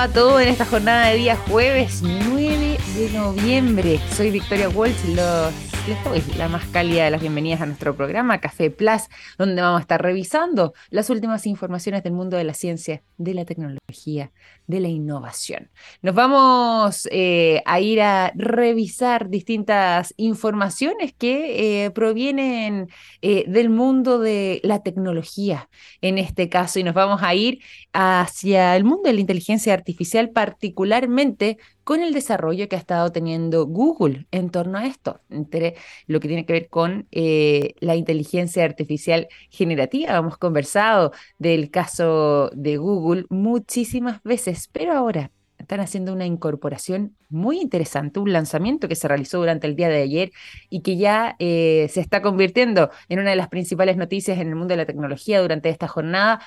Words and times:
va 0.00 0.08
todo 0.08 0.40
en 0.40 0.48
esta 0.48 0.64
jornada 0.64 1.08
de 1.08 1.16
día 1.16 1.36
jueves 1.36 2.00
9 2.00 2.78
de 2.96 3.10
noviembre? 3.10 4.00
Soy 4.16 4.30
Victoria 4.30 4.70
Walsh, 4.70 5.04
los, 5.14 5.52
les 5.86 6.04
doy 6.04 6.22
la 6.36 6.48
más 6.48 6.64
cálida 6.66 7.04
de 7.04 7.10
las 7.10 7.20
bienvenidas 7.20 7.60
a 7.60 7.66
nuestro 7.66 7.96
programa 7.96 8.40
Café 8.40 8.70
Plus, 8.70 9.02
donde 9.38 9.62
vamos 9.62 9.78
a 9.78 9.82
estar 9.82 10.02
revisando 10.02 10.74
las 10.90 11.10
últimas 11.10 11.46
informaciones 11.46 12.02
del 12.02 12.12
mundo 12.12 12.36
de 12.36 12.44
la 12.44 12.54
ciencia, 12.54 13.02
de 13.16 13.34
la 13.34 13.44
tecnología, 13.44 14.32
de 14.66 14.80
la 14.80 14.88
innovación. 14.88 15.70
Nos 16.02 16.14
vamos 16.14 17.08
eh, 17.10 17.62
a 17.64 17.80
ir 17.80 18.02
a 18.02 18.32
revisar 18.34 19.30
distintas 19.30 20.12
informaciones 20.16 21.14
que 21.16 21.84
eh, 21.84 21.90
provienen 21.90 22.88
eh, 23.22 23.44
del 23.46 23.70
mundo 23.70 24.18
de 24.18 24.60
la 24.64 24.82
tecnología 24.82 25.68
en 26.00 26.18
este 26.18 26.48
caso 26.48 26.78
y 26.78 26.84
nos 26.84 26.94
vamos 26.94 27.22
a 27.22 27.34
ir 27.34 27.60
hacia 27.92 28.76
el 28.76 28.84
mundo 28.84 29.04
de 29.04 29.14
la 29.14 29.20
inteligencia 29.20 29.72
artificial, 29.72 30.30
particularmente 30.30 31.58
con 31.90 32.04
el 32.04 32.14
desarrollo 32.14 32.68
que 32.68 32.76
ha 32.76 32.78
estado 32.78 33.10
teniendo 33.10 33.66
Google 33.66 34.24
en 34.30 34.50
torno 34.50 34.78
a 34.78 34.86
esto, 34.86 35.22
entre 35.28 35.74
lo 36.06 36.20
que 36.20 36.28
tiene 36.28 36.46
que 36.46 36.52
ver 36.52 36.68
con 36.68 37.08
la 37.10 37.96
inteligencia 37.96 38.64
artificial 38.64 39.26
generativa. 39.50 40.16
Hemos 40.16 40.38
conversado 40.38 41.10
del 41.40 41.68
caso 41.72 42.50
de 42.54 42.76
Google 42.76 43.24
muchísimas 43.28 44.22
veces 44.22 44.68
pero 44.72 44.92
ahora 44.92 45.32
están 45.58 45.80
haciendo 45.80 46.12
una 46.12 46.26
incorporación 46.26 47.16
muy 47.28 47.60
interesante, 47.60 48.20
un 48.20 48.32
lanzamiento 48.32 48.86
que 48.86 48.94
se 48.94 49.08
realizó 49.08 49.38
durante 49.38 49.66
el 49.66 49.74
día 49.74 49.88
de 49.88 50.00
ayer 50.02 50.30
y 50.68 50.82
que 50.82 50.96
ya 50.96 51.34
eh, 51.40 51.88
se 51.90 52.00
está 52.00 52.22
convirtiendo 52.22 52.90
en 53.08 53.18
una 53.18 53.30
de 53.30 53.36
las 53.36 53.48
principales 53.48 53.96
noticias 53.96 54.38
en 54.38 54.46
el 54.46 54.54
mundo 54.54 54.74
de 54.74 54.76
la 54.76 54.86
tecnología 54.86 55.40
durante 55.40 55.70
esta 55.70 55.88
jornada, 55.88 56.40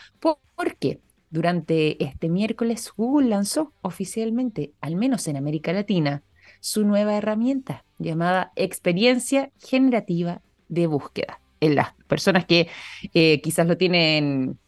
porque 0.55 1.01
durante 1.33 2.01
este 2.03 2.29
miércoles 2.29 2.91
Google 2.95 3.29
lanzó 3.29 3.73
oficialmente, 3.81 4.71
al 4.81 4.95
menos 4.95 5.27
en 5.27 5.35
América 5.35 5.73
Latina, 5.73 6.21
su 6.59 6.85
nueva 6.85 7.17
herramienta 7.17 7.83
llamada 7.97 8.51
Experiencia 8.55 9.49
Generativa 9.57 10.43
de 10.69 10.85
Búsqueda. 10.85 11.41
En 11.59 11.73
las 11.73 11.95
personas 12.07 12.45
que 12.45 12.67
eh, 13.15 13.41
quizás 13.41 13.65
lo 13.65 13.77
tienen 13.77 14.59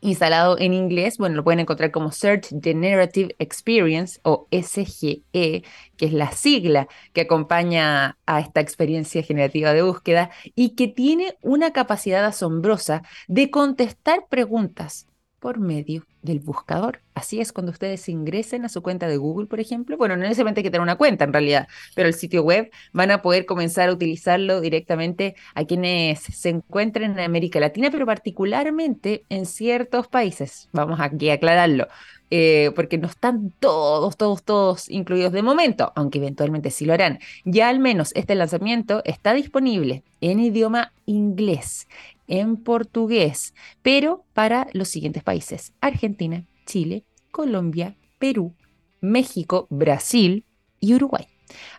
instalado 0.00 0.58
en 0.58 0.74
inglés, 0.74 1.16
bueno, 1.16 1.36
lo 1.36 1.44
pueden 1.44 1.60
encontrar 1.60 1.92
como 1.92 2.10
Search 2.10 2.48
Generative 2.60 3.36
Experience 3.38 4.18
o 4.24 4.48
SGE, 4.50 5.22
que 5.30 5.62
es 5.96 6.12
la 6.12 6.32
sigla 6.32 6.88
que 7.12 7.20
acompaña 7.20 8.18
a 8.26 8.40
esta 8.40 8.60
experiencia 8.60 9.22
generativa 9.22 9.72
de 9.72 9.82
búsqueda 9.82 10.30
y 10.56 10.70
que 10.70 10.88
tiene 10.88 11.36
una 11.40 11.72
capacidad 11.72 12.24
asombrosa 12.24 13.02
de 13.28 13.52
contestar 13.52 14.26
preguntas 14.28 15.06
por 15.44 15.58
medio 15.58 16.06
del 16.22 16.40
buscador. 16.40 17.02
Así 17.12 17.38
es 17.38 17.52
cuando 17.52 17.70
ustedes 17.70 18.08
ingresen 18.08 18.64
a 18.64 18.70
su 18.70 18.80
cuenta 18.80 19.08
de 19.08 19.18
Google, 19.18 19.46
por 19.46 19.60
ejemplo. 19.60 19.98
Bueno, 19.98 20.16
no 20.16 20.22
necesariamente 20.22 20.60
hay 20.60 20.62
que 20.62 20.70
tener 20.70 20.80
una 20.80 20.96
cuenta 20.96 21.24
en 21.24 21.34
realidad, 21.34 21.68
pero 21.94 22.08
el 22.08 22.14
sitio 22.14 22.42
web 22.42 22.70
van 22.94 23.10
a 23.10 23.20
poder 23.20 23.44
comenzar 23.44 23.90
a 23.90 23.92
utilizarlo 23.92 24.62
directamente 24.62 25.36
a 25.54 25.66
quienes 25.66 26.20
se 26.20 26.48
encuentren 26.48 27.12
en 27.12 27.20
América 27.20 27.60
Latina, 27.60 27.90
pero 27.90 28.06
particularmente 28.06 29.26
en 29.28 29.44
ciertos 29.44 30.08
países. 30.08 30.70
Vamos 30.72 30.98
aquí 30.98 31.28
a 31.28 31.34
aclararlo. 31.34 31.88
Eh, 32.30 32.72
porque 32.74 32.96
no 32.98 33.06
están 33.06 33.52
todos, 33.60 34.16
todos, 34.16 34.42
todos 34.42 34.90
incluidos 34.90 35.32
de 35.32 35.42
momento, 35.42 35.92
aunque 35.94 36.18
eventualmente 36.18 36.70
sí 36.70 36.86
lo 36.86 36.94
harán. 36.94 37.20
Ya 37.44 37.68
al 37.68 37.78
menos 37.78 38.12
este 38.16 38.34
lanzamiento 38.34 39.02
está 39.04 39.34
disponible 39.34 40.02
en 40.22 40.40
idioma 40.40 40.92
inglés, 41.06 41.86
en 42.26 42.56
portugués, 42.56 43.54
pero 43.82 44.24
para 44.32 44.68
los 44.72 44.88
siguientes 44.88 45.22
países, 45.22 45.72
Argentina, 45.80 46.44
Chile, 46.66 47.04
Colombia, 47.30 47.96
Perú, 48.18 48.54
México, 49.00 49.66
Brasil 49.70 50.44
y 50.80 50.94
Uruguay. 50.94 51.26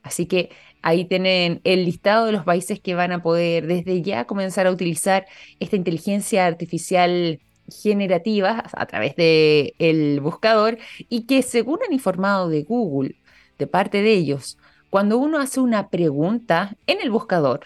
Así 0.03 0.25
que 0.25 0.49
ahí 0.81 1.05
tienen 1.05 1.61
el 1.63 1.85
listado 1.85 2.27
de 2.27 2.31
los 2.31 2.43
países 2.43 2.79
que 2.79 2.95
van 2.95 3.11
a 3.11 3.23
poder 3.23 3.65
desde 3.67 4.01
ya 4.01 4.25
comenzar 4.25 4.67
a 4.67 4.71
utilizar 4.71 5.25
esta 5.59 5.75
inteligencia 5.75 6.45
artificial 6.45 7.39
generativa 7.67 8.63
a 8.73 8.85
través 8.85 9.15
del 9.15 9.73
el 9.79 10.19
buscador 10.21 10.77
y 11.09 11.25
que 11.25 11.41
según 11.41 11.79
han 11.85 11.93
informado 11.93 12.49
de 12.49 12.63
Google, 12.63 13.15
de 13.57 13.67
parte 13.67 14.01
de 14.01 14.13
ellos, 14.13 14.57
cuando 14.89 15.17
uno 15.17 15.39
hace 15.39 15.59
una 15.59 15.89
pregunta 15.89 16.77
en 16.85 17.01
el 17.01 17.09
buscador, 17.09 17.61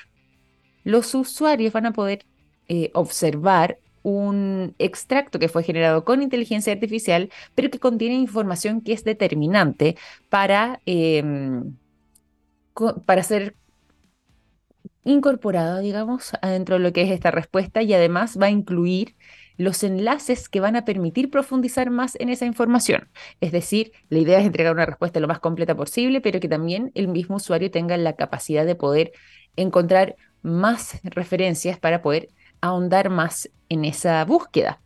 los 0.84 1.14
usuarios 1.14 1.74
van 1.74 1.88
a 1.88 1.94
poder 1.94 2.26
eh, 2.70 2.92
observar 2.94 3.80
un 4.04 4.76
extracto 4.80 5.40
que 5.40 5.50
fue 5.50 5.64
generado 5.64 6.06
con 6.06 6.22
inteligencia 6.22 6.74
artificial, 6.74 7.30
pero 7.56 7.70
que 7.70 7.80
contiene 7.80 8.16
información 8.16 8.82
que 8.82 8.94
es 8.94 9.04
determinante 9.04 9.98
para, 10.30 10.82
em, 10.86 11.76
para 13.06 13.24
ser 13.24 13.56
incorporada, 15.04 15.80
digamos, 15.80 16.32
dentro 16.42 16.76
de 16.76 16.82
lo 16.82 16.94
que 16.94 17.02
es 17.02 17.12
esta 17.12 17.32
respuesta 17.32 17.82
y 17.82 17.94
además 17.94 18.38
va 18.42 18.48
a 18.48 18.52
incluir 18.52 19.16
los 19.58 19.84
enlaces 19.84 20.48
que 20.48 20.62
van 20.62 20.78
a 20.78 20.86
permitir 20.86 21.30
profundizar 21.30 21.90
más 21.90 22.16
en 22.20 22.30
esa 22.30 22.46
información. 22.46 23.10
Es 23.42 23.52
decir, 23.52 23.92
la 24.10 24.20
idea 24.20 24.40
es 24.40 24.46
entregar 24.46 24.74
una 24.74 24.86
respuesta 24.86 25.20
lo 25.20 25.28
más 25.28 25.40
completa 25.40 25.76
posible, 25.76 26.22
pero 26.22 26.40
que 26.40 26.48
también 26.48 26.92
el 26.96 27.10
mismo 27.10 27.36
usuario 27.38 27.70
tenga 27.70 27.98
la 27.98 28.16
capacidad 28.16 28.66
de 28.66 28.76
poder 28.76 29.12
encontrar 29.58 30.16
más 30.42 31.02
referencias 31.04 31.78
para 31.78 32.02
poder 32.02 32.30
ahondar 32.62 33.10
más 33.10 33.50
en 33.70 33.86
esa 33.86 34.24
búsqueda. 34.26 34.82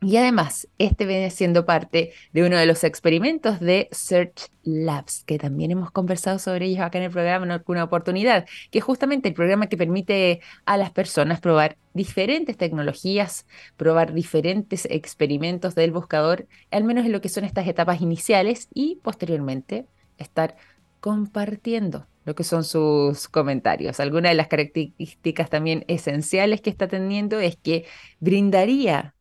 Y 0.00 0.16
además, 0.16 0.68
este 0.78 1.06
viene 1.06 1.28
siendo 1.30 1.66
parte 1.66 2.12
de 2.32 2.44
uno 2.44 2.56
de 2.56 2.66
los 2.66 2.84
experimentos 2.84 3.58
de 3.58 3.88
Search 3.90 4.48
Labs, 4.62 5.24
que 5.24 5.38
también 5.38 5.72
hemos 5.72 5.90
conversado 5.90 6.38
sobre 6.38 6.66
ellos 6.66 6.82
acá 6.82 6.98
en 6.98 7.04
el 7.04 7.10
programa 7.10 7.44
en 7.44 7.50
alguna 7.50 7.82
oportunidad, 7.82 8.46
que 8.70 8.78
es 8.78 8.84
justamente 8.84 9.28
el 9.28 9.34
programa 9.34 9.66
que 9.66 9.76
permite 9.76 10.40
a 10.66 10.76
las 10.76 10.92
personas 10.92 11.40
probar 11.40 11.76
diferentes 11.94 12.56
tecnologías, 12.56 13.44
probar 13.76 14.12
diferentes 14.14 14.86
experimentos 14.88 15.74
del 15.74 15.90
buscador, 15.90 16.46
al 16.70 16.84
menos 16.84 17.04
en 17.04 17.10
lo 17.10 17.20
que 17.20 17.28
son 17.28 17.42
estas 17.42 17.66
etapas 17.66 18.00
iniciales 18.00 18.68
y 18.72 19.00
posteriormente 19.02 19.86
estar 20.16 20.54
compartiendo 21.00 22.06
lo 22.28 22.34
que 22.34 22.44
son 22.44 22.62
sus 22.62 23.26
comentarios. 23.26 24.00
Alguna 24.00 24.28
de 24.28 24.34
las 24.34 24.48
características 24.48 25.48
también 25.48 25.86
esenciales 25.88 26.60
que 26.60 26.68
está 26.68 26.86
teniendo 26.86 27.40
es 27.40 27.56
que 27.56 27.86
brindaría 28.20 29.14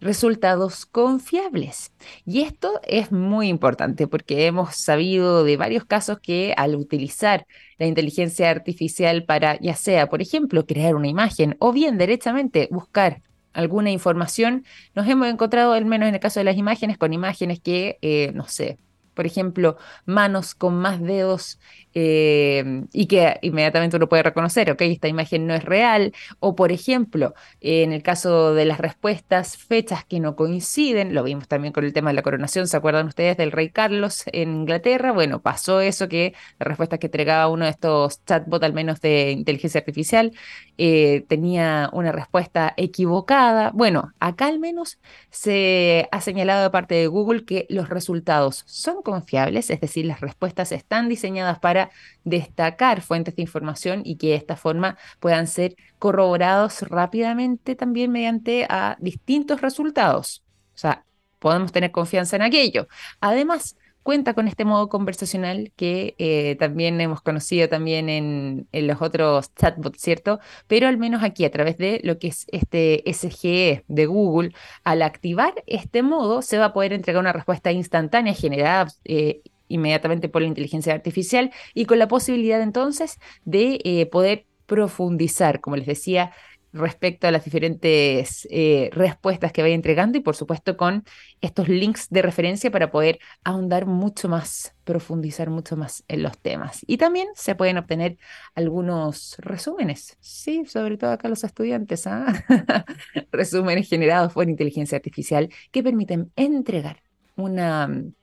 resultados 0.00 0.86
confiables. 0.86 1.92
Y 2.24 2.42
esto 2.42 2.80
es 2.84 3.10
muy 3.10 3.48
importante 3.48 4.06
porque 4.06 4.46
hemos 4.46 4.76
sabido 4.76 5.42
de 5.42 5.56
varios 5.56 5.84
casos 5.84 6.20
que 6.20 6.54
al 6.56 6.76
utilizar 6.76 7.44
la 7.76 7.86
inteligencia 7.86 8.50
artificial 8.50 9.24
para, 9.24 9.58
ya 9.60 9.74
sea, 9.74 10.08
por 10.08 10.22
ejemplo, 10.22 10.64
crear 10.64 10.94
una 10.94 11.08
imagen 11.08 11.56
o 11.58 11.72
bien 11.72 11.98
derechamente 11.98 12.68
buscar 12.70 13.20
alguna 13.52 13.90
información, 13.90 14.64
nos 14.94 15.08
hemos 15.08 15.26
encontrado, 15.26 15.72
al 15.72 15.86
menos 15.86 16.08
en 16.08 16.14
el 16.14 16.20
caso 16.20 16.38
de 16.38 16.44
las 16.44 16.56
imágenes, 16.56 16.98
con 16.98 17.12
imágenes 17.12 17.58
que, 17.58 17.98
eh, 18.00 18.30
no 18.32 18.46
sé, 18.46 18.78
por 19.14 19.26
ejemplo, 19.26 19.76
manos 20.06 20.54
con 20.54 20.74
más 20.76 21.00
dedos 21.00 21.58
eh, 21.94 22.84
y 22.92 23.06
que 23.06 23.38
inmediatamente 23.42 23.96
uno 23.96 24.08
puede 24.08 24.24
reconocer, 24.24 24.70
ok, 24.70 24.82
esta 24.82 25.08
imagen 25.08 25.46
no 25.46 25.54
es 25.54 25.64
real, 25.64 26.12
o 26.40 26.56
por 26.56 26.72
ejemplo, 26.72 27.34
en 27.60 27.92
el 27.92 28.02
caso 28.02 28.54
de 28.54 28.64
las 28.64 28.78
respuestas, 28.78 29.56
fechas 29.56 30.04
que 30.04 30.20
no 30.20 30.34
coinciden, 30.36 31.14
lo 31.14 31.22
vimos 31.22 31.48
también 31.48 31.72
con 31.72 31.84
el 31.84 31.92
tema 31.92 32.10
de 32.10 32.14
la 32.14 32.22
coronación, 32.22 32.66
¿se 32.66 32.76
acuerdan 32.76 33.06
ustedes 33.06 33.36
del 33.36 33.52
rey 33.52 33.70
Carlos 33.70 34.24
en 34.26 34.54
Inglaterra? 34.54 35.12
Bueno, 35.12 35.40
pasó 35.40 35.80
eso 35.80 36.08
que 36.08 36.34
la 36.58 36.64
respuesta 36.64 36.98
que 36.98 37.06
entregaba 37.06 37.48
uno 37.48 37.64
de 37.64 37.70
estos 37.70 38.24
chatbots, 38.24 38.64
al 38.64 38.72
menos 38.72 39.00
de 39.00 39.30
inteligencia 39.30 39.78
artificial, 39.78 40.32
eh, 40.78 41.24
tenía 41.28 41.90
una 41.92 42.12
respuesta 42.12 42.74
equivocada. 42.76 43.70
Bueno, 43.72 44.12
acá 44.18 44.46
al 44.46 44.58
menos 44.58 44.98
se 45.30 46.08
ha 46.10 46.20
señalado 46.20 46.64
de 46.64 46.70
parte 46.70 46.94
de 46.96 47.06
Google 47.06 47.44
que 47.44 47.66
los 47.68 47.88
resultados 47.88 48.64
son 48.66 49.02
confiables, 49.04 49.70
es 49.70 49.80
decir, 49.80 50.06
las 50.06 50.20
respuestas 50.20 50.72
están 50.72 51.08
diseñadas 51.08 51.60
para 51.60 51.90
destacar 52.24 53.00
fuentes 53.00 53.36
de 53.36 53.42
información 53.42 54.02
y 54.04 54.16
que 54.16 54.30
de 54.30 54.34
esta 54.34 54.56
forma 54.56 54.98
puedan 55.20 55.46
ser 55.46 55.76
corroborados 56.00 56.82
rápidamente 56.82 57.76
también 57.76 58.10
mediante 58.10 58.66
a 58.68 58.96
distintos 58.98 59.60
resultados. 59.60 60.42
O 60.74 60.78
sea, 60.78 61.04
podemos 61.38 61.70
tener 61.70 61.92
confianza 61.92 62.34
en 62.36 62.42
aquello. 62.42 62.88
Además, 63.20 63.76
cuenta 64.04 64.34
con 64.34 64.46
este 64.46 64.64
modo 64.64 64.88
conversacional 64.88 65.72
que 65.74 66.14
eh, 66.18 66.56
también 66.60 67.00
hemos 67.00 67.22
conocido 67.22 67.68
también 67.68 68.08
en, 68.08 68.68
en, 68.70 68.86
los 68.86 69.02
otros 69.02 69.52
chatbots, 69.56 70.00
¿cierto? 70.00 70.38
Pero 70.68 70.86
al 70.86 70.98
menos 70.98 71.24
aquí 71.24 71.44
a 71.44 71.50
través 71.50 71.78
de 71.78 72.00
lo 72.04 72.18
que 72.18 72.28
es 72.28 72.46
este 72.52 73.02
SGE 73.12 73.84
de 73.88 74.06
Google, 74.06 74.52
al 74.84 75.02
activar 75.02 75.54
este 75.66 76.02
modo 76.02 76.42
se 76.42 76.58
va 76.58 76.66
a 76.66 76.72
poder 76.72 76.92
entregar 76.92 77.20
una 77.20 77.32
respuesta 77.32 77.72
instantánea 77.72 78.34
generada 78.34 78.92
eh, 79.04 79.40
inmediatamente 79.68 80.28
por 80.28 80.42
la 80.42 80.48
inteligencia 80.48 80.92
artificial 80.92 81.50
y 81.72 81.86
con 81.86 81.98
la 81.98 82.06
posibilidad 82.06 82.60
entonces 82.60 83.18
de 83.44 83.80
eh, 83.84 84.06
poder 84.06 84.46
profundizar, 84.66 85.60
como 85.60 85.76
les 85.76 85.86
decía, 85.86 86.32
respecto 86.74 87.28
a 87.28 87.30
las 87.30 87.44
diferentes 87.44 88.46
eh, 88.50 88.90
respuestas 88.92 89.52
que 89.52 89.62
vaya 89.62 89.74
entregando 89.74 90.18
y 90.18 90.20
por 90.20 90.34
supuesto 90.34 90.76
con 90.76 91.04
estos 91.40 91.68
links 91.68 92.08
de 92.10 92.20
referencia 92.20 92.70
para 92.70 92.90
poder 92.90 93.20
ahondar 93.44 93.86
mucho 93.86 94.28
más, 94.28 94.74
profundizar 94.82 95.50
mucho 95.50 95.76
más 95.76 96.04
en 96.08 96.24
los 96.24 96.36
temas. 96.38 96.80
Y 96.86 96.98
también 96.98 97.28
se 97.36 97.54
pueden 97.54 97.78
obtener 97.78 98.18
algunos 98.56 99.36
resúmenes, 99.38 100.16
sí, 100.20 100.64
sobre 100.66 100.98
todo 100.98 101.12
acá 101.12 101.28
los 101.28 101.44
estudiantes, 101.44 102.08
¿ah? 102.08 102.26
resúmenes 103.30 103.88
generados 103.88 104.32
por 104.32 104.48
inteligencia 104.48 104.96
artificial 104.96 105.48
que 105.70 105.82
permiten 105.82 106.32
entregar 106.34 107.02
una 107.36 107.86
mm, 107.86 108.14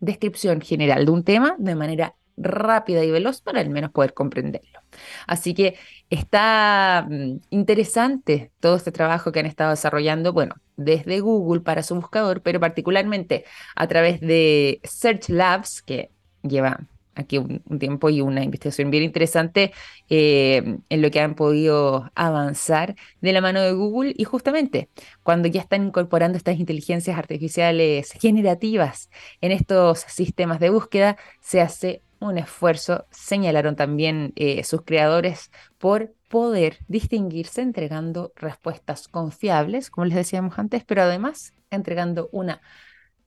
descripción 0.00 0.60
general 0.60 1.06
de 1.06 1.10
un 1.12 1.24
tema 1.24 1.56
de 1.58 1.74
manera 1.74 2.14
rápida 2.40 3.04
y 3.04 3.10
veloz 3.10 3.40
para 3.42 3.60
al 3.60 3.70
menos 3.70 3.90
poder 3.90 4.14
comprenderlo. 4.14 4.80
Así 5.26 5.54
que 5.54 5.76
está 6.08 7.06
mm, 7.08 7.36
interesante 7.50 8.52
todo 8.60 8.76
este 8.76 8.92
trabajo 8.92 9.32
que 9.32 9.40
han 9.40 9.46
estado 9.46 9.70
desarrollando, 9.70 10.32
bueno, 10.32 10.56
desde 10.76 11.20
Google 11.20 11.60
para 11.60 11.82
su 11.82 11.94
buscador, 11.94 12.42
pero 12.42 12.60
particularmente 12.60 13.44
a 13.76 13.86
través 13.86 14.20
de 14.20 14.80
Search 14.84 15.28
Labs, 15.28 15.82
que 15.82 16.10
lleva 16.42 16.80
aquí 17.14 17.38
un, 17.38 17.62
tiempo 17.78 18.10
y 18.10 18.20
una 18.20 18.42
investigación 18.42 18.90
bien 18.90 19.04
interesante 19.04 19.72
eh, 20.08 20.78
en 20.88 21.02
lo 21.02 21.10
que 21.10 21.20
han 21.20 21.34
podido 21.34 22.10
avanzar 22.14 22.96
de 23.20 23.32
la 23.32 23.40
mano 23.40 23.60
de 23.60 23.72
Google 23.72 24.14
y 24.16 24.24
justamente 24.24 24.88
cuando 25.22 25.48
ya 25.48 25.60
están 25.60 25.86
incorporando 25.86 26.36
estas 26.38 26.58
inteligencias 26.58 27.18
artificiales 27.18 28.12
generativas 28.12 29.10
en 29.40 29.52
estos 29.52 30.00
sistemas 30.00 30.60
de 30.60 30.70
búsqueda, 30.70 31.16
se 31.40 31.60
hace 31.60 32.02
un 32.20 32.38
esfuerzo, 32.38 33.06
señalaron 33.10 33.76
también 33.76 34.32
eh, 34.36 34.62
sus 34.64 34.82
creadores, 34.82 35.50
por 35.78 36.14
poder 36.28 36.78
distinguirse 36.86 37.62
entregando 37.62 38.32
respuestas 38.36 39.08
confiables, 39.08 39.90
como 39.90 40.04
les 40.04 40.16
decíamos 40.16 40.58
antes, 40.58 40.84
pero 40.84 41.02
además 41.02 41.54
entregando 41.70 42.28
una 42.30 42.60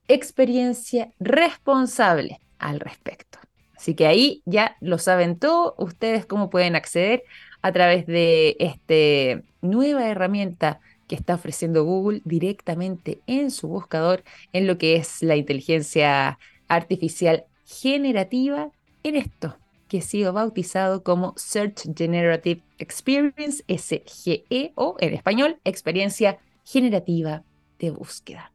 experiencia 0.07 1.11
responsable 1.19 2.39
al 2.59 2.79
respecto. 2.79 3.39
Así 3.75 3.95
que 3.95 4.07
ahí 4.07 4.41
ya 4.45 4.77
lo 4.79 4.97
saben 4.97 5.37
todo, 5.37 5.75
ustedes 5.77 6.25
cómo 6.25 6.49
pueden 6.49 6.75
acceder 6.75 7.23
a 7.61 7.71
través 7.71 8.05
de 8.05 8.55
esta 8.59 9.43
nueva 9.61 10.07
herramienta 10.07 10.79
que 11.07 11.15
está 11.15 11.35
ofreciendo 11.35 11.83
Google 11.83 12.21
directamente 12.23 13.21
en 13.27 13.51
su 13.51 13.67
buscador 13.67 14.23
en 14.53 14.67
lo 14.67 14.77
que 14.77 14.95
es 14.95 15.21
la 15.21 15.35
inteligencia 15.35 16.39
artificial 16.67 17.45
generativa 17.65 18.71
en 19.03 19.15
esto 19.15 19.57
que 19.87 19.99
ha 19.99 20.01
sido 20.01 20.33
bautizado 20.33 21.03
como 21.03 21.33
Search 21.37 21.83
Generative 21.95 22.63
Experience, 22.79 23.63
SGE, 23.67 24.73
o 24.75 24.95
en 24.99 25.13
español, 25.13 25.59
experiencia 25.63 26.39
generativa 26.63 27.43
de 27.77 27.91
búsqueda. 27.91 28.51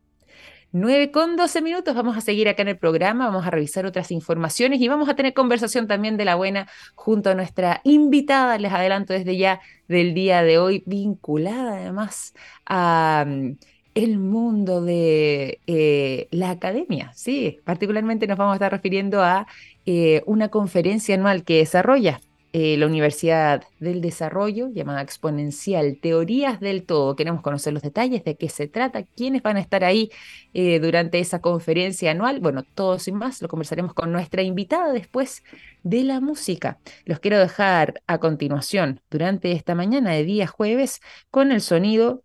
9 0.73 1.11
con 1.11 1.37
12 1.37 1.63
minutos, 1.63 1.95
vamos 1.95 2.17
a 2.17 2.21
seguir 2.21 2.49
acá 2.49 2.63
en 2.63 2.69
el 2.69 2.79
programa, 2.79 3.27
vamos 3.27 3.47
a 3.47 3.51
revisar 3.51 3.87
otras 3.87 4.11
informaciones 4.11 4.81
y 4.81 4.89
vamos 4.89 5.09
a 5.09 5.17
tener 5.17 5.33
conversación 5.33 5.87
también 5.87 6.19
de 6.19 6.27
la 6.27 6.35
buena 6.35 6.69
junto 6.95 7.31
a 7.31 7.35
nuestra 7.35 7.81
invitada, 7.85 8.59
les 8.59 8.73
adelanto 8.73 9.15
desde 9.15 9.37
ya 9.39 9.61
del 9.87 10.13
día 10.13 10.43
de 10.43 10.59
hoy, 10.59 10.83
vinculada 10.87 11.79
además 11.79 12.35
a 12.67 13.25
mm, 13.27 13.53
el 13.99 14.21
mundo 14.21 14.81
de 14.81 15.61
eh, 15.67 16.29
la 16.31 16.51
academia, 16.51 17.11
sí, 17.17 17.59
particularmente 17.65 18.29
nos 18.29 18.39
vamos 18.39 18.53
a 18.53 18.55
estar 18.55 18.71
refiriendo 18.71 19.23
a 19.25 19.49
eh, 19.87 20.23
una 20.25 20.51
conferencia 20.51 21.17
anual 21.17 21.43
que 21.43 21.57
desarrolla 21.57 22.21
eh, 22.53 22.77
la 22.77 22.87
Universidad 22.87 23.65
del 23.81 24.01
Desarrollo, 24.01 24.69
llamada 24.73 25.03
Exponencial 25.03 25.99
Teorías 26.01 26.61
del 26.61 26.85
Todo. 26.85 27.17
Queremos 27.17 27.43
conocer 27.43 27.73
los 27.73 27.83
detalles 27.83 28.23
de 28.23 28.37
qué 28.37 28.49
se 28.49 28.69
trata, 28.69 29.03
quiénes 29.03 29.43
van 29.43 29.57
a 29.57 29.61
estar 29.61 29.83
ahí 29.83 30.11
durante 30.55 31.19
esa 31.19 31.41
conferencia 31.41 32.13
anual. 32.13 32.41
Bueno, 32.41 32.63
todo 32.63 32.99
sin 33.01 33.17
más, 33.17 33.43
lo 33.43 33.49
conversaremos 33.49 33.95
con 33.95 34.13
nuestra 34.13 34.43
invitada 34.43 34.93
después 34.93 35.43
de 35.83 36.05
la 36.05 36.21
música. 36.21 36.79
Los 37.05 37.19
quiero 37.19 37.39
dejar 37.39 38.01
a 38.07 38.19
continuación, 38.19 39.01
durante 39.11 39.53
esta 39.53 39.75
mañana 39.75 40.13
de 40.13 40.25
día 40.25 40.47
jueves, 40.47 41.01
con 41.31 41.53
el 41.53 41.61
sonido 41.61 42.23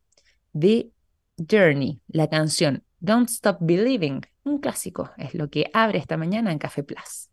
de 0.54 0.94
Journey, 1.38 2.00
la 2.08 2.30
canción 2.30 2.84
Don't 3.00 3.30
Stop 3.30 3.58
Believing, 3.60 4.22
un 4.44 4.60
clásico, 4.60 5.12
es 5.18 5.34
lo 5.34 5.50
que 5.50 5.70
abre 5.74 5.98
esta 5.98 6.18
mañana 6.18 6.52
en 6.52 6.60
Café 6.60 6.84
Plus. 6.84 7.30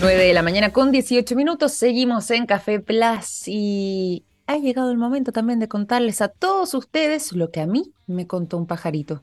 9 0.00 0.26
de 0.26 0.32
la 0.32 0.42
mañana 0.42 0.72
con 0.72 0.92
18 0.92 1.34
minutos, 1.34 1.72
seguimos 1.72 2.30
en 2.30 2.46
Café 2.46 2.80
Plus 2.80 3.46
y 3.46 4.24
ha 4.46 4.56
llegado 4.58 4.90
el 4.90 4.98
momento 4.98 5.32
también 5.32 5.58
de 5.58 5.68
contarles 5.68 6.20
a 6.20 6.28
todos 6.28 6.74
ustedes 6.74 7.32
lo 7.32 7.50
que 7.50 7.60
a 7.60 7.66
mí 7.66 7.92
me 8.06 8.26
contó 8.26 8.58
un 8.58 8.66
pajarito. 8.66 9.22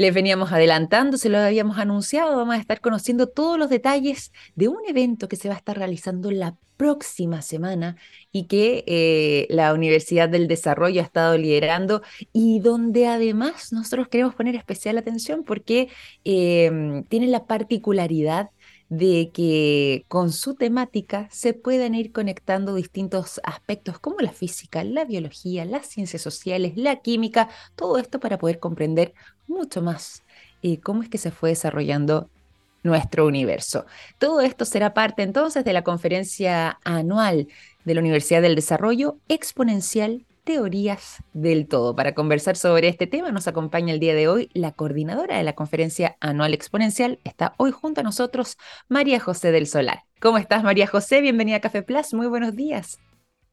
Les 0.00 0.14
veníamos 0.14 0.50
adelantando, 0.50 1.18
se 1.18 1.28
lo 1.28 1.36
habíamos 1.36 1.76
anunciado, 1.76 2.34
vamos 2.34 2.54
a 2.54 2.58
estar 2.58 2.80
conociendo 2.80 3.26
todos 3.26 3.58
los 3.58 3.68
detalles 3.68 4.32
de 4.54 4.66
un 4.66 4.78
evento 4.88 5.28
que 5.28 5.36
se 5.36 5.48
va 5.50 5.56
a 5.56 5.58
estar 5.58 5.76
realizando 5.76 6.30
la 6.30 6.56
próxima 6.78 7.42
semana 7.42 7.96
y 8.32 8.46
que 8.46 8.82
eh, 8.86 9.46
la 9.50 9.74
Universidad 9.74 10.30
del 10.30 10.48
Desarrollo 10.48 11.02
ha 11.02 11.04
estado 11.04 11.36
liderando 11.36 12.00
y 12.32 12.60
donde 12.60 13.08
además 13.08 13.74
nosotros 13.74 14.08
queremos 14.08 14.34
poner 14.34 14.56
especial 14.56 14.96
atención 14.96 15.44
porque 15.44 15.90
eh, 16.24 17.04
tiene 17.10 17.26
la 17.26 17.44
particularidad 17.44 18.48
de 18.90 19.30
que 19.32 20.04
con 20.08 20.32
su 20.32 20.56
temática 20.56 21.28
se 21.30 21.54
puedan 21.54 21.94
ir 21.94 22.10
conectando 22.10 22.74
distintos 22.74 23.40
aspectos 23.44 24.00
como 24.00 24.18
la 24.18 24.32
física, 24.32 24.82
la 24.82 25.04
biología, 25.04 25.64
las 25.64 25.86
ciencias 25.86 26.22
sociales, 26.22 26.72
la 26.76 26.96
química, 26.96 27.48
todo 27.76 27.98
esto 27.98 28.18
para 28.18 28.36
poder 28.36 28.58
comprender 28.58 29.14
mucho 29.50 29.82
más 29.82 30.22
eh, 30.62 30.80
cómo 30.80 31.02
es 31.02 31.08
que 31.08 31.18
se 31.18 31.30
fue 31.30 31.50
desarrollando 31.50 32.28
nuestro 32.82 33.26
universo. 33.26 33.84
Todo 34.18 34.40
esto 34.40 34.64
será 34.64 34.94
parte 34.94 35.22
entonces 35.22 35.64
de 35.64 35.72
la 35.72 35.82
conferencia 35.82 36.78
anual 36.84 37.48
de 37.84 37.94
la 37.94 38.00
Universidad 38.00 38.40
del 38.40 38.54
Desarrollo 38.54 39.18
Exponencial 39.28 40.24
teorías 40.44 41.22
del 41.34 41.68
todo. 41.68 41.94
Para 41.94 42.14
conversar 42.14 42.56
sobre 42.56 42.88
este 42.88 43.06
tema 43.06 43.30
nos 43.30 43.46
acompaña 43.46 43.92
el 43.92 44.00
día 44.00 44.14
de 44.14 44.28
hoy 44.28 44.50
la 44.54 44.72
coordinadora 44.72 45.36
de 45.36 45.44
la 45.44 45.52
conferencia 45.52 46.16
anual 46.20 46.54
exponencial. 46.54 47.18
Está 47.24 47.52
hoy 47.58 47.70
junto 47.70 48.00
a 48.00 48.04
nosotros 48.04 48.56
María 48.88 49.20
José 49.20 49.52
del 49.52 49.66
Solar. 49.66 50.00
¿Cómo 50.20 50.38
estás 50.38 50.64
María 50.64 50.86
José? 50.86 51.20
Bienvenida 51.20 51.56
a 51.56 51.60
Café 51.60 51.82
Plus. 51.82 52.14
Muy 52.14 52.26
buenos 52.26 52.56
días. 52.56 52.98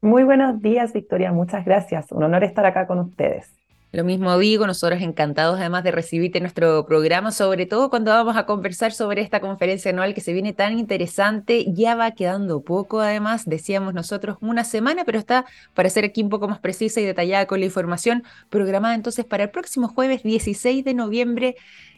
Muy 0.01 0.23
buenos 0.23 0.61
días, 0.61 0.93
Victoria. 0.93 1.31
Muchas 1.31 1.65
gracias. 1.65 2.11
Un 2.11 2.23
honor 2.23 2.43
estar 2.43 2.65
acá 2.65 2.87
con 2.87 2.99
ustedes. 2.99 3.53
Lo 3.93 4.03
mismo 4.03 4.37
digo, 4.37 4.67
nosotros 4.67 5.01
encantados 5.01 5.59
además 5.59 5.81
de 5.81 5.91
recibirte 5.91 6.41
nuestro 6.41 6.85
programa, 6.85 7.31
sobre 7.31 7.65
todo 7.65 7.89
cuando 7.89 8.11
vamos 8.11 8.35
a 8.35 8.45
conversar 8.45 8.91
sobre 8.91 9.21
esta 9.21 9.39
conferencia 9.39 9.91
anual 9.91 10.13
que 10.13 10.19
se 10.19 10.33
viene 10.33 10.51
tan 10.51 10.77
interesante, 10.77 11.65
ya 11.71 11.95
va 11.95 12.11
quedando 12.11 12.61
poco 12.61 12.99
además, 12.99 13.45
decíamos 13.45 13.93
nosotros 13.93 14.37
una 14.41 14.65
semana, 14.65 15.05
pero 15.05 15.17
está 15.17 15.45
para 15.73 15.89
ser 15.89 16.03
aquí 16.03 16.21
un 16.21 16.29
poco 16.29 16.49
más 16.49 16.59
precisa 16.59 16.99
y 16.99 17.05
detallada 17.05 17.45
con 17.47 17.61
la 17.61 17.65
información 17.65 18.23
programada 18.49 18.93
entonces 18.93 19.23
para 19.23 19.45
el 19.45 19.51
próximo 19.51 19.87
jueves 19.87 20.21
16 20.21 20.83
de 20.83 20.93
noviembre 20.93 21.55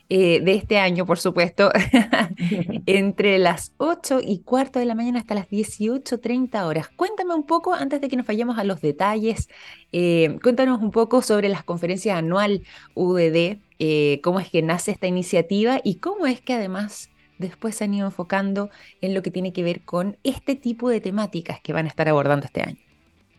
eh, 0.09 0.41
de 0.41 0.53
este 0.53 0.79
año, 0.79 1.05
por 1.05 1.19
supuesto, 1.19 1.71
entre 2.85 3.37
las 3.37 3.73
8 3.77 4.21
y 4.23 4.39
cuarto 4.39 4.79
de 4.79 4.85
la 4.85 4.95
mañana 4.95 5.19
hasta 5.19 5.35
las 5.35 5.47
18.30 5.47 6.65
horas. 6.65 6.89
Cuéntame 6.89 7.33
un 7.33 7.45
poco, 7.45 7.73
antes 7.73 8.01
de 8.01 8.07
que 8.09 8.15
nos 8.15 8.25
vayamos 8.25 8.57
a 8.57 8.63
los 8.63 8.81
detalles, 8.81 9.49
eh, 9.91 10.37
cuéntanos 10.41 10.81
un 10.81 10.91
poco 10.91 11.21
sobre 11.21 11.49
las 11.49 11.63
conferencias 11.63 12.17
anual 12.17 12.63
UDD, 12.95 13.59
eh, 13.79 14.19
cómo 14.23 14.39
es 14.39 14.49
que 14.49 14.61
nace 14.61 14.91
esta 14.91 15.07
iniciativa 15.07 15.79
y 15.83 15.95
cómo 15.95 16.25
es 16.25 16.41
que 16.41 16.53
además 16.53 17.09
después 17.37 17.75
se 17.75 17.85
han 17.85 17.93
ido 17.93 18.07
enfocando 18.07 18.69
en 19.01 19.13
lo 19.13 19.21
que 19.21 19.31
tiene 19.31 19.53
que 19.53 19.63
ver 19.63 19.81
con 19.81 20.17
este 20.23 20.55
tipo 20.55 20.89
de 20.89 21.01
temáticas 21.01 21.61
que 21.61 21.71
van 21.71 21.85
a 21.85 21.89
estar 21.89 22.09
abordando 22.09 22.45
este 22.45 22.61
año. 22.61 22.77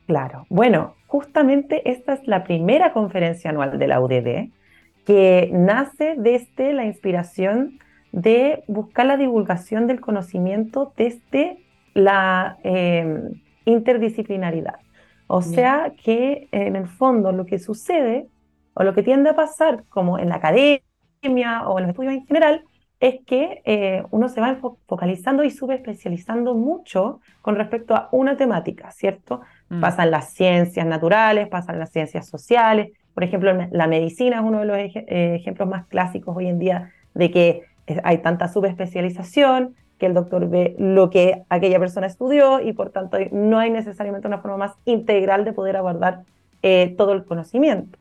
Claro, 0.06 0.46
bueno, 0.48 0.94
justamente 1.06 1.88
esta 1.90 2.14
es 2.14 2.26
la 2.26 2.42
primera 2.44 2.92
conferencia 2.92 3.50
anual 3.50 3.78
de 3.78 3.86
la 3.86 4.00
UDD 4.00 4.50
que 5.10 5.50
nace 5.52 6.14
desde 6.16 6.72
la 6.72 6.84
inspiración 6.84 7.80
de 8.12 8.62
buscar 8.68 9.06
la 9.06 9.16
divulgación 9.16 9.88
del 9.88 10.00
conocimiento 10.00 10.92
desde 10.96 11.58
la 11.94 12.58
em, 12.62 13.42
interdisciplinaridad. 13.64 14.76
O 15.26 15.42
sea 15.42 15.94
que 16.00 16.48
en 16.52 16.76
el 16.76 16.86
fondo 16.86 17.32
lo 17.32 17.44
que 17.44 17.58
sucede 17.58 18.28
o 18.74 18.84
lo 18.84 18.94
que 18.94 19.02
tiende 19.02 19.30
a 19.30 19.34
pasar, 19.34 19.82
como 19.88 20.16
en 20.16 20.28
la 20.28 20.36
academia 20.36 21.66
o 21.66 21.80
en 21.80 21.86
los 21.86 21.90
estudios 21.90 22.14
en 22.14 22.26
general, 22.26 22.62
es 23.00 23.16
que 23.26 23.62
eh, 23.64 24.04
uno 24.12 24.28
se 24.28 24.40
va 24.40 24.60
focalizando 24.86 25.42
y 25.42 25.50
subespecializando 25.50 26.54
mucho 26.54 27.20
con 27.42 27.56
respecto 27.56 27.96
a 27.96 28.08
una 28.12 28.36
temática, 28.36 28.92
¿cierto? 28.92 29.40
Mm. 29.70 29.80
Pasan 29.80 30.12
las 30.12 30.34
ciencias 30.34 30.86
naturales, 30.86 31.48
pasan 31.48 31.80
las 31.80 31.90
ciencias 31.90 32.28
sociales, 32.28 32.92
por 33.20 33.24
ejemplo, 33.24 33.52
la 33.70 33.86
medicina 33.86 34.36
es 34.36 34.42
uno 34.42 34.60
de 34.60 34.64
los 34.64 34.78
eh, 34.78 35.34
ejemplos 35.34 35.68
más 35.68 35.86
clásicos 35.88 36.34
hoy 36.34 36.46
en 36.46 36.58
día 36.58 36.90
de 37.12 37.30
que 37.30 37.64
hay 38.02 38.16
tanta 38.22 38.48
subespecialización, 38.48 39.76
que 39.98 40.06
el 40.06 40.14
doctor 40.14 40.48
ve 40.48 40.74
lo 40.78 41.10
que 41.10 41.42
aquella 41.50 41.78
persona 41.78 42.06
estudió 42.06 42.62
y 42.62 42.72
por 42.72 42.88
tanto 42.88 43.18
no 43.30 43.58
hay 43.58 43.68
necesariamente 43.68 44.26
una 44.26 44.38
forma 44.38 44.56
más 44.56 44.72
integral 44.86 45.44
de 45.44 45.52
poder 45.52 45.76
abordar 45.76 46.22
eh, 46.62 46.94
todo 46.96 47.12
el 47.12 47.26
conocimiento. 47.26 47.98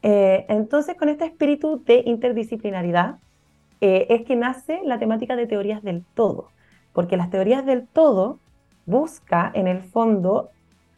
entonces, 0.00 0.96
con 0.96 1.10
este 1.10 1.26
espíritu 1.26 1.82
de 1.84 2.02
interdisciplinaridad, 2.06 3.16
eh, 3.82 4.06
es 4.08 4.22
que 4.22 4.34
nace 4.34 4.80
la 4.86 4.98
temática 4.98 5.36
de 5.36 5.46
teorías 5.46 5.82
del 5.82 6.04
todo, 6.14 6.48
porque 6.94 7.18
las 7.18 7.28
teorías 7.28 7.66
del 7.66 7.86
todo 7.86 8.38
busca 8.86 9.50
en 9.52 9.66
el 9.66 9.82
fondo 9.82 10.48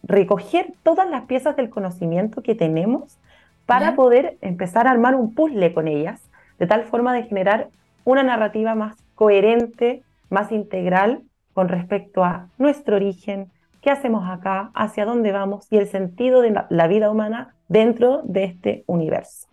recoger 0.04 0.72
todas 0.84 1.10
las 1.10 1.22
piezas 1.22 1.56
del 1.56 1.68
conocimiento 1.68 2.42
que 2.42 2.54
tenemos 2.54 3.18
para 3.66 3.96
poder 3.96 4.38
empezar 4.40 4.86
a 4.86 4.92
armar 4.92 5.14
un 5.14 5.34
puzzle 5.34 5.74
con 5.74 5.88
ellas, 5.88 6.22
de 6.58 6.66
tal 6.66 6.84
forma 6.84 7.12
de 7.12 7.24
generar 7.24 7.68
una 8.04 8.22
narrativa 8.22 8.74
más 8.74 8.96
coherente, 9.14 10.02
más 10.30 10.52
integral 10.52 11.22
con 11.52 11.68
respecto 11.68 12.24
a 12.24 12.48
nuestro 12.58 12.96
origen, 12.96 13.50
qué 13.80 13.90
hacemos 13.90 14.28
acá, 14.28 14.70
hacia 14.74 15.04
dónde 15.04 15.32
vamos 15.32 15.66
y 15.70 15.78
el 15.78 15.86
sentido 15.86 16.40
de 16.40 16.54
la 16.68 16.86
vida 16.86 17.10
humana 17.10 17.54
dentro 17.68 18.22
de 18.24 18.44
este 18.44 18.84
universo. 18.86 19.48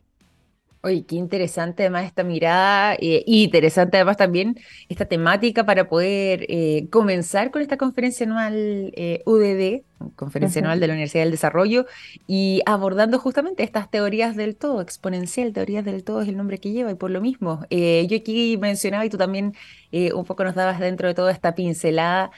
Oye, 0.86 1.06
qué 1.06 1.16
interesante 1.16 1.84
además 1.84 2.04
esta 2.06 2.24
mirada 2.26 2.96
eh, 2.96 3.24
y 3.26 3.46
interesante 3.46 3.96
además 3.96 4.18
también 4.18 4.58
esta 4.90 5.06
temática 5.06 5.66
para 5.66 5.88
poder 5.88 6.46
eh, 6.50 6.90
comenzar 6.92 7.52
con 7.52 7.62
esta 7.62 7.78
conferencia 7.78 8.26
anual 8.26 8.92
eh, 8.98 9.24
UDD, 9.26 9.86
conferencia 10.18 10.60
anual 10.60 10.82
de 10.82 10.88
la 10.88 10.94
Universidad 10.94 11.24
del 11.24 11.32
Desarrollo, 11.32 11.86
y 12.28 12.62
abordando 12.66 13.18
justamente 13.18 13.64
estas 13.64 13.90
teorías 13.90 14.36
del 14.36 14.58
todo, 14.58 14.82
exponencial, 14.82 15.54
teorías 15.54 15.86
del 15.86 16.04
todo 16.04 16.22
es 16.22 16.28
el 16.28 16.36
nombre 16.36 16.58
que 16.58 16.74
lleva 16.74 16.92
y 16.92 16.96
por 16.96 17.12
lo 17.12 17.22
mismo. 17.22 17.66
yo 17.70 18.18
aquí 18.18 18.58
mencionaba 18.58 19.06
y 19.06 19.10
tú 19.10 19.18
también 19.18 19.54
un 19.94 20.26
poco 20.26 20.44
nos 20.44 20.56
dabas 20.56 20.80
dentro 20.82 21.08
de 21.08 21.14
toda 21.14 21.32
esta 21.32 21.56
pincelada 21.56 22.32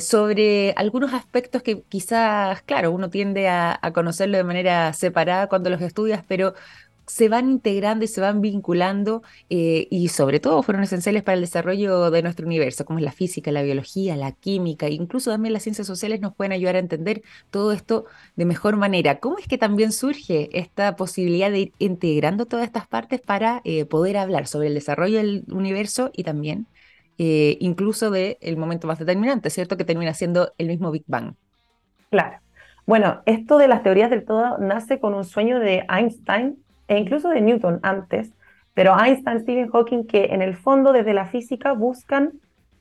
sobre 0.00 0.72
algunos 0.76 1.12
aspectos 1.12 1.62
que 1.62 1.82
quizás, 1.82 2.62
claro, 2.62 2.90
uno 2.90 3.10
tiende 3.10 3.46
a, 3.48 3.78
a 3.80 3.92
conocerlo 3.92 4.38
de 4.38 4.44
manera 4.44 4.92
separada 4.92 5.46
cuando 5.48 5.70
los 5.70 5.80
estudias, 5.82 6.24
pero 6.26 6.54
se 7.06 7.28
van 7.28 7.50
integrando 7.50 8.04
y 8.04 8.08
se 8.08 8.20
van 8.20 8.40
vinculando 8.40 9.22
eh, 9.48 9.86
y 9.90 10.08
sobre 10.08 10.40
todo 10.40 10.62
fueron 10.62 10.82
esenciales 10.82 11.22
para 11.22 11.34
el 11.34 11.40
desarrollo 11.40 12.10
de 12.10 12.22
nuestro 12.22 12.46
universo, 12.46 12.84
como 12.84 12.98
es 12.98 13.04
la 13.04 13.12
física, 13.12 13.52
la 13.52 13.62
biología, 13.62 14.16
la 14.16 14.32
química, 14.32 14.88
incluso 14.88 15.30
también 15.30 15.52
las 15.52 15.62
ciencias 15.62 15.86
sociales 15.86 16.20
nos 16.20 16.34
pueden 16.34 16.52
ayudar 16.52 16.76
a 16.76 16.80
entender 16.80 17.22
todo 17.50 17.72
esto 17.72 18.06
de 18.34 18.44
mejor 18.44 18.76
manera. 18.76 19.20
¿Cómo 19.20 19.38
es 19.38 19.46
que 19.46 19.58
también 19.58 19.92
surge 19.92 20.50
esta 20.52 20.96
posibilidad 20.96 21.50
de 21.50 21.60
ir 21.60 21.72
integrando 21.78 22.46
todas 22.46 22.66
estas 22.66 22.86
partes 22.86 23.20
para 23.20 23.60
eh, 23.64 23.84
poder 23.84 24.16
hablar 24.16 24.46
sobre 24.46 24.68
el 24.68 24.74
desarrollo 24.74 25.18
del 25.18 25.44
universo 25.48 26.10
y 26.12 26.24
también 26.24 26.66
eh, 27.18 27.56
incluso 27.60 28.10
del 28.10 28.36
el 28.40 28.56
momento 28.56 28.86
más 28.86 28.98
determinante, 28.98 29.48
¿cierto? 29.50 29.76
Que 29.76 29.84
termina 29.84 30.12
siendo 30.12 30.52
el 30.58 30.66
mismo 30.68 30.90
Big 30.90 31.04
Bang. 31.06 31.34
Claro. 32.10 32.38
Bueno, 32.84 33.22
esto 33.26 33.58
de 33.58 33.68
las 33.68 33.82
teorías 33.82 34.10
del 34.10 34.24
todo 34.24 34.58
nace 34.58 35.00
con 35.00 35.14
un 35.14 35.24
sueño 35.24 35.58
de 35.58 35.84
Einstein 35.88 36.56
e 36.88 36.98
incluso 36.98 37.28
de 37.28 37.40
Newton 37.40 37.80
antes, 37.82 38.32
pero 38.74 38.94
Einstein, 38.98 39.40
Stephen 39.40 39.70
Hawking, 39.70 40.04
que 40.06 40.26
en 40.26 40.42
el 40.42 40.54
fondo 40.56 40.92
desde 40.92 41.14
la 41.14 41.26
física 41.26 41.72
buscan 41.72 42.32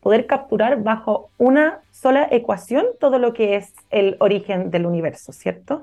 poder 0.02 0.28
capturar 0.28 0.84
bajo 0.84 1.32
una 1.38 1.80
sola 1.92 2.28
ecuación 2.30 2.86
todo 3.00 3.18
lo 3.18 3.34
que 3.34 3.56
es 3.56 3.74
el 3.90 4.18
origen 4.20 4.70
del 4.70 4.86
universo, 4.86 5.32
¿cierto? 5.32 5.82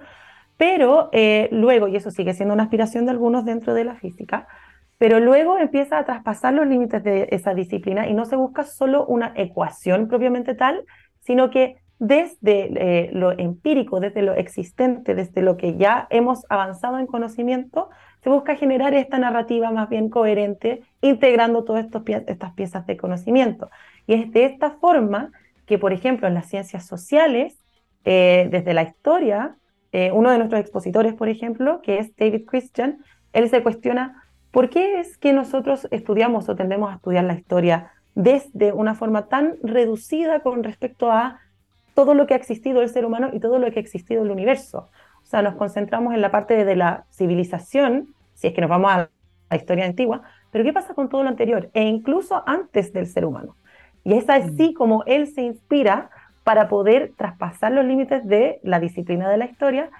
Pero 0.56 1.08
eh, 1.12 1.48
luego, 1.50 1.88
y 1.88 1.96
eso 1.96 2.12
sigue 2.12 2.34
siendo 2.34 2.54
una 2.54 2.62
aspiración 2.62 3.04
de 3.04 3.10
algunos 3.10 3.44
dentro 3.44 3.74
de 3.74 3.84
la 3.84 3.96
física, 3.96 4.46
pero 4.96 5.18
luego 5.18 5.58
empieza 5.58 5.98
a 5.98 6.04
traspasar 6.04 6.54
los 6.54 6.68
límites 6.68 7.02
de 7.02 7.26
esa 7.32 7.54
disciplina 7.54 8.06
y 8.06 8.14
no 8.14 8.24
se 8.24 8.36
busca 8.36 8.62
solo 8.62 9.04
una 9.06 9.32
ecuación 9.34 10.06
propiamente 10.06 10.54
tal, 10.54 10.84
sino 11.18 11.50
que 11.50 11.81
desde 12.02 12.72
eh, 12.74 13.10
lo 13.12 13.30
empírico, 13.30 14.00
desde 14.00 14.22
lo 14.22 14.34
existente, 14.34 15.14
desde 15.14 15.40
lo 15.40 15.56
que 15.56 15.76
ya 15.76 16.08
hemos 16.10 16.44
avanzado 16.48 16.98
en 16.98 17.06
conocimiento, 17.06 17.90
se 18.24 18.28
busca 18.28 18.56
generar 18.56 18.92
esta 18.92 19.20
narrativa 19.20 19.70
más 19.70 19.88
bien 19.88 20.08
coherente, 20.08 20.82
integrando 21.00 21.62
todas 21.62 21.86
estas 22.26 22.52
piezas 22.54 22.86
de 22.86 22.96
conocimiento. 22.96 23.70
Y 24.08 24.14
es 24.14 24.32
de 24.32 24.46
esta 24.46 24.72
forma 24.72 25.30
que, 25.64 25.78
por 25.78 25.92
ejemplo, 25.92 26.26
en 26.26 26.34
las 26.34 26.46
ciencias 26.46 26.84
sociales, 26.84 27.64
eh, 28.04 28.48
desde 28.50 28.74
la 28.74 28.82
historia, 28.82 29.54
eh, 29.92 30.10
uno 30.12 30.32
de 30.32 30.38
nuestros 30.38 30.60
expositores, 30.60 31.14
por 31.14 31.28
ejemplo, 31.28 31.82
que 31.82 32.00
es 32.00 32.16
David 32.16 32.46
Christian, 32.48 32.98
él 33.32 33.48
se 33.48 33.62
cuestiona 33.62 34.24
por 34.50 34.70
qué 34.70 34.98
es 34.98 35.18
que 35.18 35.32
nosotros 35.32 35.86
estudiamos 35.92 36.48
o 36.48 36.56
tendemos 36.56 36.90
a 36.90 36.96
estudiar 36.96 37.22
la 37.22 37.34
historia 37.34 37.92
desde 38.16 38.72
una 38.72 38.96
forma 38.96 39.28
tan 39.28 39.54
reducida 39.62 40.40
con 40.40 40.64
respecto 40.64 41.12
a 41.12 41.38
todo 41.94 42.14
lo 42.14 42.26
que 42.26 42.34
ha 42.34 42.36
existido 42.36 42.82
el 42.82 42.88
ser 42.88 43.04
humano 43.04 43.30
y 43.32 43.40
todo 43.40 43.58
lo 43.58 43.70
que 43.70 43.78
ha 43.78 43.82
existido 43.82 44.22
el 44.22 44.30
universo. 44.30 44.88
O 45.22 45.26
sea, 45.26 45.42
nos 45.42 45.54
concentramos 45.54 46.14
en 46.14 46.20
la 46.20 46.30
parte 46.30 46.64
de 46.64 46.76
la 46.76 47.04
civilización, 47.10 48.14
si 48.34 48.48
es 48.48 48.54
que 48.54 48.60
nos 48.60 48.70
vamos 48.70 48.90
a 48.90 49.10
la 49.50 49.56
historia 49.56 49.84
antigua, 49.84 50.22
pero 50.50 50.64
¿qué 50.64 50.72
pasa 50.72 50.94
con 50.94 51.08
todo 51.08 51.22
lo 51.22 51.28
anterior? 51.28 51.70
E 51.74 51.82
incluso 51.82 52.42
antes 52.46 52.92
del 52.92 53.06
ser 53.06 53.24
humano. 53.24 53.56
Y 54.04 54.14
es 54.14 54.28
así 54.28 54.70
mm. 54.70 54.74
como 54.74 55.04
él 55.06 55.26
se 55.28 55.42
inspira 55.42 56.10
para 56.44 56.68
poder 56.68 57.12
traspasar 57.16 57.72
los 57.72 57.84
límites 57.84 58.26
de 58.26 58.58
la 58.62 58.80
disciplina 58.80 59.30
de 59.30 59.36
la 59.36 59.46
historia 59.46 59.90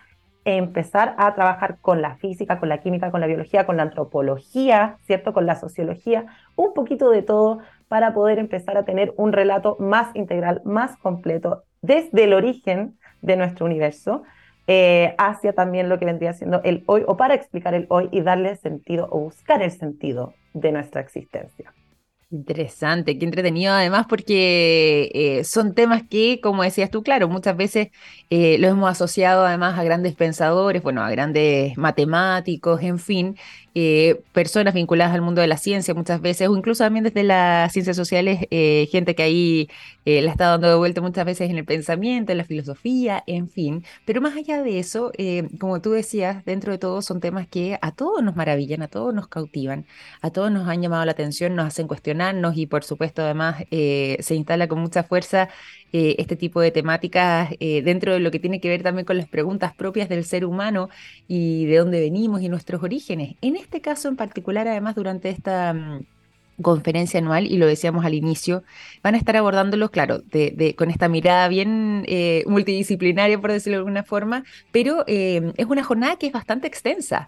e 0.45 0.57
empezar 0.57 1.15
a 1.19 1.33
trabajar 1.35 1.79
con 1.81 2.03
la 2.03 2.17
física, 2.17 2.59
con 2.59 2.69
la 2.69 2.79
química, 2.79 3.13
con 3.13 3.21
la 3.21 3.29
biología, 3.29 3.65
con 3.65 3.77
la 3.77 3.85
antropología, 3.85 4.97
¿cierto? 5.07 5.33
Con 5.33 5.47
la 5.47 5.55
sociología, 5.55 6.27
un 6.57 6.75
poquito 6.75 7.11
de 7.11 7.23
todo 7.23 7.61
para 7.87 8.13
poder 8.13 8.41
empezar 8.41 8.77
a 8.77 8.85
tener 8.85 9.15
un 9.17 9.33
relato 9.33 9.77
más 9.79 10.15
integral, 10.17 10.61
más 10.65 10.97
completo 10.97 11.63
desde 11.83 12.25
el 12.25 12.33
origen 12.33 12.97
de 13.21 13.37
nuestro 13.37 13.67
universo 13.67 14.23
eh, 14.69 15.15
hacia 15.19 15.53
también 15.53 15.89
lo 15.89 15.99
que 15.99 16.07
vendría 16.07 16.33
siendo 16.33 16.63
el 16.63 16.85
hoy 16.87 17.03
o 17.07 17.17
para 17.17 17.35
explicar 17.35 17.75
el 17.75 17.87
hoy 17.89 18.09
y 18.13 18.21
darle 18.21 18.57
sentido 18.57 19.09
o 19.11 19.19
buscar 19.19 19.61
el 19.61 19.73
sentido 19.73 20.35
de 20.55 20.73
nuestra 20.73 21.01
existencia. 21.01 21.73
Interesante, 22.31 23.19
qué 23.19 23.27
entretenido 23.27 23.75
además 23.75 24.07
porque 24.09 25.11
eh, 25.13 25.45
son 25.45 25.75
temas 25.75 26.03
que, 26.09 26.41
como 26.41 26.63
decías 26.63 26.91
tú, 26.91 27.03
claro, 27.03 27.29
muchas 27.29 27.55
veces 27.59 27.89
eh, 28.31 28.57
los 28.59 28.71
hemos 28.71 28.91
asociado 28.91 29.45
además 29.45 29.79
a 29.79 29.85
grandes 29.85 30.15
pensadores, 30.15 30.83
bueno, 30.83 31.03
a 31.03 31.11
grandes 31.11 31.77
matemáticos, 31.77 32.81
en 32.83 32.99
fin, 32.99 33.37
eh, 33.75 34.23
personas 34.33 34.75
vinculadas 34.75 35.15
al 35.15 35.23
mundo 35.23 35.41
de 35.41 35.47
la 35.47 35.57
ciencia 35.57 35.95
muchas 35.95 36.21
veces, 36.21 36.49
o 36.49 36.57
incluso 36.57 36.85
también 36.85 37.05
desde 37.05 37.25
las 37.25 37.73
ciencias 37.73 37.97
sociales, 37.97 38.47
eh, 38.51 38.89
gente 38.91 39.15
que 39.15 39.23
ahí 39.23 39.69
eh, 40.05 40.21
la 40.23 40.31
está 40.31 40.49
dando 40.49 40.69
de 40.69 40.75
vuelta 40.75 41.01
muchas 41.01 41.25
veces 41.25 41.51
en 41.51 41.57
el 41.59 41.65
pensamiento, 41.65 42.33
en 42.33 42.39
la 42.39 42.45
filosofía, 42.45 43.23
en 43.27 43.49
fin. 43.49 43.85
Pero 44.05 44.21
más 44.21 44.37
allá 44.37 44.63
de 44.63 44.79
eso, 44.79 45.13
como 45.59 45.81
tú 45.81 45.93
decías, 45.93 46.45
dentro 46.45 46.73
de 46.73 46.79
todo 46.79 47.03
son 47.03 47.21
temas 47.21 47.47
que 47.49 47.79
a 47.81 47.93
todos 47.93 48.23
nos 48.23 48.37
maravillan, 48.37 48.83
a 48.83 48.89
todos 48.89 49.15
nos 49.15 49.29
cautivan, 49.29 49.87
a 50.21 50.31
todos 50.31 50.51
nos 50.51 50.69
han 50.69 50.83
llamado 50.83 51.05
la 51.05 51.13
atención, 51.13 51.55
nos 51.55 51.67
hacen 51.67 51.89
cuestionarnos 51.89 52.57
y 52.57 52.67
por 52.67 52.85
supuesto 52.85 53.23
además 53.23 53.65
se 53.71 54.35
instala 54.35 54.69
con 54.69 54.81
mucha 54.81 55.03
fuerza 55.03 55.49
eh, 55.95 56.17
este 56.19 56.37
tipo 56.37 56.61
de 56.63 56.71
temáticas 56.71 57.51
eh, 57.61 57.83
dentro 57.83 58.15
de 58.15 58.21
lo 58.21 58.31
que 58.31 58.39
tiene 58.39 58.61
que 58.61 58.69
ver 58.71 58.83
también 58.83 59.05
con 59.05 59.19
las 59.19 59.29
preguntas 59.29 59.75
propias 59.75 60.09
del 60.09 60.25
ser 60.25 60.47
humano 60.47 60.89
y 61.29 61.67
de 61.67 61.77
dónde 61.77 62.01
venimos 62.01 62.41
y 62.41 62.49
nuestros 62.49 62.83
orígenes. 62.83 63.37
En 63.43 63.57
este 63.57 63.83
caso 63.83 64.09
en 64.09 64.17
particular, 64.17 64.67
además, 64.69 64.95
durante 64.95 65.29
esta... 65.29 65.75
Mm, 65.75 66.07
conferencia 66.61 67.19
anual 67.19 67.47
y 67.47 67.57
lo 67.57 67.67
decíamos 67.67 68.05
al 68.05 68.15
inicio, 68.15 68.63
van 69.03 69.15
a 69.15 69.19
estar 69.19 69.37
abordándolos, 69.37 69.91
claro, 69.91 70.19
de, 70.19 70.75
con 70.77 70.91
esta 70.91 71.09
mirada 71.09 71.49
bien 71.49 72.05
eh, 72.07 72.45
multidisciplinaria, 72.47 73.41
por 73.41 73.51
decirlo 73.51 73.79
de 73.79 73.81
alguna 73.81 74.05
forma, 74.05 74.45
pero 74.71 75.03
es 75.07 75.67
una 75.67 75.83
jornada 75.83 76.17
que 76.17 76.27
es 76.27 76.33
bastante 76.33 76.69
extensa. 76.69 77.27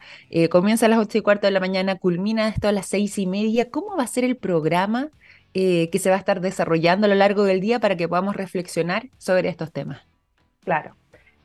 comienza 0.50 0.86
a 0.86 0.88
las 0.90 0.98
ocho 1.00 1.18
y 1.18 1.22
cuarto 1.22 1.46
de 1.46 1.52
la 1.52 1.58
mañana, 1.58 1.96
culmina 1.96 2.48
esto 2.48 2.68
a 2.68 2.72
las 2.72 2.86
seis 2.86 3.18
y 3.18 3.26
media. 3.26 3.70
¿Cómo 3.70 3.96
va 3.96 4.04
a 4.04 4.06
ser 4.06 4.24
el 4.24 4.36
programa? 4.36 5.08
Eh, 5.56 5.88
que 5.90 6.00
se 6.00 6.10
va 6.10 6.16
a 6.16 6.18
estar 6.18 6.40
desarrollando 6.40 7.06
a 7.06 7.08
lo 7.08 7.14
largo 7.14 7.44
del 7.44 7.60
día 7.60 7.78
para 7.78 7.96
que 7.96 8.08
podamos 8.08 8.34
reflexionar 8.34 9.04
sobre 9.18 9.48
estos 9.48 9.70
temas. 9.70 10.00
Claro. 10.64 10.96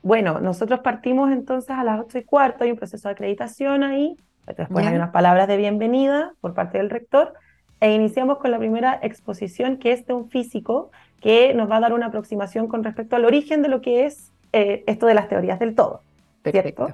Bueno, 0.02 0.40
nosotros 0.40 0.80
partimos 0.80 1.30
entonces 1.30 1.70
a 1.70 1.84
las 1.84 2.00
ocho 2.00 2.18
y 2.18 2.24
cuarto, 2.24 2.64
hay 2.64 2.72
un 2.72 2.76
proceso 2.76 3.06
de 3.08 3.12
acreditación 3.12 3.84
ahí, 3.84 4.16
después 4.56 4.84
hay 4.84 4.96
unas 4.96 5.10
palabras 5.10 5.46
de 5.46 5.56
bienvenida 5.56 6.32
por 6.40 6.54
parte 6.54 6.78
del 6.78 6.90
rector, 6.90 7.34
e 7.78 7.94
iniciamos 7.94 8.38
con 8.38 8.50
la 8.50 8.58
primera 8.58 8.98
exposición 9.00 9.76
que 9.76 9.92
es 9.92 10.04
de 10.06 10.14
un 10.14 10.28
físico 10.28 10.90
que 11.20 11.54
nos 11.54 11.70
va 11.70 11.76
a 11.76 11.80
dar 11.80 11.92
una 11.92 12.06
aproximación 12.06 12.66
con 12.66 12.82
respecto 12.82 13.14
al 13.14 13.24
origen 13.24 13.62
de 13.62 13.68
lo 13.68 13.80
que 13.80 14.06
es 14.06 14.32
eh, 14.52 14.82
esto 14.88 15.06
de 15.06 15.14
las 15.14 15.28
teorías 15.28 15.60
del 15.60 15.76
todo, 15.76 16.02
¿cierto? 16.42 16.88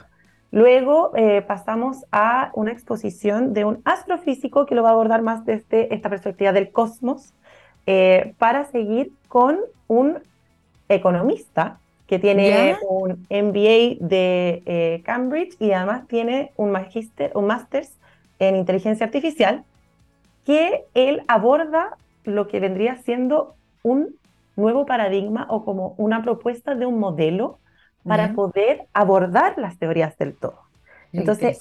Luego 0.51 1.13
eh, 1.17 1.43
pasamos 1.43 2.05
a 2.13 2.51
una 2.55 2.73
exposición 2.73 3.53
de 3.53 3.65
un 3.65 3.83
astrofísico 3.85 4.67
que 4.67 4.75
lo 4.75 4.83
va 4.83 4.91
a 4.91 4.93
abordar 4.93 5.23
más 5.23 5.45
desde 5.45 5.93
esta 5.95 6.09
perspectiva 6.09 6.53
del 6.53 6.71
cosmos, 6.71 7.33
eh, 7.87 8.35
para 8.39 8.65
seguir 8.65 9.13
con 9.29 9.59
un 9.87 10.19
economista 10.89 11.79
que 12.07 12.19
tiene 12.19 12.77
un 12.89 13.27
MBA 13.29 13.97
de 14.01 15.03
Cambridge 15.05 15.57
y 15.59 15.73
además 15.73 16.07
tiene 16.07 16.53
un 16.57 16.71
magíster, 16.71 17.33
un 17.35 17.47
máster 17.47 17.85
en 18.39 18.57
inteligencia 18.57 19.07
artificial, 19.07 19.65
que 20.45 20.85
él 20.95 21.23
aborda 21.27 21.97
lo 22.25 22.47
que 22.47 22.61
vendría 22.61 22.97
siendo 22.97 23.55
un 23.83 24.17
nuevo 24.57 24.87
paradigma 24.87 25.47
o 25.51 25.65
como 25.65 25.95
una 25.97 26.23
propuesta 26.23 26.75
de 26.75 26.87
un 26.87 26.99
modelo 26.99 27.59
para 28.07 28.33
poder 28.35 28.87
abordar 28.93 29.59
las 29.59 29.79
teorías 29.79 30.17
del 30.19 30.35
todo. 30.35 30.61
Entonces, 31.13 31.61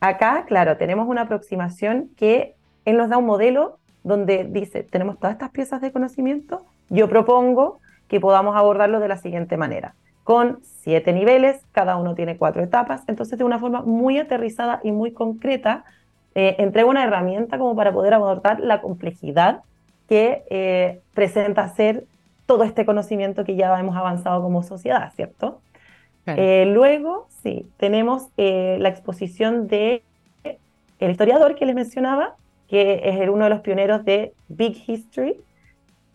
acá, 0.00 0.44
claro, 0.46 0.76
tenemos 0.76 1.08
una 1.08 1.22
aproximación 1.22 2.10
que 2.16 2.54
él 2.84 2.96
nos 2.96 3.08
da 3.08 3.18
un 3.18 3.26
modelo 3.26 3.78
donde 4.02 4.44
dice, 4.44 4.82
tenemos 4.82 5.18
todas 5.18 5.34
estas 5.34 5.50
piezas 5.50 5.80
de 5.80 5.92
conocimiento, 5.92 6.64
yo 6.88 7.08
propongo 7.08 7.80
que 8.08 8.18
podamos 8.20 8.56
abordarlo 8.56 8.98
de 8.98 9.08
la 9.08 9.18
siguiente 9.18 9.56
manera, 9.56 9.94
con 10.24 10.60
siete 10.62 11.12
niveles, 11.12 11.60
cada 11.72 11.96
uno 11.96 12.14
tiene 12.14 12.36
cuatro 12.36 12.62
etapas, 12.62 13.02
entonces 13.06 13.38
de 13.38 13.44
una 13.44 13.58
forma 13.58 13.82
muy 13.82 14.18
aterrizada 14.18 14.80
y 14.82 14.92
muy 14.92 15.12
concreta, 15.12 15.84
eh, 16.34 16.56
entrega 16.58 16.88
una 16.88 17.04
herramienta 17.04 17.58
como 17.58 17.76
para 17.76 17.92
poder 17.92 18.14
abordar 18.14 18.60
la 18.60 18.80
complejidad 18.80 19.60
que 20.08 20.44
eh, 20.50 21.00
presenta 21.14 21.68
ser 21.68 22.04
todo 22.50 22.64
este 22.64 22.84
conocimiento 22.84 23.44
que 23.44 23.54
ya 23.54 23.78
hemos 23.78 23.96
avanzado 23.96 24.42
como 24.42 24.64
sociedad, 24.64 25.12
¿cierto? 25.14 25.62
Eh, 26.26 26.64
luego, 26.66 27.28
sí, 27.44 27.64
tenemos 27.76 28.26
eh, 28.36 28.76
la 28.80 28.88
exposición 28.88 29.68
de 29.68 30.02
el 30.98 31.10
historiador 31.12 31.54
que 31.54 31.64
les 31.64 31.76
mencionaba, 31.76 32.34
que 32.66 33.02
es 33.04 33.28
uno 33.28 33.44
de 33.44 33.50
los 33.50 33.60
pioneros 33.60 34.04
de 34.04 34.32
Big 34.48 34.82
History, 34.84 35.36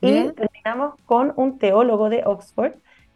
y 0.01 0.30
terminamos 0.34 0.96
con 1.06 1.32
un 1.38 1.58
teólogo 1.58 2.10
de 2.10 2.24
Oxford 2.25 2.74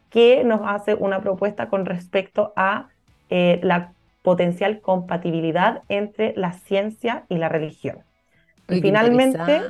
que 0.10 0.46
nos 0.46 0.62
hace 0.64 0.96
una 0.96 1.20
propuesta 1.20 1.68
con 1.68 1.86
respecto 1.86 2.54
a 2.56 2.88
la 3.30 3.92
potencial 4.22 4.80
compatibilidad 4.80 5.84
entre 5.90 6.34
la 6.38 6.54
ciencia 6.54 7.26
y 7.28 7.36
la 7.36 7.50
religión. 7.50 7.98
Y 8.70 8.80
finalmente, 8.80 9.62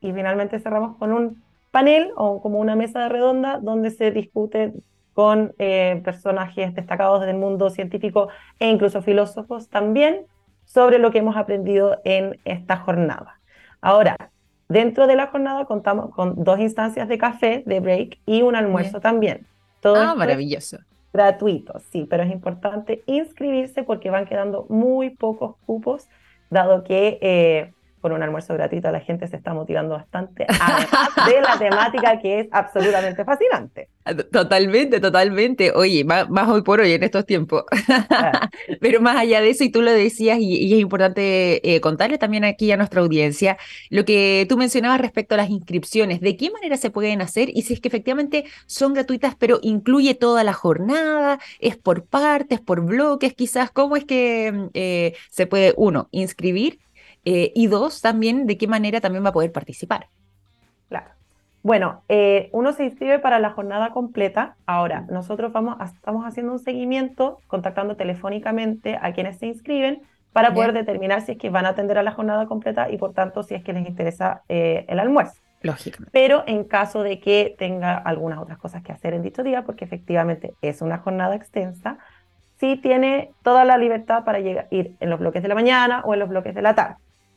y 0.00 0.12
finalmente 0.12 0.58
cerramos 0.58 0.96
con 0.96 1.12
un 1.12 1.45
panel 1.76 2.10
o 2.16 2.40
como 2.40 2.58
una 2.58 2.74
mesa 2.74 3.02
de 3.02 3.10
redonda 3.10 3.58
donde 3.58 3.90
se 3.90 4.10
discute 4.10 4.72
con 5.12 5.52
eh, 5.58 6.00
personajes 6.02 6.74
destacados 6.74 7.20
del 7.26 7.36
mundo 7.36 7.68
científico 7.68 8.28
e 8.58 8.70
incluso 8.70 9.02
filósofos 9.02 9.68
también 9.68 10.24
sobre 10.64 10.98
lo 10.98 11.10
que 11.10 11.18
hemos 11.18 11.36
aprendido 11.36 12.00
en 12.06 12.40
esta 12.46 12.78
jornada. 12.78 13.40
Ahora, 13.82 14.16
dentro 14.70 15.06
de 15.06 15.16
la 15.16 15.26
jornada 15.26 15.66
contamos 15.66 16.14
con 16.14 16.42
dos 16.44 16.60
instancias 16.60 17.08
de 17.08 17.18
café, 17.18 17.62
de 17.66 17.80
break 17.80 18.20
y 18.24 18.40
un 18.40 18.56
almuerzo 18.56 19.00
también. 19.00 19.46
Todo 19.80 19.96
ah, 19.96 20.14
maravilloso. 20.14 20.78
Gratuito, 21.12 21.78
sí, 21.92 22.06
pero 22.08 22.22
es 22.22 22.30
importante 22.30 23.02
inscribirse 23.04 23.82
porque 23.82 24.08
van 24.08 24.24
quedando 24.24 24.64
muy 24.70 25.10
pocos 25.10 25.56
cupos, 25.66 26.08
dado 26.48 26.84
que 26.84 27.18
eh, 27.20 27.74
con 28.06 28.12
un 28.12 28.22
almuerzo 28.22 28.54
gratuito 28.54 28.88
la 28.92 29.00
gente 29.00 29.26
se 29.26 29.34
está 29.34 29.52
motivando 29.52 29.96
bastante, 29.96 30.46
además 30.48 31.08
de 31.26 31.40
la 31.40 31.58
temática 31.58 32.20
que 32.20 32.38
es 32.38 32.48
absolutamente 32.52 33.24
fascinante. 33.24 33.88
Totalmente, 34.30 35.00
totalmente. 35.00 35.72
Oye, 35.72 36.04
más, 36.04 36.28
hoy 36.48 36.62
por 36.62 36.78
hoy 36.78 36.92
en 36.92 37.02
estos 37.02 37.26
tiempos. 37.26 37.64
Pero 38.80 39.00
más 39.00 39.16
allá 39.16 39.40
de 39.40 39.50
eso, 39.50 39.64
y 39.64 39.70
tú 39.70 39.82
lo 39.82 39.90
decías, 39.90 40.38
y, 40.38 40.72
es 40.72 40.78
importante 40.78 41.74
eh, 41.74 41.80
contarle 41.80 42.16
también 42.16 42.44
aquí 42.44 42.70
a 42.70 42.76
nuestra 42.76 43.00
audiencia, 43.00 43.58
lo 43.90 44.04
que 44.04 44.46
tú 44.48 44.56
mencionabas 44.56 45.00
respecto 45.00 45.34
a 45.34 45.38
las 45.38 45.50
inscripciones, 45.50 46.20
de 46.20 46.36
qué 46.36 46.52
manera 46.52 46.76
se 46.76 46.90
pueden 46.90 47.22
hacer 47.22 47.48
y 47.52 47.62
si 47.62 47.74
es 47.74 47.80
que 47.80 47.88
efectivamente 47.88 48.44
son 48.66 48.94
gratuitas, 48.94 49.34
pero 49.34 49.58
incluye 49.62 50.14
toda 50.14 50.44
la 50.44 50.52
jornada, 50.52 51.40
es 51.58 51.76
por 51.76 52.04
partes, 52.04 52.60
por 52.60 52.82
bloques, 52.82 53.34
quizás, 53.34 53.72
¿cómo 53.72 53.96
es 53.96 54.04
que 54.04 54.52
mm, 54.52 54.66
eh, 54.74 55.14
se 55.28 55.48
puede, 55.48 55.74
uno, 55.76 56.08
inscribir 56.12 56.78
eh, 57.26 57.50
y 57.56 57.66
dos, 57.66 58.00
también 58.00 58.46
de 58.46 58.56
qué 58.56 58.68
manera 58.68 59.00
también 59.00 59.24
va 59.24 59.30
a 59.30 59.32
poder 59.32 59.50
participar. 59.50 60.06
Claro. 60.88 61.10
Bueno, 61.62 62.04
eh, 62.08 62.48
uno 62.52 62.72
se 62.72 62.84
inscribe 62.84 63.18
para 63.18 63.40
la 63.40 63.50
jornada 63.50 63.90
completa. 63.90 64.54
Ahora, 64.64 65.04
nosotros 65.10 65.52
vamos 65.52 65.76
estamos 65.92 66.24
haciendo 66.24 66.52
un 66.52 66.60
seguimiento, 66.60 67.40
contactando 67.48 67.96
telefónicamente 67.96 68.96
a 69.02 69.12
quienes 69.12 69.38
se 69.38 69.46
inscriben 69.46 70.02
para 70.32 70.54
poder 70.54 70.72
determinar 70.72 71.22
si 71.22 71.32
es 71.32 71.38
que 71.38 71.50
van 71.50 71.66
a 71.66 71.70
atender 71.70 71.98
a 71.98 72.04
la 72.04 72.12
jornada 72.12 72.46
completa 72.46 72.88
y 72.90 72.98
por 72.98 73.12
tanto 73.12 73.42
si 73.42 73.54
es 73.56 73.64
que 73.64 73.72
les 73.72 73.88
interesa 73.88 74.42
eh, 74.48 74.84
el 74.86 75.00
almuerzo. 75.00 75.40
Lógicamente. 75.62 76.12
Pero 76.12 76.44
en 76.46 76.62
caso 76.62 77.02
de 77.02 77.18
que 77.18 77.56
tenga 77.58 77.96
algunas 77.96 78.38
otras 78.38 78.58
cosas 78.58 78.84
que 78.84 78.92
hacer 78.92 79.14
en 79.14 79.22
dicho 79.22 79.42
día, 79.42 79.64
porque 79.64 79.84
efectivamente 79.84 80.54
es 80.62 80.80
una 80.82 80.98
jornada 80.98 81.34
extensa, 81.34 81.98
sí 82.60 82.76
tiene 82.76 83.32
toda 83.42 83.64
la 83.64 83.78
libertad 83.78 84.22
para 84.22 84.38
llegar, 84.38 84.68
ir 84.70 84.94
en 85.00 85.10
los 85.10 85.18
bloques 85.18 85.42
de 85.42 85.48
la 85.48 85.56
mañana 85.56 86.02
o 86.04 86.14
en 86.14 86.20
los 86.20 86.28
bloques 86.28 86.54
de 86.54 86.62
la 86.62 86.74
tarde. 86.76 86.96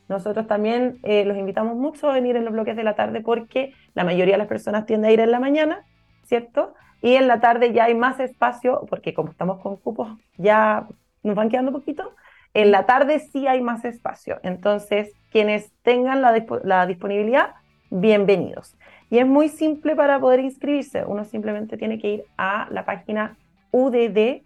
Nosotros 0.10 0.48
también 0.48 1.00
eh, 1.04 1.24
los 1.24 1.38
invitamos 1.38 1.78
mucho 1.78 2.10
a 2.10 2.14
venir 2.14 2.36
en 2.36 2.44
los 2.44 2.52
bloques 2.52 2.76
de 2.76 2.84
la 2.84 2.96
tarde 2.96 3.22
porque 3.22 3.74
la 3.94 4.04
mayoría 4.04 4.34
de 4.34 4.40
las 4.40 4.48
personas 4.48 4.88
tiende 4.88 5.08
a 5.08 5.12
ir 5.12 5.20
en 5.20 5.30
la 5.30 5.40
mañana, 5.40 5.86
¿cierto? 6.26 6.74
Y 7.02 7.14
en 7.14 7.28
la 7.28 7.40
tarde 7.40 7.72
ya 7.72 7.86
hay 7.86 7.96
más 7.96 8.20
espacio, 8.20 8.86
porque 8.90 9.14
como 9.14 9.30
estamos 9.30 9.62
con 9.62 9.78
cupos, 9.78 10.10
ya 10.38 10.88
nos 11.22 11.36
van 11.36 11.50
quedando 11.50 11.72
poquito. 11.72 12.16
En 12.56 12.72
la 12.72 12.88
tarde 12.88 13.20
sí 13.20 13.48
hay 13.48 13.62
más 13.62 13.86
espacio. 13.86 14.40
Entonces, 14.42 15.14
quienes 15.32 15.72
tengan 15.84 16.24
la, 16.24 16.44
la 16.64 16.88
disponibilidad, 16.88 17.54
bienvenidos. 17.92 18.76
Y 19.12 19.20
es 19.20 19.28
muy 19.28 19.48
simple 19.48 19.96
para 19.96 20.20
poder 20.20 20.40
inscribirse. 20.40 21.06
Uno 21.06 21.24
simplemente 21.24 21.78
tiene 21.78 22.00
que 22.00 22.10
ir 22.10 22.24
a 22.36 22.68
la 22.72 22.84
página 22.84 23.38
udd.cl 23.72 24.42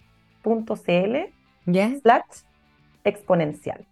slash 1.66 2.44
exponencial 3.06 3.86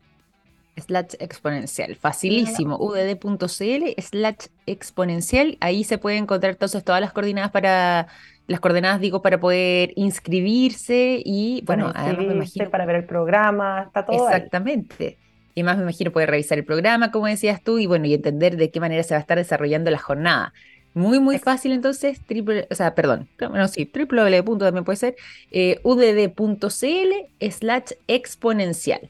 slash 0.77 1.15
exponencial. 1.19 1.95
Facilísimo. 1.95 2.77
udd.cl 2.77 4.01
slash 4.01 4.47
exponencial. 4.65 5.57
Ahí 5.59 5.83
se 5.83 5.97
puede 5.97 6.17
encontrar 6.17 6.53
entonces 6.53 6.83
todas 6.83 7.01
las 7.01 7.13
coordenadas 7.13 7.51
para 7.51 8.07
las 8.47 8.59
coordenadas 8.59 8.99
digo 8.99 9.21
para 9.21 9.39
poder 9.39 9.93
inscribirse 9.95 11.21
y 11.23 11.63
bueno, 11.65 11.91
además 11.95 12.25
me 12.25 12.33
imagino 12.33 12.69
para 12.69 12.85
ver 12.85 12.97
el 12.97 13.05
programa, 13.05 13.83
está 13.87 14.05
todo 14.05 14.27
Exactamente. 14.27 15.17
Y 15.55 15.63
más 15.63 15.77
me 15.77 15.83
imagino 15.83 16.11
poder 16.11 16.29
revisar 16.29 16.57
el 16.57 16.65
programa, 16.65 17.11
como 17.11 17.27
decías 17.27 17.61
tú, 17.61 17.77
y 17.77 17.85
bueno, 17.85 18.05
y 18.05 18.13
entender 18.13 18.57
de 18.57 18.71
qué 18.71 18.79
manera 18.79 19.03
se 19.03 19.13
va 19.13 19.17
a 19.17 19.21
estar 19.21 19.37
desarrollando 19.37 19.91
la 19.91 19.97
jornada. 19.97 20.53
Muy, 20.93 21.19
muy 21.19 21.39
fácil 21.39 21.71
entonces, 21.71 22.21
triple, 22.25 22.67
o 22.69 22.75
sea, 22.75 22.95
perdón, 22.95 23.29
no, 23.39 23.67
sí, 23.67 23.89
www. 23.93 24.57
también 24.57 24.83
puede 24.83 24.97
ser, 24.97 25.15
eh, 25.51 25.79
udd.cl 25.83 27.49
slash 27.49 27.91
exponencial. 28.07 29.09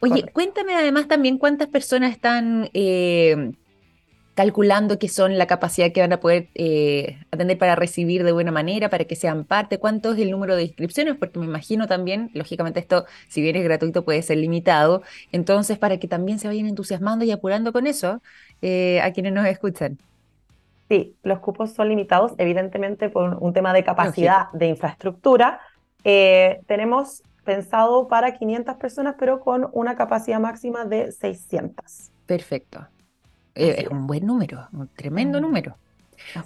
Oye, 0.00 0.24
cuéntame 0.32 0.74
además 0.74 1.08
también 1.08 1.36
cuántas 1.36 1.68
personas 1.68 2.12
están 2.12 2.70
eh, 2.72 3.52
calculando 4.34 4.98
que 4.98 5.08
son 5.08 5.36
la 5.36 5.46
capacidad 5.46 5.92
que 5.92 6.00
van 6.00 6.14
a 6.14 6.20
poder 6.20 6.48
eh, 6.54 7.18
atender 7.30 7.58
para 7.58 7.76
recibir 7.76 8.24
de 8.24 8.32
buena 8.32 8.50
manera, 8.50 8.88
para 8.88 9.04
que 9.04 9.14
sean 9.14 9.44
parte, 9.44 9.78
cuánto 9.78 10.12
es 10.12 10.18
el 10.18 10.30
número 10.30 10.56
de 10.56 10.62
inscripciones, 10.62 11.16
porque 11.16 11.38
me 11.38 11.44
imagino 11.44 11.86
también, 11.86 12.30
lógicamente 12.32 12.80
esto, 12.80 13.04
si 13.28 13.42
bien 13.42 13.56
es 13.56 13.64
gratuito, 13.64 14.02
puede 14.02 14.22
ser 14.22 14.38
limitado, 14.38 15.02
entonces 15.32 15.76
para 15.76 15.98
que 15.98 16.08
también 16.08 16.38
se 16.38 16.48
vayan 16.48 16.66
entusiasmando 16.66 17.26
y 17.26 17.30
apurando 17.30 17.70
con 17.70 17.86
eso 17.86 18.22
eh, 18.62 19.02
a 19.02 19.12
quienes 19.12 19.34
nos 19.34 19.46
escuchan. 19.46 19.98
Sí, 20.88 21.14
los 21.22 21.40
cupos 21.40 21.72
son 21.72 21.90
limitados, 21.90 22.32
evidentemente 22.38 23.10
por 23.10 23.36
un 23.38 23.52
tema 23.52 23.74
de 23.74 23.84
capacidad 23.84 24.50
de 24.52 24.66
infraestructura. 24.66 25.60
tenemos 26.02 27.22
pensado 27.50 28.06
para 28.06 28.32
500 28.32 28.76
personas, 28.76 29.16
pero 29.18 29.40
con 29.40 29.68
una 29.72 29.96
capacidad 29.96 30.38
máxima 30.38 30.84
de 30.84 31.10
600. 31.10 32.12
Perfecto. 32.24 32.86
Eh, 33.56 33.74
es 33.78 33.88
un 33.88 34.06
buen 34.06 34.24
número, 34.24 34.68
un 34.72 34.86
tremendo 34.86 35.40
número. 35.40 35.76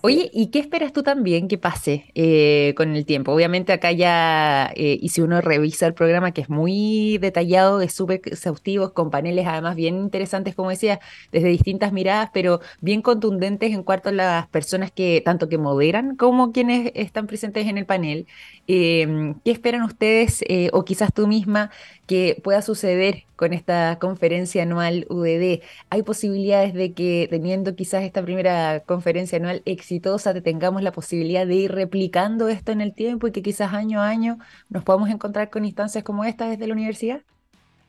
Oye, 0.01 0.31
¿y 0.33 0.49
qué 0.49 0.59
esperas 0.59 0.93
tú 0.93 1.03
también 1.03 1.49
que 1.49 1.59
pase 1.59 2.11
eh, 2.15 2.75
con 2.77 2.95
el 2.97 3.05
tiempo? 3.05 3.33
Obviamente 3.33 3.73
acá 3.73 3.93
ya, 3.93 4.73
eh, 4.75 4.99
y 5.01 5.09
si 5.11 5.21
uno 5.21 5.41
revisa 5.41 5.87
el 5.87 5.95
programa, 5.95 6.33
que 6.33 6.41
es 6.41 6.49
muy 6.49 7.19
detallado, 7.19 7.81
es 7.81 7.93
súper 7.93 8.21
exhaustivo, 8.25 8.93
con 8.93 9.11
paneles 9.11 9.47
además 9.47 9.77
bien 9.77 9.99
interesantes, 9.99 10.55
como 10.55 10.71
decía, 10.71 11.01
desde 11.33 11.49
distintas 11.49 11.93
miradas, 11.93 12.31
pero 12.33 12.61
bien 12.81 13.03
contundentes 13.03 13.73
en 13.73 13.83
cuanto 13.83 14.09
a 14.11 14.13
las 14.13 14.49
personas 14.49 14.91
que, 14.91 15.23
tanto 15.25 15.49
que 15.49 15.59
moderan 15.59 16.17
como 16.17 16.53
quienes 16.53 16.93
están 16.95 17.27
presentes 17.27 17.67
en 17.67 17.79
el 17.79 17.87
panel. 17.87 18.27
Em, 18.67 19.35
¿Qué 19.45 19.51
esperan 19.51 19.83
ustedes, 19.83 20.43
eh, 20.49 20.71
o 20.73 20.85
quizás 20.85 21.13
tú 21.13 21.27
misma, 21.27 21.71
que 22.07 22.41
pueda 22.43 22.63
suceder 22.63 23.25
con 23.37 23.53
esta 23.53 23.99
conferencia 23.99 24.63
anual 24.63 25.07
UDD. 25.09 25.63
¿Hay 25.91 26.03
posibilidades 26.03 26.75
de 26.75 26.93
que 26.93 27.27
teniendo 27.31 27.75
quizás 27.75 28.03
esta 28.03 28.23
primera 28.23 28.81
conferencia 28.81 29.39
anual 29.39 29.63
exitosa, 29.65 30.35
tengamos 30.41 30.83
la 30.83 30.93
posibilidad 30.93 31.47
de 31.47 31.55
ir 31.55 31.73
replicando 31.73 32.49
esto 32.49 32.73
en 32.73 32.81
el 32.81 32.95
tiempo 32.95 33.27
y 33.29 33.33
que 33.33 33.43
quizás 33.43 33.73
año 33.73 34.01
a 34.01 34.09
año 34.09 34.39
nos 34.69 34.85
podamos 34.85 35.11
encontrar 35.11 35.51
con 35.51 35.65
instancias 35.65 36.05
como 36.05 36.25
esta 36.25 36.49
desde 36.49 36.67
la 36.67 36.75
universidad? 36.75 37.23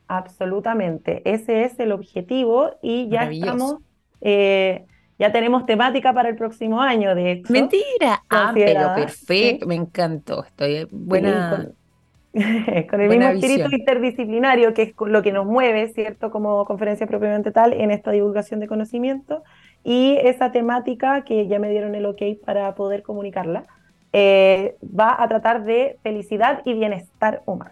Absolutamente, 0.07 1.21
ese 1.25 1.63
es 1.63 1.79
el 1.79 1.91
objetivo 1.91 2.71
y 2.81 3.09
ya 3.09 3.23
estamos, 3.23 3.77
eh, 4.21 4.85
ya 5.17 5.31
tenemos 5.31 5.65
temática 5.65 6.13
para 6.13 6.29
el 6.29 6.35
próximo 6.35 6.79
año, 6.79 7.15
de 7.15 7.31
hecho. 7.31 7.51
Mentira, 7.51 8.23
ah, 8.29 8.51
pero 8.53 8.93
perfecto, 8.93 9.65
me 9.65 9.73
encantó, 9.73 10.43
estoy 10.45 10.87
buena. 10.91 11.49
con, 11.49 11.84
el 12.91 13.09
mismo 13.09 13.29
espíritu 13.29 13.69
interdisciplinario, 13.71 14.73
que 14.73 14.81
es 14.81 14.93
lo 14.99 15.21
que 15.23 15.31
nos 15.31 15.45
mueve, 15.45 15.87
¿cierto? 15.93 16.31
Como 16.31 16.65
conferencia 16.65 17.07
propiamente 17.07 17.51
tal, 17.51 17.71
en 17.73 17.91
esta 17.91 18.11
divulgación 18.11 18.59
de 18.59 18.67
conocimiento, 18.67 19.43
y 19.83 20.17
esa 20.21 20.51
temática 20.51 21.23
que 21.23 21.47
ya 21.47 21.59
me 21.59 21.69
dieron 21.69 21.95
el 21.95 22.05
ok 22.05 22.21
para 22.45 22.75
poder 22.75 23.03
comunicarla, 23.03 23.65
eh, 24.11 24.75
va 24.83 25.21
a 25.21 25.27
tratar 25.29 25.63
de 25.63 25.97
felicidad 26.03 26.61
y 26.65 26.73
bienestar 26.73 27.41
humano. 27.45 27.71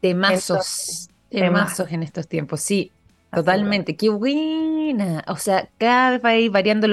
Temazos. 0.00 1.08
Temazos 1.30 1.90
en 1.92 2.02
estos 2.02 2.26
tiempos, 2.28 2.60
sí, 2.60 2.92
totalmente. 3.32 3.96
Qué 3.96 4.08
buena. 4.10 5.24
O 5.28 5.36
sea, 5.36 5.70
cada 5.78 6.10
vez 6.12 6.24
va 6.24 6.30
a 6.30 6.36
ir 6.36 6.50
variando, 6.50 6.86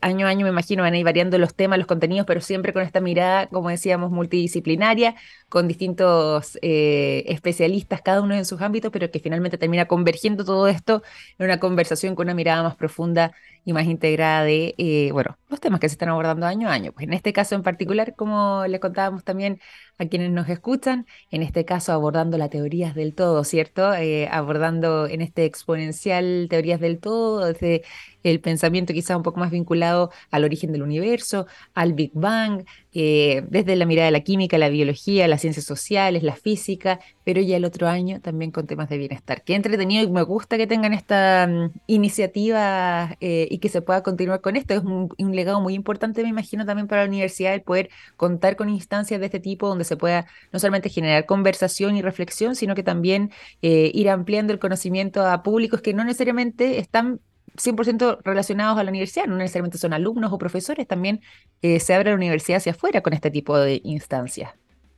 año 0.00 0.26
a 0.26 0.28
año 0.30 0.44
me 0.44 0.50
imagino, 0.50 0.82
van 0.82 0.94
a 0.94 0.98
ir 0.98 1.04
variando 1.04 1.38
los 1.38 1.54
temas, 1.54 1.78
los 1.78 1.86
contenidos, 1.86 2.26
pero 2.26 2.40
siempre 2.40 2.72
con 2.72 2.82
esta 2.82 3.00
mirada, 3.00 3.46
como 3.48 3.68
decíamos, 3.68 4.10
multidisciplinaria, 4.10 5.14
con 5.48 5.68
distintos 5.68 6.58
eh, 6.62 7.24
especialistas, 7.28 8.02
cada 8.02 8.22
uno 8.22 8.34
en 8.34 8.44
sus 8.44 8.60
ámbitos, 8.60 8.90
pero 8.92 9.10
que 9.10 9.20
finalmente 9.20 9.56
termina 9.58 9.86
convergiendo 9.86 10.44
todo 10.44 10.66
esto 10.68 11.02
en 11.38 11.46
una 11.46 11.60
conversación 11.60 12.14
con 12.16 12.26
una 12.26 12.34
mirada 12.34 12.62
más 12.62 12.74
profunda 12.76 13.32
y 13.64 13.72
más 13.72 13.86
integrada 13.86 14.44
de, 14.44 14.74
eh, 14.78 15.10
bueno, 15.12 15.38
los 15.48 15.60
temas 15.60 15.80
que 15.80 15.88
se 15.88 15.94
están 15.94 16.08
abordando 16.10 16.46
año 16.46 16.68
a 16.68 16.72
año. 16.72 16.92
Pues 16.92 17.06
en 17.06 17.14
este 17.14 17.32
caso 17.32 17.54
en 17.54 17.62
particular, 17.62 18.14
como 18.16 18.64
le 18.66 18.80
contábamos 18.80 19.24
también 19.24 19.60
a 19.98 20.06
quienes 20.06 20.30
nos 20.30 20.48
escuchan, 20.48 21.06
en 21.30 21.42
este 21.42 21.64
caso 21.64 21.92
abordando 21.92 22.38
las 22.38 22.50
teorías 22.50 22.94
del 22.94 23.14
todo, 23.14 23.44
¿cierto? 23.44 23.94
Eh, 23.94 24.28
abordando 24.30 25.06
en 25.06 25.22
este 25.22 25.44
exponencial 25.44 26.46
teorías 26.50 26.80
del 26.80 26.98
todo, 27.00 27.46
desde 27.46 27.82
el 28.24 28.40
pensamiento 28.40 28.92
quizá 28.92 29.16
un 29.16 29.22
poco 29.22 29.38
más 29.38 29.50
vinculado 29.52 30.10
al 30.30 30.44
origen 30.44 30.72
del 30.72 30.82
universo, 30.82 31.46
al 31.74 31.92
Big 31.92 32.10
Bang, 32.14 32.64
eh, 32.92 33.44
desde 33.48 33.76
la 33.76 33.86
mirada 33.86 34.06
de 34.06 34.12
la 34.12 34.20
química, 34.20 34.56
la 34.58 34.68
biología, 34.68 35.28
las 35.28 35.42
ciencias 35.42 35.66
sociales, 35.66 36.22
la 36.22 36.34
física, 36.34 37.00
pero 37.24 37.40
ya 37.40 37.56
el 37.56 37.64
otro 37.64 37.88
año 37.88 38.20
también 38.20 38.50
con 38.50 38.66
temas 38.66 38.88
de 38.88 38.98
bienestar. 38.98 39.42
Qué 39.44 39.54
entretenido 39.54 40.04
y 40.04 40.10
me 40.10 40.22
gusta 40.22 40.56
que 40.56 40.66
tengan 40.66 40.94
esta 40.94 41.46
mm, 41.46 41.72
iniciativa 41.86 43.16
eh, 43.20 43.48
y 43.50 43.58
que 43.58 43.68
se 43.68 43.82
pueda 43.82 44.02
continuar 44.02 44.40
con 44.40 44.56
esto. 44.56 44.74
Es 44.74 44.82
un, 44.84 45.10
legado 45.34 45.60
muy 45.60 45.74
importante, 45.74 46.22
me 46.22 46.28
imagino, 46.28 46.64
también 46.64 46.86
para 46.88 47.02
la 47.02 47.08
universidad 47.08 47.54
el 47.54 47.62
poder 47.62 47.90
contar 48.16 48.56
con 48.56 48.68
instancias 48.68 49.20
de 49.20 49.26
este 49.26 49.40
tipo 49.40 49.68
donde 49.68 49.84
se 49.84 49.96
pueda 49.96 50.26
no 50.52 50.58
solamente 50.58 50.88
generar 50.88 51.26
conversación 51.26 51.96
y 51.96 52.02
reflexión, 52.02 52.54
sino 52.56 52.74
que 52.74 52.82
también 52.82 53.30
eh, 53.62 53.90
ir 53.92 54.08
ampliando 54.08 54.52
el 54.52 54.58
conocimiento 54.58 55.26
a 55.26 55.42
públicos 55.42 55.80
que 55.82 55.94
no 55.94 56.04
necesariamente 56.04 56.78
están 56.78 57.20
100% 57.56 58.18
relacionados 58.24 58.78
a 58.78 58.84
la 58.84 58.90
universidad, 58.90 59.26
no 59.26 59.36
necesariamente 59.36 59.78
son 59.78 59.92
alumnos 59.92 60.32
o 60.32 60.38
profesores, 60.38 60.86
también 60.86 61.20
eh, 61.62 61.80
se 61.80 61.94
abre 61.94 62.10
la 62.10 62.16
universidad 62.16 62.58
hacia 62.58 62.72
afuera 62.72 63.00
con 63.00 63.12
este 63.12 63.30
tipo 63.30 63.58
de 63.58 63.80
instancias. 63.84 64.52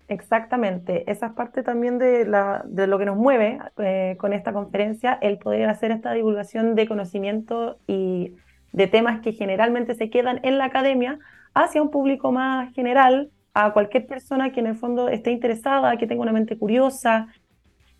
Exactamente, 0.08 1.10
esa 1.10 1.26
es 1.26 1.32
parte 1.32 1.62
también 1.62 1.98
de, 1.98 2.24
lo 2.24 2.98
que 2.98 3.06
nos 3.06 3.16
mueve 3.16 3.58
eh, 3.78 4.16
con 4.18 4.32
esta 4.32 4.52
conferencia, 4.52 5.18
el 5.20 5.38
poder 5.38 5.68
hacer 5.68 5.90
esta 5.90 6.12
divulgación 6.12 6.76
de 6.76 6.86
conocimiento 6.86 7.78
y 7.88 8.32
de 8.72 8.86
temas 8.86 9.20
que 9.20 9.32
generalmente 9.32 9.94
se 9.94 10.08
quedan 10.08 10.38
en 10.44 10.58
la 10.58 10.66
academia 10.66 11.18
hacia 11.54 11.82
un 11.82 11.90
público 11.90 12.30
más 12.30 12.72
general, 12.74 13.30
a 13.52 13.72
cualquier 13.72 14.06
persona 14.06 14.52
que 14.52 14.60
en 14.60 14.66
el 14.66 14.76
fondo 14.76 15.08
esté 15.08 15.30
interesada, 15.30 15.96
que 15.96 16.06
tenga 16.06 16.22
una 16.22 16.32
mente 16.32 16.58
curiosa, 16.58 17.28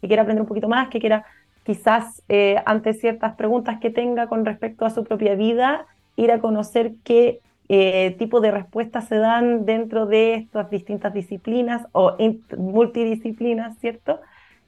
que 0.01 0.07
quiera 0.07 0.23
aprender 0.23 0.43
un 0.43 0.49
poquito 0.49 0.69
más, 0.69 0.89
que 0.89 1.01
quiera 1.01 1.25
quizás 1.67 2.23
eh, 2.29 2.63
ante 2.65 2.95
ciertas 2.95 3.35
preguntas 3.35 3.81
que 3.81 3.91
tenga 3.91 4.29
con 4.29 4.45
respecto 4.45 4.87
a 4.87 4.91
su 4.91 5.03
propia 5.03 5.35
vida, 5.35 5.87
ir 6.15 6.31
a 6.31 6.39
conocer 6.39 6.93
qué 7.03 7.41
eh, 7.69 8.15
tipo 8.21 8.41
de 8.41 8.53
respuestas 8.53 9.09
se 9.09 9.17
dan 9.17 9.67
dentro 9.67 10.07
de 10.07 10.35
estas 10.35 10.71
distintas 10.71 11.13
disciplinas 11.13 11.85
o 11.91 12.17
multidisciplinas, 12.57 13.77
¿cierto? 13.79 14.21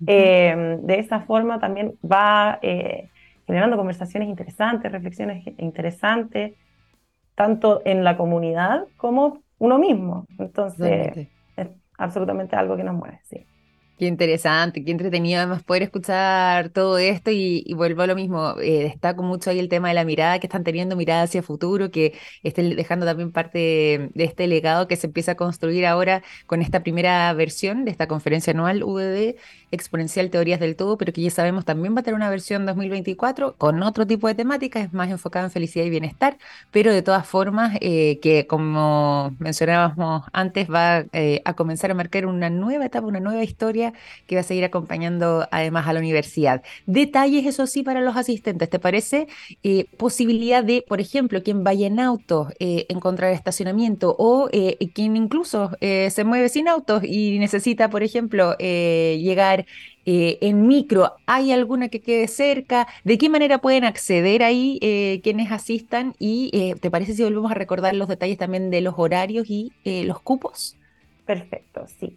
Em, 0.06 0.80
de 0.82 0.98
esa 0.98 1.20
forma 1.20 1.60
también 1.60 1.94
va 2.04 2.58
eh, 2.62 3.08
generando 3.46 3.76
conversaciones 3.76 4.28
interesantes, 4.28 4.90
reflexiones 4.90 5.44
interesantes, 5.56 6.54
tanto 7.36 7.80
en 7.84 8.02
la 8.02 8.16
comunidad 8.16 8.86
como 8.96 9.38
uno 9.58 9.78
mismo. 9.78 10.26
Entonces, 10.36 11.28
es 11.56 11.68
absolutamente 11.96 12.56
algo 12.56 12.76
que 12.76 12.82
nos 12.82 12.96
mueve, 12.96 13.20
sí. 13.22 13.47
Qué 13.98 14.06
interesante, 14.06 14.84
qué 14.84 14.92
entretenido 14.92 15.40
además 15.40 15.64
poder 15.64 15.82
escuchar 15.82 16.68
todo 16.68 16.98
esto 16.98 17.32
y, 17.32 17.64
vuelvo 17.74 18.02
a 18.02 18.06
lo 18.06 18.14
mismo, 18.14 18.54
eh, 18.60 18.84
destaco 18.84 19.24
mucho 19.24 19.50
ahí 19.50 19.58
el 19.58 19.68
tema 19.68 19.88
de 19.88 19.94
la 19.94 20.04
mirada 20.04 20.38
que 20.38 20.46
están 20.46 20.62
teniendo, 20.62 20.94
mirada 20.94 21.22
hacia 21.22 21.42
futuro, 21.42 21.90
que 21.90 22.16
estén 22.44 22.76
dejando 22.76 23.06
también 23.06 23.32
parte 23.32 23.58
de, 24.14 24.24
este 24.24 24.46
legado 24.46 24.86
que 24.86 24.94
se 24.94 25.08
empieza 25.08 25.32
a 25.32 25.34
construir 25.34 25.84
ahora 25.84 26.22
con 26.46 26.62
esta 26.62 26.84
primera 26.84 27.32
versión 27.32 27.84
de 27.84 27.90
esta 27.90 28.06
conferencia 28.06 28.52
anual 28.52 28.84
UDD, 28.84 29.34
Exponencial 29.72 30.30
Teorías 30.30 30.60
del 30.60 30.76
Todo, 30.76 30.96
pero 30.96 31.12
que 31.12 31.20
ya 31.20 31.30
sabemos 31.30 31.64
también 31.64 31.96
va 31.96 32.00
a 32.00 32.02
tener 32.04 32.14
una 32.14 32.30
versión 32.30 32.66
2024 32.66 33.56
con 33.56 33.82
otro 33.82 34.06
tipo 34.06 34.28
de 34.28 34.36
temática, 34.36 34.80
es 34.80 34.92
más 34.92 35.10
enfocada 35.10 35.46
en 35.46 35.50
felicidad 35.50 35.84
y 35.84 35.90
bienestar, 35.90 36.38
pero 36.70 36.92
de 36.92 37.02
todas 37.02 37.26
formas 37.26 37.76
eh, 37.80 38.20
que 38.22 38.46
como 38.46 39.34
mencionábamos 39.40 40.24
antes 40.32 40.70
va 40.70 41.04
eh, 41.12 41.42
a 41.44 41.54
comenzar 41.54 41.90
a 41.90 41.94
marcar 41.94 42.26
una 42.26 42.48
nueva 42.48 42.86
etapa, 42.86 43.06
una 43.06 43.20
nueva 43.20 43.42
historia 43.42 43.87
que 44.26 44.34
va 44.34 44.40
a 44.42 44.44
seguir 44.44 44.64
acompañando 44.64 45.46
además 45.50 45.86
a 45.86 45.92
la 45.92 46.00
universidad. 46.00 46.62
Detalles, 46.86 47.46
eso 47.46 47.66
sí, 47.66 47.82
para 47.82 48.00
los 48.00 48.16
asistentes, 48.16 48.70
¿te 48.70 48.78
parece? 48.78 49.26
Eh, 49.62 49.86
posibilidad 49.96 50.64
de, 50.64 50.84
por 50.86 51.00
ejemplo, 51.00 51.42
quien 51.42 51.64
vaya 51.64 51.86
en 51.86 52.00
auto, 52.00 52.48
eh, 52.58 52.86
encontrar 52.88 53.32
estacionamiento 53.32 54.14
o 54.18 54.48
eh, 54.52 54.76
quien 54.94 55.16
incluso 55.16 55.70
se 55.80 56.24
mueve 56.24 56.48
sin 56.48 56.68
autos 56.68 57.02
y 57.04 57.38
necesita, 57.38 57.90
por 57.90 58.02
ejemplo, 58.02 58.56
llegar 58.58 59.66
en 60.04 60.66
micro, 60.66 61.12
¿hay 61.26 61.52
alguna 61.52 61.88
que 61.88 62.00
quede 62.00 62.28
cerca? 62.28 62.88
¿De 63.04 63.18
qué 63.18 63.28
manera 63.28 63.58
pueden 63.58 63.84
acceder 63.84 64.42
ahí 64.42 64.78
quienes 65.22 65.52
asistan? 65.52 66.14
Y 66.18 66.50
¿te 66.80 66.90
parece 66.90 67.14
si 67.14 67.22
volvemos 67.22 67.50
a 67.50 67.54
recordar 67.54 67.94
los 67.94 68.08
detalles 68.08 68.38
también 68.38 68.70
de 68.70 68.80
los 68.80 68.94
horarios 68.96 69.46
y 69.48 69.72
los 69.84 70.20
cupos? 70.20 70.76
Perfecto, 71.26 71.86
sí. 72.00 72.16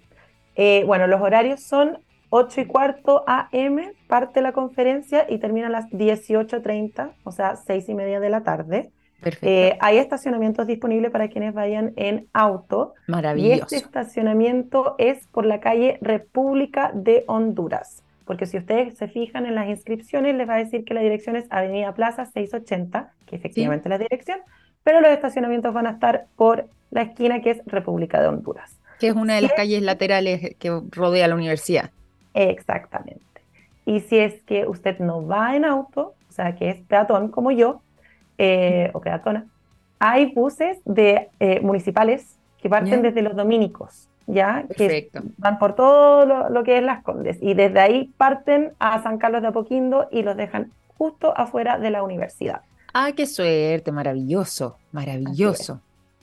Eh, 0.56 0.84
bueno, 0.86 1.08
los 1.08 1.22
horarios 1.22 1.62
son 1.62 2.00
8 2.30 2.62
y 2.62 2.66
cuarto 2.66 3.24
AM, 3.28 3.94
parte 4.08 4.42
la 4.42 4.54
conferencia 4.54 5.26
y 5.30 5.38
termina 5.38 5.68
a 5.68 5.70
las 5.70 5.90
18.30, 5.90 7.12
o 7.24 7.32
sea, 7.32 7.58
6 7.58 7.90
y 7.90 7.94
media 7.94 8.20
de 8.20 8.30
la 8.30 8.42
tarde. 8.42 8.92
Perfecto. 9.22 9.46
Eh, 9.48 9.78
hay 9.82 9.98
estacionamientos 9.98 10.66
disponibles 10.66 11.12
para 11.12 11.28
quienes 11.28 11.54
vayan 11.54 11.94
en 11.96 12.28
auto. 12.34 12.94
Maravilloso. 13.08 13.50
Y 13.50 13.60
este 13.60 13.76
estacionamiento 13.76 14.96
es 14.98 15.28
por 15.28 15.46
la 15.46 15.60
calle 15.60 16.00
República 16.02 16.92
de 16.94 17.24
Honduras. 17.28 18.04
Porque 18.26 18.46
si 18.46 18.58
ustedes 18.58 18.98
se 18.98 19.10
fijan 19.10 19.46
en 19.46 19.56
las 19.56 19.68
inscripciones, 19.68 20.36
les 20.36 20.48
va 20.48 20.56
a 20.56 20.58
decir 20.58 20.86
que 20.86 20.94
la 20.94 21.02
dirección 21.02 21.36
es 21.36 21.46
Avenida 21.50 21.94
Plaza 21.94 22.26
680, 22.26 23.12
que 23.26 23.36
efectivamente 23.36 23.90
es 23.90 23.90
la 23.90 23.98
dirección, 23.98 24.40
pero 24.84 25.02
los 25.02 25.12
estacionamientos 25.12 25.74
van 25.74 25.86
a 25.86 25.92
estar 25.92 26.28
por 26.38 26.68
la 26.92 27.02
esquina 27.02 27.42
que 27.42 27.52
es 27.52 27.62
República 27.66 28.22
de 28.22 28.28
Honduras 28.28 28.81
que 29.02 29.08
es 29.08 29.16
una 29.16 29.34
de 29.34 29.42
las 29.42 29.54
calles 29.54 29.82
laterales 29.82 30.56
que 30.60 30.80
rodea 30.92 31.28
la 31.28 31.34
universidad. 31.34 31.90
Exactamente. 32.36 33.26
Y 33.84 34.02
si 34.02 34.20
es 34.20 34.44
que 34.44 34.68
usted 34.68 35.00
no 35.00 35.26
va 35.26 35.56
en 35.56 35.66
auto, 35.66 36.14
o 36.30 36.32
sea, 36.32 36.56
que 36.56 36.70
es 36.70 36.82
peatón 36.84 37.30
como 37.30 37.50
yo, 37.50 37.82
eh, 38.38 38.92
o 38.94 39.02
peatona, 39.02 39.48
hay 39.98 40.28
buses 40.36 40.78
de 40.86 41.30
eh, 41.40 41.62
municipales 41.62 42.38
que 42.62 42.70
parten 42.70 43.02
desde 43.02 43.24
los 43.24 43.36
dominicos, 43.36 44.08
¿ya? 44.28 44.66
Que 44.78 45.10
van 45.40 45.58
por 45.58 45.74
todo 45.74 46.28
lo, 46.48 46.64
que 46.64 46.78
es 46.78 46.84
Las 46.84 47.02
Condes. 47.02 47.40
Y 47.42 47.56
desde 47.56 47.80
ahí 47.80 48.14
parten 48.18 48.74
a 48.78 49.02
San 49.02 49.18
Carlos 49.18 49.42
de 49.42 49.48
Apoquindo 49.48 50.08
y 50.12 50.22
los 50.22 50.38
dejan 50.38 50.72
justo 50.96 51.36
afuera 51.36 51.80
de 51.80 51.90
la 51.90 52.04
universidad. 52.04 52.62
Ah, 52.94 53.14
qué 53.18 53.26
suerte, 53.26 53.92
maravilloso, 53.92 54.78
maravilloso. 54.92 55.82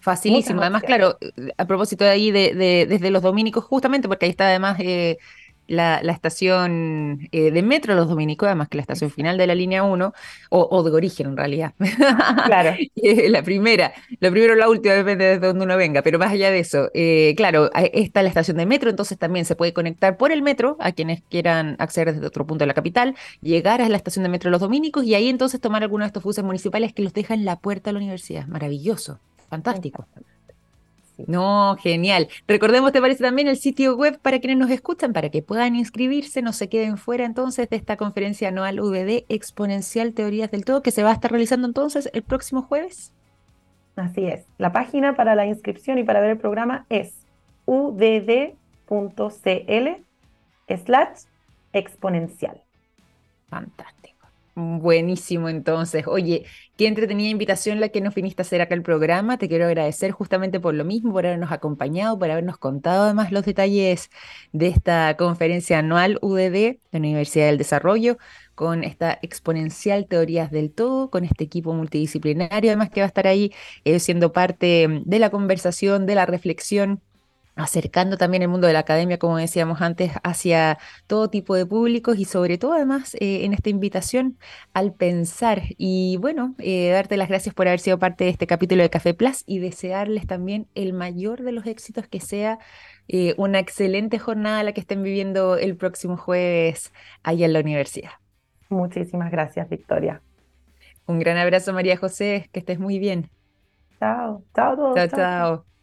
Facilísimo. 0.08 0.62
Además, 0.62 0.82
claro, 0.84 1.18
a 1.58 1.64
propósito 1.66 2.02
de 2.02 2.10
ahí, 2.10 2.30
de, 2.30 2.86
desde 2.88 3.10
los 3.10 3.22
dominicos, 3.22 3.64
justamente 3.64 4.08
porque 4.08 4.24
ahí 4.24 4.30
está 4.30 4.46
además 4.46 4.78
eh, 4.80 5.18
la, 5.66 5.98
estación 5.98 7.28
eh, 7.30 7.50
de 7.50 7.62
metro 7.62 7.94
Los 7.94 8.08
Dominicos, 8.08 8.46
además 8.46 8.68
que 8.68 8.78
la 8.78 8.82
estación 8.82 9.10
final 9.10 9.36
de 9.36 9.46
la 9.46 9.54
línea 9.54 9.82
1, 9.82 10.14
o, 10.48 10.82
de 10.82 10.90
origen 10.90 11.26
en 11.26 11.36
realidad. 11.36 11.74
Claro. 12.46 12.74
la 13.28 13.42
primera, 13.42 13.92
la 14.18 14.30
primera 14.30 14.54
o 14.54 14.56
la 14.56 14.70
última, 14.70 14.94
depende 14.94 15.26
de 15.26 15.38
dónde 15.38 15.64
uno 15.66 15.76
venga, 15.76 16.00
pero 16.00 16.18
más 16.18 16.32
allá 16.32 16.50
de 16.50 16.60
eso, 16.60 16.90
eh, 16.94 17.34
claro, 17.36 17.70
está 17.74 18.22
la 18.22 18.30
estación 18.30 18.56
de 18.56 18.64
metro, 18.64 18.88
entonces 18.88 19.18
también 19.18 19.44
se 19.44 19.56
puede 19.56 19.74
conectar 19.74 20.16
por 20.16 20.32
el 20.32 20.40
metro 20.40 20.78
a 20.80 20.92
quienes 20.92 21.20
quieran 21.28 21.76
acceder 21.78 22.14
desde 22.14 22.26
otro 22.26 22.46
punto 22.46 22.62
de 22.62 22.66
la 22.68 22.74
capital, 22.74 23.14
llegar 23.42 23.82
a 23.82 23.88
la 23.90 23.98
estación 23.98 24.22
de 24.22 24.30
metro 24.30 24.50
Los 24.50 24.62
Dominicos 24.62 25.04
y 25.04 25.14
ahí 25.14 25.28
entonces 25.28 25.60
tomar 25.60 25.82
alguno 25.82 26.04
de 26.04 26.06
estos 26.06 26.22
buses 26.22 26.44
municipales 26.44 26.94
que 26.94 27.02
los 27.02 27.12
dejan 27.12 27.40
en 27.40 27.44
la 27.44 27.56
puerta 27.56 27.90
de 27.90 27.92
la 27.92 27.98
universidad. 27.98 28.46
Maravilloso, 28.46 29.20
fantástico. 29.48 30.06
No, 31.26 31.76
genial. 31.80 32.28
Recordemos, 32.46 32.92
¿te 32.92 33.00
parece 33.00 33.24
también 33.24 33.48
el 33.48 33.56
sitio 33.56 33.96
web 33.96 34.20
para 34.20 34.38
quienes 34.38 34.56
nos 34.56 34.70
escuchan, 34.70 35.12
para 35.12 35.30
que 35.30 35.42
puedan 35.42 35.74
inscribirse, 35.74 36.42
no 36.42 36.52
se 36.52 36.68
queden 36.68 36.96
fuera 36.96 37.24
entonces 37.24 37.68
de 37.68 37.76
esta 37.76 37.96
conferencia 37.96 38.48
anual 38.48 38.78
UDD 38.78 39.24
Exponencial 39.28 40.14
Teorías 40.14 40.52
del 40.52 40.64
Todo, 40.64 40.80
que 40.80 40.92
se 40.92 41.02
va 41.02 41.10
a 41.10 41.14
estar 41.14 41.32
realizando 41.32 41.66
entonces 41.66 42.08
el 42.12 42.22
próximo 42.22 42.62
jueves? 42.62 43.12
Así 43.96 44.26
es. 44.26 44.46
La 44.58 44.72
página 44.72 45.16
para 45.16 45.34
la 45.34 45.46
inscripción 45.46 45.98
y 45.98 46.04
para 46.04 46.20
ver 46.20 46.30
el 46.30 46.38
programa 46.38 46.86
es 46.88 47.26
udd.cl 47.66 48.54
slash 50.68 51.24
exponencial. 51.72 52.62
Fantástico. 53.48 54.17
Buenísimo, 54.60 55.48
entonces. 55.48 56.08
Oye, 56.08 56.44
qué 56.76 56.88
entretenida 56.88 57.28
invitación 57.28 57.78
la 57.78 57.90
que 57.90 58.00
nos 58.00 58.12
viniste 58.16 58.42
a 58.42 58.44
hacer 58.44 58.60
acá 58.60 58.74
el 58.74 58.82
programa. 58.82 59.38
Te 59.38 59.48
quiero 59.48 59.66
agradecer 59.66 60.10
justamente 60.10 60.58
por 60.58 60.74
lo 60.74 60.84
mismo, 60.84 61.12
por 61.12 61.26
habernos 61.26 61.52
acompañado, 61.52 62.18
por 62.18 62.28
habernos 62.28 62.58
contado 62.58 63.04
además 63.04 63.30
los 63.30 63.44
detalles 63.44 64.10
de 64.50 64.66
esta 64.66 65.16
conferencia 65.16 65.78
anual 65.78 66.18
UDD 66.22 66.50
de 66.50 66.80
la 66.90 66.98
Universidad 66.98 67.46
del 67.46 67.58
Desarrollo, 67.58 68.18
con 68.56 68.82
esta 68.82 69.20
exponencial 69.22 70.08
teorías 70.08 70.50
del 70.50 70.72
todo, 70.72 71.08
con 71.08 71.24
este 71.24 71.44
equipo 71.44 71.72
multidisciplinario, 71.72 72.70
además 72.70 72.90
que 72.90 73.00
va 73.00 73.04
a 73.04 73.08
estar 73.08 73.28
ahí 73.28 73.52
eh, 73.84 74.00
siendo 74.00 74.32
parte 74.32 74.88
de 75.04 75.18
la 75.20 75.30
conversación, 75.30 76.04
de 76.04 76.16
la 76.16 76.26
reflexión 76.26 77.00
acercando 77.58 78.16
también 78.16 78.42
el 78.42 78.48
mundo 78.48 78.66
de 78.66 78.72
la 78.72 78.78
academia, 78.80 79.18
como 79.18 79.36
decíamos 79.36 79.82
antes, 79.82 80.12
hacia 80.22 80.78
todo 81.06 81.28
tipo 81.28 81.54
de 81.54 81.66
públicos 81.66 82.18
y 82.18 82.24
sobre 82.24 82.56
todo 82.56 82.72
además 82.72 83.14
eh, 83.16 83.44
en 83.44 83.52
esta 83.52 83.68
invitación 83.68 84.38
al 84.72 84.94
pensar. 84.94 85.62
Y 85.76 86.16
bueno, 86.18 86.54
eh, 86.58 86.90
darte 86.90 87.16
las 87.16 87.28
gracias 87.28 87.54
por 87.54 87.66
haber 87.68 87.80
sido 87.80 87.98
parte 87.98 88.24
de 88.24 88.30
este 88.30 88.46
capítulo 88.46 88.82
de 88.82 88.90
Café 88.90 89.12
Plus 89.14 89.42
y 89.46 89.58
desearles 89.58 90.26
también 90.26 90.68
el 90.74 90.92
mayor 90.92 91.42
de 91.42 91.52
los 91.52 91.66
éxitos, 91.66 92.06
que 92.06 92.20
sea 92.20 92.58
eh, 93.08 93.34
una 93.36 93.58
excelente 93.58 94.18
jornada 94.18 94.62
la 94.62 94.72
que 94.72 94.80
estén 94.80 95.02
viviendo 95.02 95.56
el 95.56 95.76
próximo 95.76 96.16
jueves 96.16 96.92
allá 97.22 97.46
en 97.46 97.52
la 97.52 97.60
universidad. 97.60 98.12
Muchísimas 98.68 99.30
gracias, 99.30 99.68
Victoria. 99.68 100.22
Un 101.06 101.18
gran 101.18 101.38
abrazo, 101.38 101.72
María 101.72 101.96
José, 101.96 102.50
que 102.52 102.60
estés 102.60 102.78
muy 102.78 102.98
bien. 102.98 103.30
Chao, 103.98 104.44
chao 104.54 104.76
todos. 104.76 104.94
chao. 104.94 105.08
chao. 105.08 105.77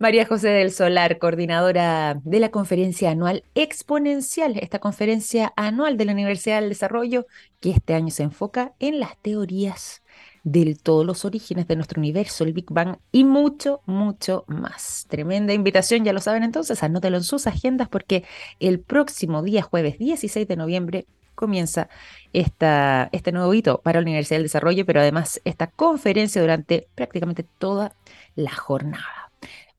María 0.00 0.26
José 0.26 0.50
del 0.50 0.70
Solar, 0.70 1.18
coordinadora 1.18 2.20
de 2.22 2.38
la 2.38 2.50
conferencia 2.50 3.10
anual 3.10 3.42
Exponencial, 3.56 4.56
esta 4.56 4.78
conferencia 4.78 5.52
anual 5.56 5.96
de 5.96 6.04
la 6.04 6.12
Universidad 6.12 6.60
del 6.60 6.68
Desarrollo, 6.68 7.26
que 7.58 7.70
este 7.70 7.94
año 7.94 8.10
se 8.10 8.22
enfoca 8.22 8.74
en 8.78 9.00
las 9.00 9.18
teorías 9.18 10.04
de 10.44 10.76
todos 10.80 11.04
los 11.04 11.24
orígenes 11.24 11.66
de 11.66 11.74
nuestro 11.74 11.98
universo, 11.98 12.44
el 12.44 12.52
Big 12.52 12.66
Bang 12.70 12.98
y 13.10 13.24
mucho, 13.24 13.80
mucho 13.86 14.44
más. 14.46 15.06
Tremenda 15.08 15.52
invitación, 15.52 16.04
ya 16.04 16.12
lo 16.12 16.20
saben 16.20 16.44
entonces, 16.44 16.84
anótelo 16.84 17.16
en 17.16 17.24
sus 17.24 17.48
agendas 17.48 17.88
porque 17.88 18.22
el 18.60 18.78
próximo 18.78 19.42
día, 19.42 19.62
jueves 19.62 19.98
16 19.98 20.46
de 20.46 20.56
noviembre, 20.56 21.06
comienza 21.34 21.88
esta, 22.32 23.08
este 23.10 23.32
nuevo 23.32 23.52
hito 23.52 23.80
para 23.80 23.98
la 23.98 24.04
Universidad 24.04 24.36
del 24.36 24.44
Desarrollo, 24.44 24.86
pero 24.86 25.00
además 25.00 25.40
esta 25.44 25.66
conferencia 25.66 26.40
durante 26.40 26.86
prácticamente 26.94 27.44
toda 27.58 27.96
la 28.36 28.54
jornada. 28.54 29.27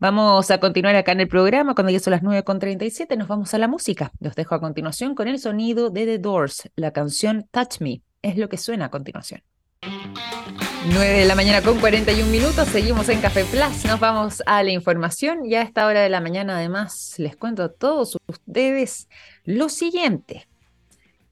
Vamos 0.02 0.50
a 0.50 0.62
continuar 0.62 0.96
acá 0.96 1.12
en 1.12 1.20
el 1.20 1.28
programa. 1.28 1.76
Cuando 1.76 1.92
ya 1.92 2.00
son 2.00 2.12
las 2.12 2.24
9.37, 2.24 3.18
nos 3.18 3.28
vamos 3.28 3.54
a 3.54 3.58
la 3.58 3.68
música. 3.68 4.14
Los 4.22 4.34
dejo 4.34 4.56
a 4.56 4.62
continuación 4.62 5.14
con 5.14 5.28
el 5.28 5.40
sonido 5.40 5.90
de 5.90 6.06
The 6.06 6.20
Doors. 6.20 6.70
La 6.78 6.92
canción 6.92 7.50
Touch 7.52 7.82
Me 7.82 8.02
es 8.22 8.38
lo 8.38 8.48
que 8.48 8.56
suena 8.56 8.86
a 8.86 8.92
continuación. 8.92 9.44
9 9.82 11.06
de 11.06 11.26
la 11.26 11.36
mañana 11.36 11.62
con 11.62 11.82
41 11.82 12.32
minutos, 12.32 12.70
seguimos 12.70 13.10
en 13.10 13.20
Café 13.20 13.44
Plus, 13.44 13.84
nos 13.86 14.00
vamos 14.00 14.42
a 14.46 14.64
la 14.64 14.72
información 14.72 15.46
y 15.46 15.56
a 15.56 15.64
esta 15.64 15.86
hora 15.86 16.00
de 16.00 16.10
la 16.10 16.22
mañana 16.22 16.56
además 16.56 17.16
les 17.18 17.36
cuento 17.36 17.64
a 17.64 17.70
todos 17.74 18.18
ustedes 18.28 19.10
lo 19.44 19.68
siguiente. 19.68 20.48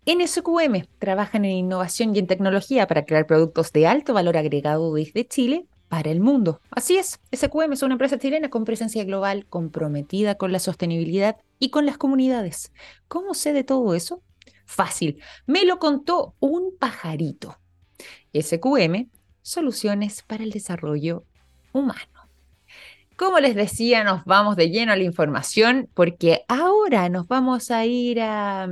NSQM 0.05 0.87
trabajan 0.99 1.45
en 1.45 1.51
innovación 1.51 2.13
y 2.13 2.19
en 2.19 2.27
tecnología 2.27 2.85
para 2.85 3.05
crear 3.05 3.25
productos 3.25 3.71
de 3.71 3.87
alto 3.87 4.13
valor 4.13 4.35
agregado 4.35 4.93
desde 4.93 5.25
Chile 5.25 5.67
para 5.89 6.11
el 6.11 6.19
mundo. 6.19 6.61
Así 6.71 6.97
es, 6.97 7.19
SQM 7.31 7.73
es 7.73 7.81
una 7.81 7.93
empresa 7.93 8.17
chilena 8.17 8.49
con 8.49 8.65
presencia 8.65 9.03
global, 9.03 9.45
comprometida 9.47 10.35
con 10.35 10.51
la 10.51 10.59
sostenibilidad 10.59 11.37
y 11.59 11.69
con 11.69 11.85
las 11.85 11.97
comunidades. 11.97 12.71
¿Cómo 13.07 13.33
sé 13.33 13.53
de 13.53 13.63
todo 13.63 13.95
eso? 13.95 14.21
Fácil, 14.65 15.21
me 15.45 15.65
lo 15.65 15.79
contó 15.79 16.35
un 16.39 16.75
pajarito. 16.77 17.57
SQM, 18.33 19.09
soluciones 19.41 20.23
para 20.23 20.43
el 20.43 20.51
desarrollo 20.51 21.23
humano. 21.71 22.17
Como 23.15 23.39
les 23.39 23.55
decía, 23.55 24.03
nos 24.03 24.25
vamos 24.25 24.55
de 24.57 24.69
lleno 24.69 24.91
a 24.91 24.95
la 24.95 25.03
información 25.03 25.89
porque 25.95 26.43
ahora 26.47 27.09
nos 27.09 27.27
vamos 27.27 27.71
a 27.71 27.83
ir 27.85 28.21
a 28.21 28.69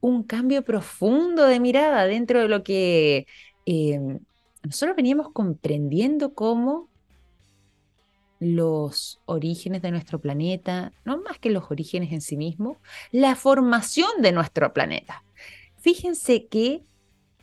un 0.00 0.22
cambio 0.22 0.62
profundo 0.62 1.46
de 1.46 1.60
mirada 1.60 2.06
dentro 2.06 2.40
de 2.40 2.48
lo 2.48 2.62
que 2.62 3.26
eh, 3.66 4.00
nosotros 4.62 4.96
veníamos 4.96 5.30
comprendiendo 5.32 6.34
cómo 6.34 6.88
los 8.38 9.20
orígenes 9.24 9.82
de 9.82 9.92
nuestro 9.92 10.20
planeta, 10.20 10.92
no 11.04 11.18
más 11.18 11.38
que 11.38 11.50
los 11.50 11.70
orígenes 11.70 12.12
en 12.12 12.20
sí 12.20 12.36
mismos, 12.36 12.78
la 13.12 13.36
formación 13.36 14.10
de 14.20 14.32
nuestro 14.32 14.72
planeta. 14.72 15.24
Fíjense 15.76 16.46
que 16.46 16.82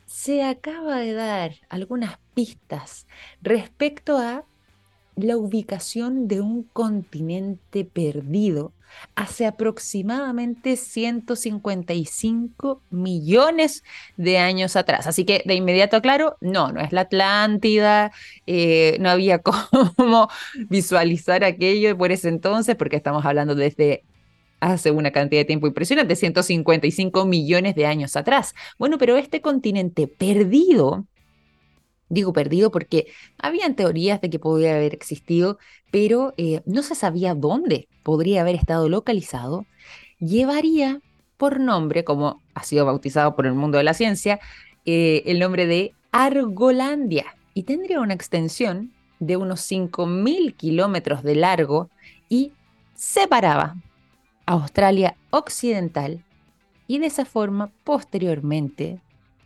se 0.06 0.42
acaba 0.42 0.98
de 0.98 1.12
dar 1.12 1.54
algunas 1.68 2.18
pistas 2.34 3.06
respecto 3.40 4.18
a 4.18 4.44
la 5.16 5.36
ubicación 5.36 6.28
de 6.28 6.40
un 6.40 6.64
continente 6.64 7.84
perdido 7.84 8.72
hace 9.14 9.46
aproximadamente 9.46 10.76
155 10.76 12.82
millones 12.90 13.84
de 14.16 14.38
años 14.38 14.76
atrás. 14.76 15.06
Así 15.06 15.24
que 15.24 15.42
de 15.44 15.54
inmediato 15.54 15.96
aclaro, 15.96 16.36
no, 16.40 16.72
no 16.72 16.80
es 16.80 16.92
la 16.92 17.02
Atlántida, 17.02 18.12
eh, 18.46 18.96
no 19.00 19.10
había 19.10 19.38
cómo 19.42 20.28
visualizar 20.68 21.44
aquello 21.44 21.96
por 21.96 22.12
ese 22.12 22.28
entonces, 22.28 22.76
porque 22.76 22.96
estamos 22.96 23.24
hablando 23.24 23.54
desde 23.54 24.04
hace 24.60 24.90
una 24.90 25.10
cantidad 25.10 25.40
de 25.40 25.46
tiempo 25.46 25.66
impresionante, 25.66 26.16
155 26.16 27.24
millones 27.24 27.74
de 27.74 27.86
años 27.86 28.16
atrás. 28.16 28.54
Bueno, 28.78 28.98
pero 28.98 29.16
este 29.16 29.40
continente 29.40 30.06
perdido 30.06 31.06
Digo 32.10 32.32
perdido 32.32 32.70
porque 32.70 33.06
habían 33.38 33.76
teorías 33.76 34.20
de 34.20 34.28
que 34.28 34.38
podría 34.38 34.74
haber 34.74 34.92
existido, 34.92 35.58
pero 35.90 36.34
eh, 36.36 36.60
no 36.66 36.82
se 36.82 36.94
sabía 36.94 37.34
dónde 37.34 37.88
podría 38.02 38.42
haber 38.42 38.56
estado 38.56 38.88
localizado. 38.88 39.64
Llevaría 40.18 41.00
por 41.38 41.60
nombre, 41.60 42.04
como 42.04 42.42
ha 42.54 42.64
sido 42.64 42.84
bautizado 42.84 43.34
por 43.34 43.46
el 43.46 43.54
mundo 43.54 43.78
de 43.78 43.84
la 43.84 43.94
ciencia, 43.94 44.40
eh, 44.84 45.22
el 45.26 45.38
nombre 45.38 45.66
de 45.66 45.94
Argolandia 46.12 47.26
y 47.54 47.62
tendría 47.62 48.00
una 48.00 48.14
extensión 48.14 48.92
de 49.20 49.36
unos 49.36 49.60
5.000 49.70 50.54
kilómetros 50.56 51.22
de 51.22 51.36
largo 51.36 51.88
y 52.28 52.52
separaba 52.94 53.76
a 54.46 54.52
Australia 54.52 55.16
Occidental 55.30 56.24
y 56.86 56.98
de 56.98 57.06
esa 57.06 57.24
forma 57.24 57.70
posteriormente 57.84 59.00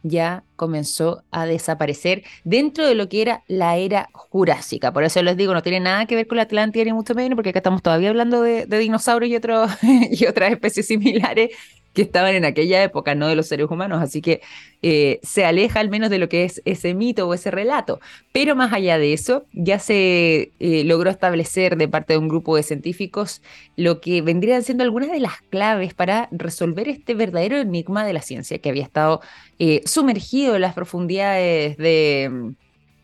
ya 0.05 0.45
comenzó 0.55 1.25
a 1.33 1.47
desaparecer 1.47 2.23
dentro 2.45 2.87
de 2.87 2.95
lo 2.95 3.09
que 3.09 3.23
era 3.23 3.43
la 3.49 3.77
era 3.77 4.09
jurásica. 4.13 4.93
Por 4.93 5.03
eso 5.03 5.21
les 5.23 5.37
digo, 5.37 5.53
no 5.55 5.63
tiene 5.63 5.81
nada 5.81 6.07
que 6.07 6.15
ver 6.15 6.29
con 6.29 6.37
la 6.37 6.43
Atlántida 6.45 6.85
ni 6.85 6.93
mucho 6.93 7.15
menos, 7.15 7.35
porque 7.35 7.51
acá 7.51 7.59
estamos 7.59 7.83
todavía 7.83 8.11
hablando 8.11 8.43
de, 8.43 8.67
dinosaurios 8.67 9.31
y, 9.33 10.15
y 10.25 10.27
otras 10.27 10.53
especies 10.53 10.87
similares 10.87 11.51
que 11.95 12.03
estaban 12.03 12.35
en 12.35 12.45
aquella 12.45 12.83
época, 12.83 13.15
no 13.15 13.29
de 13.29 13.37
los 13.37 13.47
seres 13.47 13.71
humanos, 13.71 14.03
así 14.03 14.21
que 14.21 14.43
eh, 14.83 15.21
se 15.23 15.45
aleja 15.45 15.81
al 15.81 15.89
menos 15.89 16.11
de 16.11 16.19
lo 16.19 16.29
que 16.29 16.45
es 16.45 16.61
ese 16.65 16.93
mito 16.93 17.27
o 17.27 17.33
ese 17.33 17.51
relato. 17.51 18.01
Pero 18.33 18.57
más 18.57 18.73
allá 18.73 18.99
de 18.99 19.13
eso, 19.13 19.47
ya 19.53 19.79
se 19.79 20.53
eh, 20.59 20.85
logró 20.85 21.09
establecer 21.09 21.77
de 21.77 21.89
parte 21.89 22.15
de 22.15 22.19
un 22.19 22.29
grupo 22.29 22.57
de 22.57 22.65
científicos 22.65 23.41
lo 23.77 24.01
que 24.01 24.21
vendrían 24.23 24.63
siendo 24.63 24.85
algunas 24.85 25.11
de 25.11 25.21
las 25.21 25.41
claves 25.51 25.95
para 25.95 26.29
resolver 26.33 26.89
este 26.89 27.15
verdadero 27.15 27.59
enigma 27.59 28.05
de 28.05 28.13
la 28.13 28.23
ciencia 28.23 28.59
que 28.59 28.69
había 28.69 28.83
estado 28.83 29.21
eh, 29.59 29.81
sumergido 29.87 30.57
en 30.57 30.63
las 30.63 30.75
profundidades 30.75 31.77
de 31.77 32.55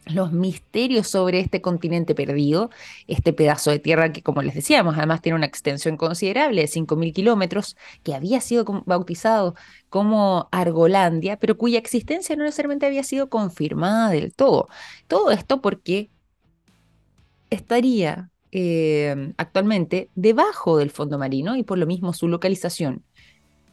los 0.06 0.32
misterios 0.32 1.08
sobre 1.08 1.40
este 1.40 1.60
continente 1.60 2.14
perdido, 2.14 2.70
este 3.06 3.32
pedazo 3.32 3.70
de 3.70 3.78
tierra 3.78 4.12
que, 4.12 4.22
como 4.22 4.42
les 4.42 4.54
decíamos, 4.54 4.96
además 4.96 5.22
tiene 5.22 5.36
una 5.36 5.46
extensión 5.46 5.96
considerable 5.96 6.62
de 6.62 6.68
5.000 6.68 7.12
kilómetros, 7.12 7.76
que 8.02 8.14
había 8.14 8.40
sido 8.40 8.64
bautizado 8.86 9.54
como 9.88 10.48
Argolandia, 10.52 11.38
pero 11.38 11.56
cuya 11.56 11.78
existencia 11.78 12.36
no 12.36 12.44
necesariamente 12.44 12.86
había 12.86 13.04
sido 13.04 13.28
confirmada 13.28 14.10
del 14.10 14.32
todo. 14.34 14.68
Todo 15.06 15.30
esto 15.30 15.60
porque 15.60 16.10
estaría 17.50 18.30
eh, 18.52 19.32
actualmente 19.36 20.10
debajo 20.14 20.78
del 20.78 20.90
fondo 20.90 21.18
marino 21.18 21.56
y 21.56 21.62
por 21.62 21.78
lo 21.78 21.86
mismo 21.86 22.12
su 22.12 22.26
localización 22.28 23.04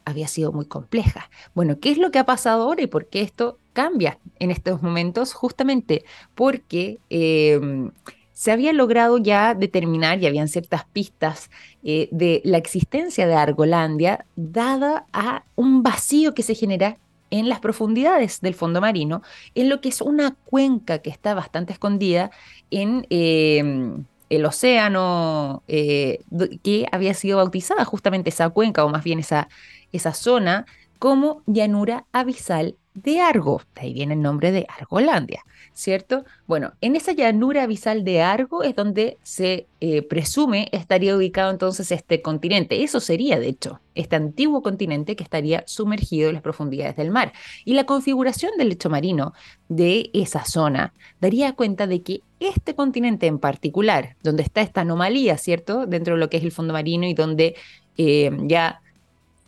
había 0.04 0.28
sido 0.28 0.52
muy 0.52 0.66
compleja. 0.66 1.30
Bueno, 1.54 1.78
¿qué 1.80 1.90
es 1.90 1.98
lo 1.98 2.10
que 2.10 2.18
ha 2.18 2.26
pasado 2.26 2.62
ahora 2.62 2.82
y 2.82 2.86
por 2.86 3.08
qué 3.08 3.20
esto 3.20 3.58
cambia 3.78 4.18
en 4.40 4.50
estos 4.50 4.82
momentos? 4.82 5.34
Justamente 5.34 6.04
porque 6.34 6.98
em, 7.10 7.92
se 8.32 8.50
había 8.50 8.72
logrado 8.72 9.18
ya 9.18 9.54
determinar 9.54 10.20
y 10.20 10.26
habían 10.26 10.48
ciertas 10.48 10.84
pistas 10.86 11.48
eh, 11.84 12.08
de 12.10 12.40
la 12.42 12.58
existencia 12.58 13.28
de 13.28 13.34
Argolandia 13.34 14.26
dada 14.34 15.06
a 15.12 15.44
un 15.54 15.84
vacío 15.84 16.34
que 16.34 16.42
se 16.42 16.56
genera 16.56 16.96
en 17.30 17.48
las 17.48 17.60
profundidades 17.60 18.40
del 18.40 18.54
fondo 18.54 18.80
marino, 18.80 19.22
en 19.54 19.68
lo 19.68 19.80
que 19.80 19.90
es 19.90 20.00
una 20.00 20.34
cuenca 20.46 20.98
que 20.98 21.10
está 21.10 21.34
bastante 21.34 21.72
escondida 21.72 22.32
en 22.72 23.06
em, 23.10 24.06
el 24.28 24.44
océano 24.44 25.62
eh, 25.68 26.24
que 26.64 26.86
había 26.90 27.14
sido 27.14 27.36
bautizada 27.36 27.84
justamente 27.84 28.30
esa 28.30 28.50
cuenca, 28.50 28.84
o 28.84 28.88
más 28.88 29.04
bien 29.04 29.20
esa 29.20 29.48
esa 29.92 30.12
zona 30.12 30.66
como 30.98 31.42
llanura 31.46 32.06
abisal 32.12 32.76
de 33.02 33.20
Argo. 33.20 33.62
De 33.74 33.82
ahí 33.82 33.92
viene 33.92 34.14
el 34.14 34.22
nombre 34.22 34.52
de 34.52 34.66
Argolandia, 34.68 35.44
¿cierto? 35.72 36.24
Bueno, 36.46 36.72
en 36.80 36.96
esa 36.96 37.12
llanura 37.12 37.62
abisal 37.64 38.04
de 38.04 38.22
Argo 38.22 38.62
es 38.62 38.74
donde 38.74 39.18
se 39.22 39.66
eh, 39.80 40.02
presume 40.02 40.68
estaría 40.72 41.16
ubicado 41.16 41.50
entonces 41.50 41.92
este 41.92 42.22
continente. 42.22 42.82
Eso 42.82 43.00
sería, 43.00 43.38
de 43.38 43.48
hecho, 43.48 43.80
este 43.94 44.16
antiguo 44.16 44.62
continente 44.62 45.16
que 45.16 45.24
estaría 45.24 45.64
sumergido 45.66 46.28
en 46.28 46.34
las 46.34 46.42
profundidades 46.42 46.96
del 46.96 47.10
mar. 47.10 47.32
Y 47.64 47.74
la 47.74 47.84
configuración 47.84 48.52
del 48.58 48.70
lecho 48.70 48.90
marino 48.90 49.34
de 49.68 50.10
esa 50.12 50.44
zona 50.44 50.94
daría 51.20 51.52
cuenta 51.54 51.86
de 51.86 52.02
que 52.02 52.22
este 52.40 52.74
continente 52.74 53.26
en 53.26 53.38
particular, 53.38 54.16
donde 54.22 54.42
está 54.42 54.60
esta 54.60 54.82
anomalía, 54.82 55.36
¿cierto? 55.38 55.86
Dentro 55.86 56.14
de 56.14 56.20
lo 56.20 56.30
que 56.30 56.38
es 56.38 56.44
el 56.44 56.52
fondo 56.52 56.72
marino 56.72 57.06
y 57.06 57.14
donde 57.14 57.56
eh, 57.96 58.30
ya 58.42 58.80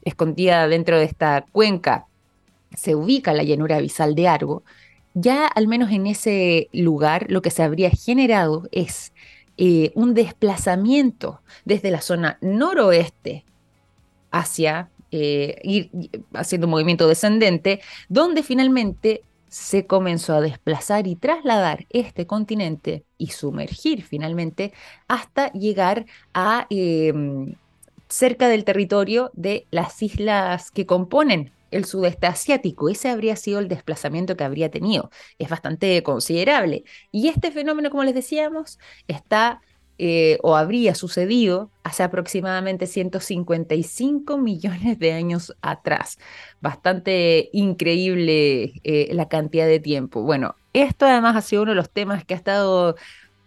escondida 0.05 0.67
dentro 0.69 0.99
de 0.99 1.05
esta 1.05 1.47
cuenca, 1.53 2.07
se 2.75 2.95
ubica 2.95 3.33
la 3.33 3.43
llanura 3.43 3.77
abisal 3.77 4.15
de 4.15 4.29
Argo, 4.29 4.63
ya 5.15 5.47
al 5.47 5.67
menos 5.67 5.91
en 5.91 6.07
ese 6.07 6.69
lugar 6.73 7.27
lo 7.29 7.43
que 7.43 7.51
se 7.51 7.63
habría 7.63 7.91
generado 7.91 8.69
es 8.71 9.13
eh, 9.57 9.93
un 9.95 10.15
desplazamiento 10.15 11.43
desde 11.65 11.91
la 11.91 12.01
zona 12.01 12.39
noroeste 12.41 13.45
hacia 14.31 14.89
eh, 15.11 15.61
ir 15.65 15.91
haciendo 16.35 16.69
un 16.69 16.71
movimiento 16.71 17.09
descendente, 17.09 17.81
donde 18.09 18.45
finalmente 18.45 19.23
se 19.49 19.85
comenzó 19.85 20.37
a 20.37 20.41
desplazar 20.41 21.09
y 21.09 21.17
trasladar 21.17 21.87
este 21.91 22.27
continente 22.27 23.05
y 23.19 23.29
sumergir 23.29 24.05
finalmente 24.05 24.73
hasta 25.09 25.53
llegar 25.53 26.07
a 26.33 26.69
em, 26.71 27.57
cerca 28.09 28.49
del 28.49 28.65
territorio 28.65 29.33
de 29.35 29.67
las 29.73 30.01
islas 30.03 30.71
que 30.71 30.87
componen 30.87 31.51
el 31.71 31.85
sudeste 31.85 32.27
asiático. 32.27 32.89
Ese 32.89 33.09
habría 33.09 33.37
sido 33.37 33.59
el 33.59 33.69
desplazamiento 33.69 34.37
que 34.37 34.45
habría 34.45 34.71
tenido. 34.71 35.11
Es 35.39 35.49
bastante 35.49 36.03
considerable. 36.03 36.85
Y 37.13 37.29
este 37.29 37.51
fenómeno, 37.51 37.91
como 37.91 38.05
les 38.05 38.15
decíamos, 38.15 38.79
está 39.09 39.61
eh, 40.03 40.39
o 40.43 40.57
habría 40.57 40.95
sucedido 40.95 41.71
hace 41.83 42.03
aproximadamente 42.03 42.87
155 42.87 44.39
millones 44.39 44.99
de 44.99 45.13
años 45.13 45.55
atrás. 45.61 46.19
Bastante 46.63 47.51
increíble 47.53 48.81
eh, 48.83 49.11
la 49.13 49.29
cantidad 49.29 49.67
de 49.67 49.79
tiempo. 49.79 50.23
Bueno, 50.23 50.55
esto 50.73 51.05
además 51.05 51.37
ha 51.37 51.43
sido 51.43 51.65
uno 51.65 51.73
de 51.73 51.77
los 51.77 51.91
temas 51.91 52.25
que 52.25 52.33
ha 52.33 52.39
estado 52.39 52.97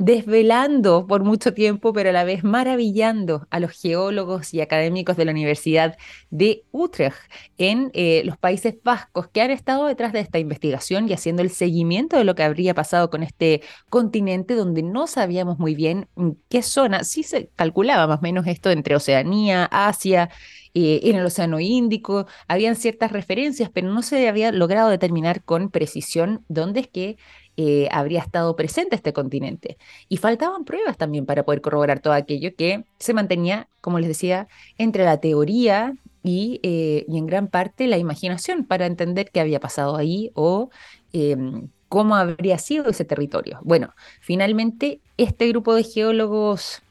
desvelando 0.04 1.08
por 1.08 1.24
mucho 1.24 1.54
tiempo, 1.54 1.94
pero 1.94 2.10
a 2.10 2.12
la 2.14 2.26
vez 2.26 2.44
maravillando 2.44 3.48
a 3.50 3.60
los 3.62 3.72
geólogos 3.72 4.54
y 4.54 4.60
académicos 4.60 5.16
de 5.16 5.24
la 5.24 5.32
Universidad 5.32 5.98
de 6.30 6.66
Utrecht 6.72 7.16
en 7.58 7.90
eh, 7.94 8.22
los 8.26 8.38
Países 8.38 8.76
Vascos 8.84 9.30
que 9.30 9.42
han 9.42 9.52
estado 9.52 9.86
detrás 9.86 10.12
de 10.12 10.20
esta 10.20 10.40
investigación 10.40 11.08
y 11.08 11.14
haciendo 11.14 11.42
el 11.42 11.52
seguimiento 11.52 12.18
de 12.18 12.26
lo 12.26 12.36
que 12.36 12.44
habría 12.44 12.74
pasado 12.74 13.10
con 13.10 13.24
este 13.24 13.62
continente 13.90 14.56
donde 14.56 14.84
no 14.84 15.08
sabíamos 15.08 15.58
muy 15.58 15.74
bien 15.74 16.10
qué 16.50 16.62
zona, 16.62 17.06
sí 17.06 17.24
se 17.24 17.50
calculaba 17.56 18.06
más 18.06 18.20
o 18.20 18.24
menos 18.24 18.46
esto 18.48 18.72
entre 18.72 18.98
Oceanía, 18.98 19.66
Asia, 19.72 20.30
eh, 20.76 21.02
en 21.04 21.16
el 21.18 21.26
Océano 21.26 21.60
Índico, 21.60 22.26
habían 22.48 22.76
ciertas 22.76 23.12
referencias, 23.12 23.70
pero 23.72 23.90
no 23.94 24.02
se 24.02 24.28
había 24.28 24.52
logrado 24.52 24.90
determinar 24.90 25.44
con 25.44 25.70
precisión 25.70 26.44
dónde 26.48 26.80
es 26.80 26.88
que 26.88 27.18
eh, 27.58 27.88
habría 27.92 28.20
estado 28.22 28.56
presente 28.56 28.96
este 28.96 29.14
continente. 29.14 29.78
Y 30.10 30.18
faltaban 30.18 30.66
pruebas 30.66 30.98
también 30.98 31.26
para 31.26 31.44
poder 31.44 31.62
corroborar 31.62 32.00
todo 32.00 32.14
aquello 32.14 32.56
que 32.56 32.86
se 33.00 33.14
mantenía, 33.14 33.68
como 33.82 34.00
les 34.00 34.08
decía, 34.08 34.48
entre 34.78 35.06
la 35.06 35.18
teoría 35.18 35.96
y, 36.24 36.60
eh, 36.64 37.06
y 37.08 37.18
en 37.18 37.28
gran 37.28 37.48
parte 37.48 37.88
la 37.88 37.98
imaginación 37.98 38.66
para 38.66 38.86
entender 38.86 39.30
qué 39.32 39.42
había 39.42 39.60
pasado 39.60 39.98
ahí 39.98 40.32
o 40.34 40.70
em, 41.12 41.70
cómo 41.90 42.16
habría 42.16 42.58
sido 42.58 42.90
ese 42.90 43.06
territorio. 43.06 43.60
Bueno, 43.62 43.94
finalmente 44.20 45.00
este 45.18 45.48
grupo 45.50 45.76
de 45.76 45.84
geólogos 45.84 46.82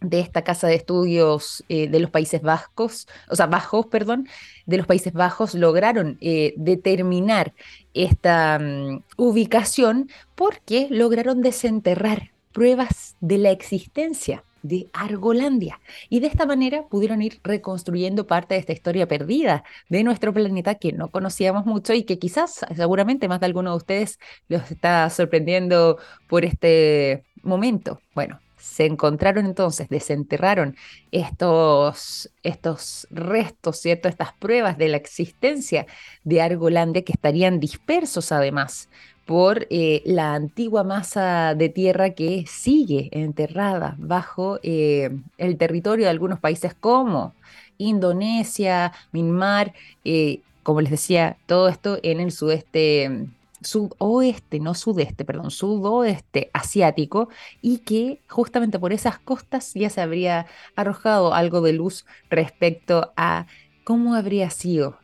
de 0.00 0.20
esta 0.20 0.42
casa 0.42 0.66
de 0.68 0.74
estudios 0.74 1.64
eh, 1.68 1.88
de 1.88 2.00
los 2.00 2.10
Países 2.10 2.42
Vascos, 2.42 3.08
o 3.28 3.36
sea, 3.36 3.46
Bajos, 3.46 3.86
perdón, 3.86 4.28
de 4.66 4.76
los 4.76 4.86
Países 4.86 5.12
Bajos 5.12 5.54
lograron 5.54 6.18
eh, 6.20 6.54
determinar 6.56 7.52
esta 7.94 8.58
mm, 8.58 9.02
ubicación 9.16 10.10
porque 10.34 10.88
lograron 10.90 11.42
desenterrar 11.42 12.30
pruebas 12.52 13.16
de 13.20 13.38
la 13.38 13.50
existencia 13.50 14.44
de 14.62 14.88
Argolandia. 14.92 15.80
Y 16.08 16.20
de 16.20 16.26
esta 16.26 16.46
manera 16.46 16.86
pudieron 16.88 17.22
ir 17.22 17.40
reconstruyendo 17.44 18.26
parte 18.26 18.54
de 18.54 18.60
esta 18.60 18.72
historia 18.72 19.06
perdida 19.06 19.64
de 19.88 20.02
nuestro 20.02 20.32
planeta 20.32 20.74
que 20.76 20.92
no 20.92 21.10
conocíamos 21.10 21.66
mucho 21.66 21.94
y 21.94 22.04
que 22.04 22.18
quizás, 22.18 22.66
seguramente 22.74 23.28
más 23.28 23.40
de 23.40 23.46
alguno 23.46 23.70
de 23.70 23.76
ustedes 23.76 24.18
los 24.48 24.70
está 24.70 25.08
sorprendiendo 25.10 25.98
por 26.26 26.44
este 26.44 27.24
momento. 27.42 28.00
Bueno, 28.14 28.40
se 28.58 28.86
encontraron 28.86 29.46
entonces, 29.46 29.88
desenterraron 29.88 30.76
estos, 31.12 32.30
estos 32.42 33.06
restos, 33.10 33.78
¿cierto? 33.78 34.08
Estas 34.08 34.32
pruebas 34.34 34.78
de 34.78 34.88
la 34.88 34.96
existencia 34.96 35.86
de 36.24 36.40
Argolandia 36.42 37.02
que 37.02 37.12
estarían 37.12 37.60
dispersos 37.60 38.32
además 38.32 38.88
por 39.26 39.66
eh, 39.68 40.02
la 40.06 40.34
antigua 40.34 40.84
masa 40.84 41.54
de 41.54 41.68
tierra 41.68 42.10
que 42.10 42.46
sigue 42.46 43.10
enterrada 43.12 43.94
bajo 43.98 44.58
eh, 44.62 45.10
el 45.36 45.58
territorio 45.58 46.06
de 46.06 46.10
algunos 46.10 46.40
países 46.40 46.72
como 46.72 47.34
Indonesia, 47.76 48.92
Myanmar, 49.12 49.74
eh, 50.04 50.40
como 50.62 50.80
les 50.80 50.90
decía, 50.90 51.36
todo 51.46 51.68
esto 51.68 51.98
en 52.02 52.20
el 52.20 52.32
sudeste 52.32 53.28
sudoeste, 53.60 54.60
no 54.60 54.74
sudeste, 54.74 55.24
perdón, 55.24 55.50
sudoeste 55.50 56.50
asiático 56.52 57.28
y 57.60 57.78
que 57.78 58.20
justamente 58.28 58.78
por 58.78 58.92
esas 58.92 59.18
costas 59.18 59.72
ya 59.74 59.90
se 59.90 60.00
habría 60.00 60.46
arrojado 60.76 61.34
algo 61.34 61.60
de 61.60 61.72
luz 61.72 62.06
respecto 62.30 63.12
a 63.16 63.46
cómo 63.84 64.14
habría 64.14 64.50
sido 64.50 64.98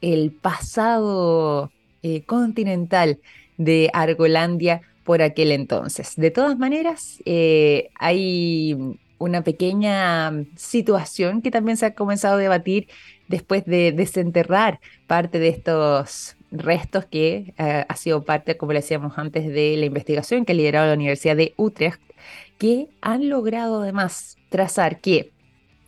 el 0.00 0.32
pasado 0.32 1.70
eh, 2.02 2.24
continental 2.24 3.20
de 3.56 3.90
Argolandia 3.92 4.82
por 5.04 5.22
aquel 5.22 5.52
entonces. 5.52 6.14
De 6.16 6.30
todas 6.30 6.58
maneras, 6.58 7.18
eh, 7.24 7.88
hay 7.98 8.98
una 9.18 9.42
pequeña 9.42 10.32
situación 10.56 11.40
que 11.40 11.50
también 11.50 11.76
se 11.76 11.86
ha 11.86 11.94
comenzado 11.94 12.34
a 12.34 12.38
debatir 12.38 12.88
después 13.28 13.64
de 13.64 13.92
desenterrar 13.92 14.80
parte 15.06 15.38
de 15.38 15.48
estos 15.48 16.36
restos 16.58 17.04
que 17.06 17.54
eh, 17.58 17.84
ha 17.88 17.96
sido 17.96 18.24
parte, 18.24 18.56
como 18.56 18.72
le 18.72 18.80
decíamos 18.80 19.18
antes, 19.18 19.46
de 19.46 19.76
la 19.76 19.86
investigación 19.86 20.44
que 20.44 20.52
ha 20.52 20.56
liderado 20.56 20.88
la 20.88 20.94
Universidad 20.94 21.36
de 21.36 21.54
Utrecht, 21.56 22.00
que 22.58 22.88
han 23.00 23.28
logrado 23.28 23.82
además 23.82 24.36
trazar 24.48 25.00
que 25.00 25.32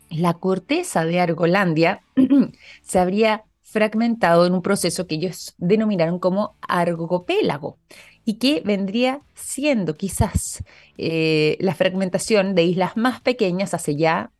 la 0.09 0.33
corteza 0.35 1.05
de 1.05 1.19
Argolandia 1.19 2.01
se 2.81 2.99
habría 2.99 3.43
fragmentado 3.61 4.45
en 4.45 4.53
un 4.53 4.61
proceso 4.61 5.07
que 5.07 5.15
ellos 5.15 5.53
denominaron 5.57 6.19
como 6.19 6.55
argopélago 6.61 7.77
y 8.23 8.35
que 8.35 8.61
vendría 8.63 9.21
siendo 9.35 9.95
quizás 9.95 10.63
eh, 10.97 11.57
la 11.59 11.75
fragmentación 11.75 12.55
de 12.55 12.63
islas 12.63 12.95
más 12.95 13.21
pequeñas 13.21 13.73
hace 13.73 13.95
ya 13.95 14.31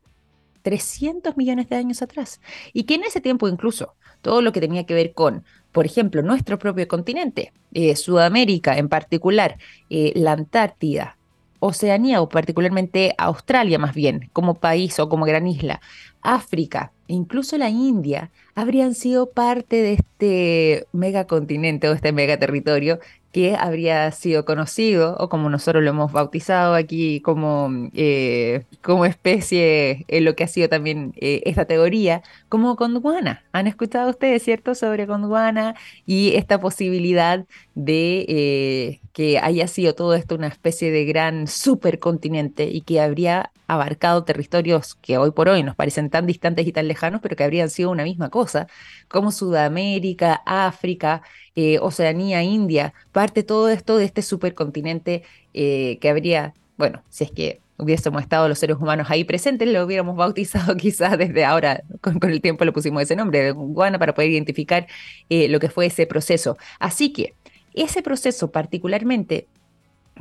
300 0.68 1.38
millones 1.38 1.70
de 1.70 1.78
años 1.78 2.02
atrás. 2.02 2.42
Y 2.74 2.84
que 2.84 2.96
en 2.96 3.06
ese 3.06 3.22
tiempo 3.22 3.48
incluso 3.48 3.94
todo 4.22 4.42
lo 4.42 4.52
que 4.52 4.60
tenía 4.60 4.86
que 4.86 4.94
ver 4.94 5.14
con, 5.14 5.46
por 5.72 5.86
ejemplo, 5.86 6.22
nuestro 6.22 6.60
propio 6.60 6.90
continente, 6.90 7.54
eh, 7.74 7.96
Sudamérica 7.96 8.78
en 8.78 8.90
particular, 8.90 9.60
eh, 9.90 10.12
la 10.14 10.34
Antártida, 10.34 11.18
Oceanía 11.60 12.22
o 12.22 12.28
particularmente 12.28 13.16
Australia 13.18 13.80
más 13.80 13.96
bien, 13.96 14.30
como 14.34 14.56
país 14.56 15.00
o 15.00 15.08
como 15.08 15.24
gran 15.24 15.48
isla, 15.48 15.80
África 16.22 16.92
e 17.08 17.14
incluso 17.14 17.58
la 17.58 17.70
India 17.70 18.30
habrían 18.54 18.94
sido 18.94 19.30
parte 19.32 19.78
de 19.78 19.94
este 19.94 20.88
megacontinente 20.92 21.88
o 21.88 21.94
este 21.94 22.12
megaterritorio 22.12 23.00
que 23.32 23.56
habría 23.56 24.12
sido 24.12 24.46
conocido, 24.46 25.16
o 25.20 25.30
como 25.30 25.50
nosotros 25.50 25.84
lo 25.84 25.90
hemos 25.92 26.12
bautizado 26.12 26.74
aquí 26.76 27.22
como, 27.22 27.70
eh, 27.94 28.66
como 28.82 29.06
especie, 29.06 30.06
en 30.08 30.26
lo 30.26 30.36
que 30.36 30.44
ha 30.44 30.48
sido 30.48 30.70
también 30.70 31.14
eh, 31.18 31.42
esta 31.46 31.66
teoría, 31.66 32.24
como 32.50 32.76
Gondwana. 32.76 33.44
¿Han 33.52 33.68
escuchado 33.68 34.10
ustedes, 34.10 34.44
cierto, 34.44 34.76
sobre 34.76 35.06
Gondwana 35.06 35.76
y 36.06 36.36
esta 36.36 36.60
posibilidad 36.60 37.46
de 37.76 38.26
eh, 38.30 39.02
que 39.18 39.40
haya 39.40 39.68
sido 39.68 39.96
todo 39.96 40.14
esto 40.14 40.36
una 40.36 40.46
especie 40.46 40.92
de 40.92 41.04
gran 41.04 41.48
supercontinente 41.48 42.66
y 42.66 42.82
que 42.82 43.02
habría 43.02 43.52
abarcado 43.66 44.24
territorios 44.24 44.94
que 44.94 45.18
hoy 45.18 45.32
por 45.32 45.50
hoy 45.50 45.64
nos 45.64 45.76
parecen 45.76 46.12
tan 46.12 46.28
distantes 46.28 46.68
y 46.68 46.72
tan 46.72 46.88
lejanos, 46.88 47.20
pero 47.20 47.36
que 47.36 47.44
habrían 47.44 47.72
sido 47.72 47.90
una 47.90 48.04
misma 48.04 48.30
cosa, 48.30 48.68
como 49.08 49.32
Sudamérica, 49.32 50.44
África, 50.46 51.24
eh, 51.56 51.80
Oceanía, 51.80 52.44
India, 52.44 52.94
parte 53.12 53.42
todo 53.42 53.70
esto 53.70 53.98
de 53.98 54.06
este 54.06 54.22
supercontinente 54.22 55.24
eh, 55.56 55.98
que 56.00 56.10
habría, 56.10 56.54
bueno, 56.78 57.02
si 57.10 57.24
es 57.24 57.32
que 57.32 57.60
hubiésemos 57.78 58.22
estado 58.22 58.48
los 58.48 58.60
seres 58.60 58.78
humanos 58.78 59.08
ahí 59.10 59.24
presentes, 59.24 59.68
lo 59.68 59.84
hubiéramos 59.84 60.16
bautizado 60.16 60.78
quizás 60.78 61.18
desde 61.18 61.44
ahora, 61.44 61.82
con, 62.02 62.20
el 62.22 62.40
tiempo 62.40 62.66
le 62.66 62.72
pusimos 62.72 63.02
ese 63.02 63.16
nombre, 63.16 63.42
de 63.46 63.52
Guana, 63.52 63.98
para 63.98 64.14
poder 64.14 64.30
identificar 64.30 64.86
eh, 65.30 65.48
lo 65.50 65.60
que 65.60 65.70
fue 65.70 65.88
ese 65.88 66.06
proceso. 66.06 66.56
Así 66.80 67.12
que 67.12 67.34
ese 67.82 68.02
proceso 68.02 68.52
particularmente, 68.52 69.48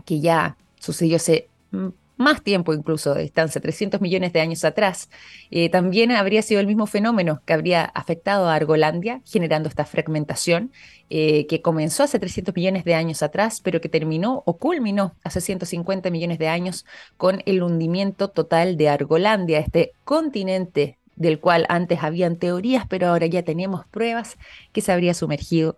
que 0.05 0.21
ya 0.21 0.57
sucedió 0.79 1.17
hace 1.17 1.49
mm, 1.71 1.89
más 2.17 2.43
tiempo 2.43 2.73
incluso 2.73 3.15
de 3.15 3.23
distancia, 3.23 3.61
300 3.61 4.01
millones 4.01 4.33
de 4.33 4.41
años 4.41 4.65
atrás, 4.65 5.11
eh, 5.51 5.69
también 5.69 6.11
habría 6.13 6.43
sido 6.43 6.61
el 6.61 6.67
mismo 6.67 6.87
fenómeno 6.87 7.43
que 7.45 7.53
habría 7.53 7.85
afectado 7.85 8.49
a 8.49 8.55
Argolandia, 8.55 9.21
generando 9.25 9.69
esta 9.69 9.85
fragmentación 9.85 10.73
eh, 11.11 11.47
que 11.47 11.63
comenzó 11.63 12.03
hace 12.03 12.19
300 12.19 12.55
millones 12.55 12.85
de 12.85 12.95
años 12.95 13.23
atrás, 13.23 13.61
pero 13.63 13.81
que 13.81 13.89
terminó 13.89 14.43
o 14.47 14.57
culminó 14.57 15.15
hace 15.23 15.41
150 15.41 16.11
millones 16.11 16.39
de 16.39 16.49
años 16.49 16.87
con 17.17 17.43
el 17.47 17.63
hundimiento 17.63 18.29
total 18.29 18.77
de 18.77 18.89
Argolandia, 18.89 19.59
este 19.59 19.93
continente 20.05 20.99
del 21.17 21.41
cual 21.41 21.65
antes 21.69 22.03
habían 22.03 22.37
teorías, 22.37 22.87
pero 22.89 23.09
ahora 23.09 23.27
ya 23.27 23.43
tenemos 23.43 23.87
pruebas 23.87 24.37
que 24.73 24.83
se 24.83 24.93
habría 24.93 25.15
sumergido 25.15 25.77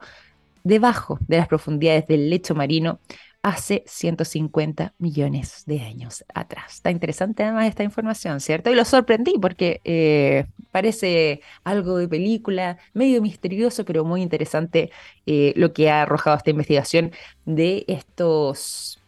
debajo 0.68 1.18
de 1.26 1.38
las 1.38 1.48
profundidades 1.48 2.06
del 2.06 2.30
lecho 2.30 2.54
marino 2.54 3.00
hace 3.42 3.84
150 3.86 4.94
millones 4.98 5.62
de 5.66 5.80
años 5.80 6.24
atrás. 6.34 6.74
Está 6.74 6.90
interesante 6.90 7.42
además 7.42 7.68
esta 7.68 7.84
información, 7.84 8.40
¿cierto? 8.40 8.70
Y 8.70 8.74
lo 8.74 8.84
sorprendí 8.84 9.34
porque 9.40 9.80
eh, 9.84 10.46
parece 10.70 11.40
algo 11.64 11.96
de 11.96 12.08
película, 12.08 12.78
medio 12.92 13.22
misterioso, 13.22 13.84
pero 13.84 14.04
muy 14.04 14.22
interesante 14.22 14.90
eh, 15.24 15.52
lo 15.56 15.72
que 15.72 15.90
ha 15.90 16.02
arrojado 16.02 16.36
esta 16.36 16.50
investigación 16.50 17.12
de 17.46 17.84
estos 17.88 19.00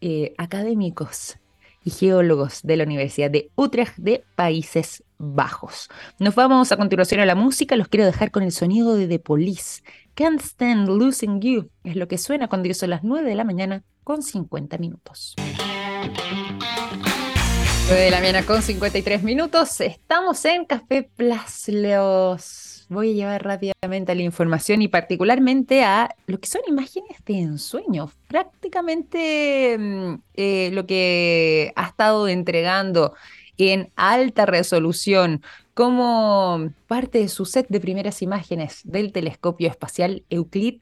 eh, 0.00 0.34
académicos 0.38 1.38
y 1.84 1.90
geólogos 1.90 2.60
de 2.62 2.76
la 2.76 2.84
Universidad 2.84 3.30
de 3.30 3.50
Utrecht 3.56 3.96
de 3.96 4.22
Países 4.36 5.02
Bajos. 5.16 5.88
Nos 6.18 6.34
vamos 6.34 6.70
a 6.70 6.76
continuación 6.76 7.20
a 7.20 7.26
la 7.26 7.34
música, 7.34 7.76
los 7.76 7.88
quiero 7.88 8.06
dejar 8.06 8.30
con 8.30 8.42
el 8.42 8.52
sonido 8.52 8.94
de 8.94 9.08
The 9.08 9.18
Police 9.18 9.82
Can't 10.18 10.40
Stand 10.40 10.88
Losing 10.88 11.40
You 11.40 11.70
es 11.84 11.94
lo 11.94 12.08
que 12.08 12.18
suena 12.18 12.48
cuando 12.48 12.74
son 12.74 12.90
las 12.90 13.04
9 13.04 13.28
de 13.28 13.36
la 13.36 13.44
mañana 13.44 13.84
con 14.02 14.24
50 14.24 14.76
minutos. 14.78 15.36
9 17.86 18.02
de 18.02 18.10
la 18.10 18.18
mañana 18.18 18.44
con 18.44 18.60
53 18.60 19.22
minutos. 19.22 19.80
Estamos 19.80 20.44
en 20.44 20.64
Café 20.64 21.08
Plus. 21.14 21.68
Voy 22.88 23.12
a 23.12 23.14
llevar 23.14 23.44
rápidamente 23.44 24.10
a 24.10 24.16
la 24.16 24.22
información 24.22 24.82
y 24.82 24.88
particularmente 24.88 25.84
a 25.84 26.12
lo 26.26 26.40
que 26.40 26.48
son 26.48 26.62
imágenes 26.66 27.24
de 27.24 27.38
ensueño. 27.38 28.10
Prácticamente 28.26 29.76
mm, 29.78 30.14
eh, 30.34 30.70
lo 30.72 30.84
que 30.84 31.72
ha 31.76 31.86
estado 31.86 32.26
entregando 32.26 33.14
en 33.56 33.92
alta 33.94 34.46
resolución 34.46 35.42
como 35.78 36.72
parte 36.88 37.20
de 37.20 37.28
su 37.28 37.44
set 37.44 37.68
de 37.68 37.78
primeras 37.78 38.20
imágenes 38.20 38.80
del 38.82 39.12
telescopio 39.12 39.68
espacial 39.68 40.24
Euclid, 40.28 40.80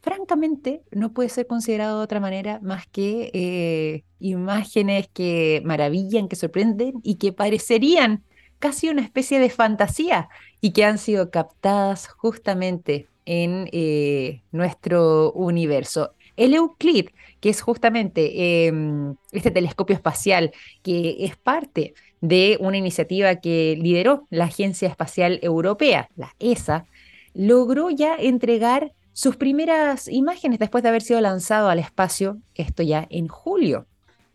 francamente 0.00 0.84
no 0.92 1.12
puede 1.12 1.28
ser 1.28 1.48
considerado 1.48 1.98
de 1.98 2.04
otra 2.04 2.20
manera 2.20 2.60
más 2.62 2.86
que 2.86 3.32
eh, 3.34 4.04
imágenes 4.20 5.08
que 5.08 5.60
maravillan, 5.64 6.28
que 6.28 6.36
sorprenden 6.36 7.00
y 7.02 7.16
que 7.16 7.32
parecerían 7.32 8.22
casi 8.60 8.88
una 8.88 9.02
especie 9.02 9.40
de 9.40 9.50
fantasía 9.50 10.28
y 10.60 10.70
que 10.70 10.84
han 10.84 10.98
sido 10.98 11.32
captadas 11.32 12.06
justamente 12.06 13.08
en 13.24 13.68
eh, 13.72 14.44
nuestro 14.52 15.32
universo. 15.32 16.12
El 16.36 16.54
Euclid, 16.54 17.08
que 17.40 17.50
es 17.50 17.60
justamente 17.60 18.68
em, 18.68 19.16
este 19.32 19.50
telescopio 19.50 19.96
espacial 19.96 20.52
que 20.84 21.16
es 21.24 21.36
parte 21.36 21.94
de 22.20 22.56
una 22.60 22.76
iniciativa 22.76 23.36
que 23.36 23.76
lideró 23.80 24.26
la 24.30 24.44
Agencia 24.44 24.88
Espacial 24.88 25.38
Europea, 25.42 26.08
la 26.16 26.34
ESA, 26.38 26.86
logró 27.34 27.90
ya 27.90 28.16
entregar 28.16 28.92
sus 29.12 29.36
primeras 29.36 30.08
imágenes 30.08 30.58
después 30.58 30.82
de 30.82 30.90
haber 30.90 31.02
sido 31.02 31.20
lanzado 31.20 31.68
al 31.68 31.78
espacio, 31.78 32.38
esto 32.54 32.82
ya 32.82 33.06
en 33.10 33.28
julio 33.28 33.86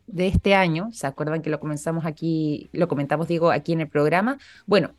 de 0.08 0.28
este 0.28 0.56
año, 0.56 0.90
¿se 0.92 1.08
acuerdan 1.08 1.42
que 1.42 1.50
lo 1.50 1.60
comenzamos 1.60 2.06
aquí, 2.06 2.70
lo 2.74 2.88
comentamos, 2.88 3.28
digo, 3.28 3.52
aquí 3.52 3.74
en 3.74 3.82
el 3.82 3.88
programa? 3.88 4.38
Bueno, 4.66 4.92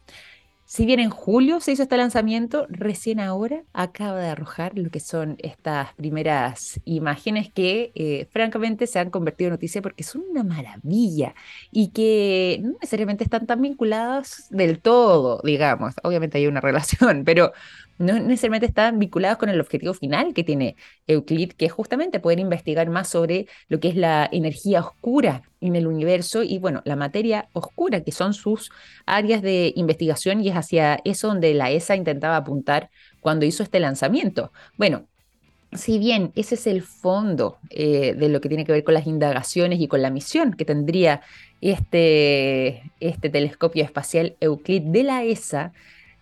si 0.67 0.87
bien 0.87 0.99
en 0.99 1.11
julio 1.11 1.61
se 1.61 1.73
hizo 1.73 1.83
este 1.83 1.97
lanzamiento, 1.97 2.67
recién 2.71 3.21
ahora 3.21 3.65
acaba 3.73 4.21
de 4.21 4.29
arrojar 4.29 4.77
lo 4.79 4.91
que 4.91 5.01
son 5.01 5.37
estas 5.41 5.93
primeras 5.95 6.81
imágenes 6.85 7.53
que 7.53 7.93
eh, 7.95 8.29
francamente 8.33 8.87
se 8.87 8.99
han 8.99 9.11
convertido 9.11 9.49
en 9.49 9.53
noticia 9.53 9.83
porque 9.83 10.03
son 10.03 10.23
una 10.31 10.43
maravilla 10.43 11.35
y 11.71 11.91
que 11.91 12.61
no 12.63 12.73
necesariamente 12.81 13.25
están 13.25 13.47
tan 13.47 13.61
vinculadas 13.61 14.47
del 14.51 14.81
todo, 14.81 15.41
digamos. 15.45 15.95
Obviamente 16.03 16.39
hay 16.39 16.47
una 16.47 16.61
relación, 16.63 17.25
pero 17.25 17.53
no 17.99 18.19
necesariamente 18.19 18.67
están 18.67 18.99
vinculados 18.99 19.39
con 19.39 19.49
el 19.49 19.61
objetivo 19.61 19.95
final 19.95 20.35
que 20.35 20.45
tiene 20.45 20.77
Euclid, 21.07 21.53
que 21.53 21.67
es 21.67 21.73
justamente 21.73 22.21
poder 22.21 22.39
investigar 22.39 22.89
más 22.91 23.09
sobre 23.09 23.47
lo 23.69 23.81
que 23.81 23.89
es 23.89 23.97
la 23.97 24.29
energía 24.31 24.81
oscura 24.81 25.43
en 25.61 25.77
el 25.77 25.87
universo 25.87 26.43
y, 26.43 26.59
bueno, 26.59 26.83
la 26.85 26.97
materia 26.97 27.49
oscura, 27.53 28.03
que 28.03 28.13
son 28.13 28.35
sus 28.35 28.71
áreas 29.07 29.43
de 29.43 29.73
investigación 29.77 30.43
y 30.43 30.49
es 30.49 30.57
hacia 30.57 31.01
eso 31.05 31.29
donde 31.29 31.55
la 31.55 31.71
ESA 31.71 31.97
intentaba 31.97 32.37
apuntar 32.37 32.91
cuando 33.21 33.47
hizo 33.47 33.63
este 33.63 33.81
lanzamiento. 33.81 34.53
Bueno, 34.77 35.07
si 35.75 35.99
bien 35.99 36.33
ese 36.37 36.55
es 36.55 36.67
el 36.67 36.83
fondo 36.83 37.59
eh, 37.71 38.15
de 38.15 38.29
lo 38.29 38.41
que 38.41 38.49
tiene 38.49 38.65
que 38.65 38.73
ver 38.73 38.85
con 38.85 38.95
las 38.95 39.07
indagaciones 39.07 39.81
y 39.81 39.89
con 39.89 40.03
la 40.03 40.11
misión 40.11 40.53
que 40.55 40.65
tendría 40.65 41.21
este, 41.61 42.93
este 43.01 43.29
telescopio 43.29 43.83
espacial 43.83 44.37
Euclid 44.41 44.83
de 44.83 45.03
la 45.03 45.25
ESA, 45.25 45.73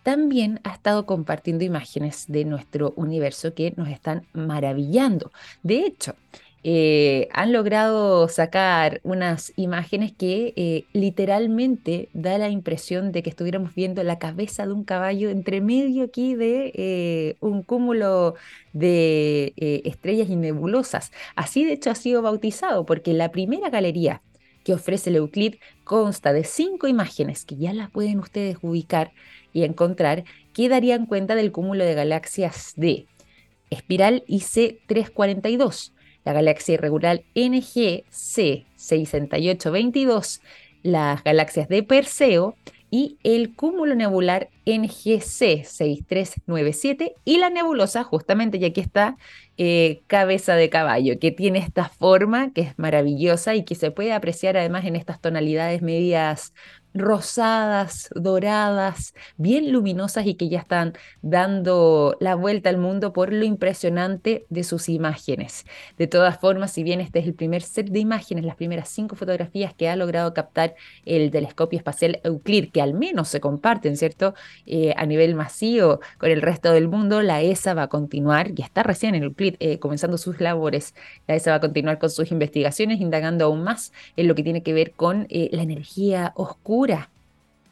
también 0.03 0.61
ha 0.65 0.73
estado 0.75 1.07
compartiendo 1.07 1.65
imágenes 1.65 2.27
de 2.29 2.45
nuestro 2.45 2.93
universo 2.97 3.55
que 3.55 3.73
nos 3.77 3.89
están 3.89 4.27
maravillando. 4.33 5.33
De 5.63 5.87
hecho, 5.87 6.17
eh, 6.65 7.29
han 7.33 7.53
logrado 7.53 8.29
sacar 8.29 9.01
unas 9.03 9.53
imágenes 9.57 10.13
que 10.13 10.53
eh, 10.57 10.85
literalmente 10.93 12.09
da 12.13 12.39
la 12.39 12.51
impresión 12.51 13.11
de 13.11 13.23
que 13.25 13.31
estuviéramos 13.31 13.75
viendo 13.75 14.03
la 14.05 14.21
cabeza 14.21 14.65
de 14.65 14.73
un 14.73 14.85
caballo 14.85 15.31
entre 15.31 15.61
medio 15.61 16.05
aquí 16.05 16.37
de 16.37 16.73
eh, 16.75 17.37
un 17.41 17.63
cúmulo 17.65 18.37
de 18.73 19.53
estrellas 19.85 20.29
y 20.31 20.37
nebulosas. 20.37 21.11
Así 21.35 21.65
de 21.65 21.73
hecho 21.73 21.91
ha 21.91 21.95
sido 21.97 22.23
bautizado 22.23 22.87
porque 22.87 23.13
la 23.13 23.33
primera 23.33 23.69
galería 23.71 24.23
que 24.65 24.75
ofrece 24.75 25.11
el 25.11 25.17
Euclid 25.17 25.57
consta 25.85 26.33
de 26.33 26.45
cinco 26.45 26.87
imágenes 26.87 27.45
que 27.45 27.57
ya 27.57 27.73
las 27.73 27.91
pueden 27.91 28.21
ustedes 28.21 28.59
ubicar 28.63 29.13
y 29.53 29.65
encontrar 29.65 30.25
que 30.53 30.69
darían 30.69 31.07
cuenta 31.07 31.35
del 31.35 31.53
cúmulo 31.53 31.85
de 31.85 31.95
galaxias 31.95 32.73
de 32.77 33.07
espiral 33.71 34.25
IC342, 34.29 35.93
la 36.25 36.33
galaxia 36.33 36.75
irregular 36.75 37.23
NGC 37.35 38.67
6822, 38.77 40.41
las 40.83 41.25
galaxias 41.25 41.69
de 41.69 41.83
Perseo 41.83 42.57
y 42.95 43.17
el 43.23 43.57
cúmulo 43.57 43.95
nebular 43.95 44.51
NGC 44.67 45.65
6397 45.65 47.15
y 47.25 47.39
la 47.39 47.49
nebulosa, 47.49 48.05
justamente, 48.05 48.59
y 48.59 48.67
aquí 48.67 48.83
está 48.83 49.17
eh, 49.57 50.03
cabeza 50.09 50.57
de 50.57 50.69
caballo, 50.69 51.19
que 51.19 51.31
tiene 51.31 51.59
esta 51.59 51.89
forma 51.89 52.53
que 52.53 52.61
es 52.61 52.79
maravillosa 52.79 53.55
y 53.55 53.65
que 53.65 53.77
se 53.77 53.91
puede 53.91 54.13
apreciar 54.13 54.59
además 54.59 54.85
en 54.85 54.97
estas 54.97 55.23
tonalidades 55.23 55.81
medias 55.81 56.53
rosadas, 56.95 58.11
doradas, 58.15 59.15
bien 59.37 59.73
luminosas 59.73 60.27
y 60.27 60.35
que 60.35 60.49
ya 60.49 60.59
están 60.59 60.93
dando 61.23 62.17
la 62.21 62.35
vuelta 62.35 62.71
al 62.71 62.79
mundo 62.79 63.13
por 63.13 63.33
lo 63.33 63.45
impresionante 63.45 64.47
de 64.51 64.65
sus 64.65 64.89
imágenes. 64.89 65.65
De 65.97 66.07
todas 66.07 66.39
formas, 66.39 66.73
si 66.73 66.83
bien 66.83 67.01
este 67.01 67.21
es 67.21 67.27
el 67.27 67.35
primer 67.35 67.63
set 67.63 67.89
de 67.89 67.99
imágenes, 67.99 68.45
las 68.45 68.57
primeras 68.57 68.89
cinco 68.89 69.17
fotografías 69.17 69.75
que 69.75 69.89
ha 69.89 69.97
logrado 69.97 70.35
captar 70.35 70.75
el 71.05 71.31
telescopio 71.31 71.79
espacial 71.79 72.21
Euclid, 72.25 72.71
que 72.71 72.83
al 72.83 72.95
menos 72.95 73.29
se 73.29 73.41
comparten, 73.41 73.97
¿cierto? 73.97 74.35
Eh, 74.67 74.95
a 74.97 75.07
nivel 75.07 75.35
masivo 75.35 76.01
con 76.19 76.31
el 76.31 76.43
resto 76.43 76.73
del 76.73 76.89
mundo, 76.89 77.23
la 77.23 77.41
ESA 77.41 77.75
va 77.75 77.85
a 77.85 77.89
continuar 77.89 78.53
y 78.55 78.63
está 78.63 78.83
recién 78.83 79.15
en 79.15 79.23
Euclid 79.25 79.55
eh, 79.61 79.79
comenzando 79.79 80.19
sus 80.19 80.41
labores. 80.41 80.95
La 81.27 81.35
ESA 81.35 81.53
va 81.53 81.57
a 81.57 81.61
continuar 81.61 81.99
con 81.99 82.11
sus 82.11 82.31
investigaciones, 82.31 83.01
indagando 83.01 83.47
aún 83.47 83.63
más 83.63 83.93
en 84.17 84.29
lo 84.29 84.35
que 84.35 84.43
tiene 84.43 84.63
que 84.63 84.73
ver 84.73 84.93
con 84.93 85.27
eh, 85.31 85.49
la 85.53 85.63
energía 85.63 86.33
oscura 86.37 86.82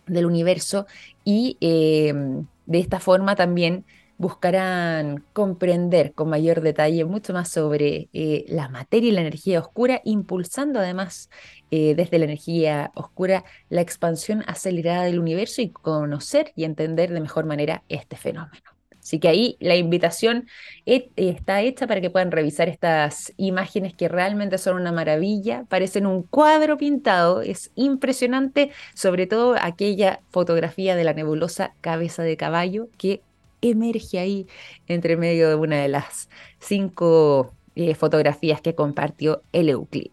del 0.07 0.27
universo 0.27 0.87
y 1.25 1.57
em, 1.61 2.47
de 2.67 2.79
esta 2.79 3.01
forma 3.01 3.37
también 3.37 3.85
buscarán 4.19 5.25
comprender 5.33 6.13
con 6.13 6.29
mayor 6.29 6.61
detalle 6.61 7.07
mucho 7.07 7.33
más 7.33 7.49
sobre 7.49 8.11
eh, 8.13 8.45
la 8.49 8.69
materia 8.69 9.09
y 9.09 9.13
la 9.13 9.23
energía 9.23 9.61
oscura, 9.61 10.03
impulsando 10.05 10.79
además 10.79 11.31
eh, 11.71 11.95
desde 11.95 12.19
la 12.19 12.27
energía 12.27 12.93
oscura 12.95 13.45
la 13.71 13.81
expansión 13.81 14.45
acelerada 14.47 15.05
del 15.05 15.21
universo 15.21 15.63
y 15.63 15.71
conocer 15.71 16.53
y 16.55 16.65
entender 16.65 17.11
de 17.13 17.21
mejor 17.21 17.47
manera 17.47 17.83
este 17.89 18.17
fenómeno. 18.17 18.80
Así 19.11 19.19
que 19.19 19.27
ahí 19.27 19.57
la 19.59 19.75
invitación 19.75 20.47
está 20.87 21.63
hecha 21.63 21.89
para 21.89 22.01
que 22.01 22.11
puedan 22.11 22.31
revisar 22.31 22.69
estas 22.69 23.33
imágenes 23.37 23.93
que 23.93 24.07
realmente 24.07 24.57
son 24.57 24.77
una 24.77 24.93
maravilla, 24.93 25.65
parecen 25.69 26.07
un 26.07 26.23
cuadro 26.23 26.77
pintado, 26.77 27.43
es 27.43 27.73
impresionante, 27.75 28.71
sobre 28.95 29.27
todo 29.27 29.57
aquella 29.61 30.21
fotografía 30.31 30.95
de 30.95 31.03
la 31.03 31.13
nebulosa 31.13 31.75
cabeza 31.81 32.23
de 32.23 32.37
caballo 32.37 32.87
que 32.99 33.25
emerge 33.63 34.21
ahí 34.21 34.47
entre 34.87 35.17
medio 35.17 35.49
de 35.49 35.57
una 35.57 35.83
de 35.83 35.89
las 35.89 36.29
cinco 36.61 37.53
eh, 37.77 37.95
fotografías 37.95 38.61
que 38.61 38.75
compartió 38.75 39.43
el 39.53 39.69
Euclid. 39.69 40.11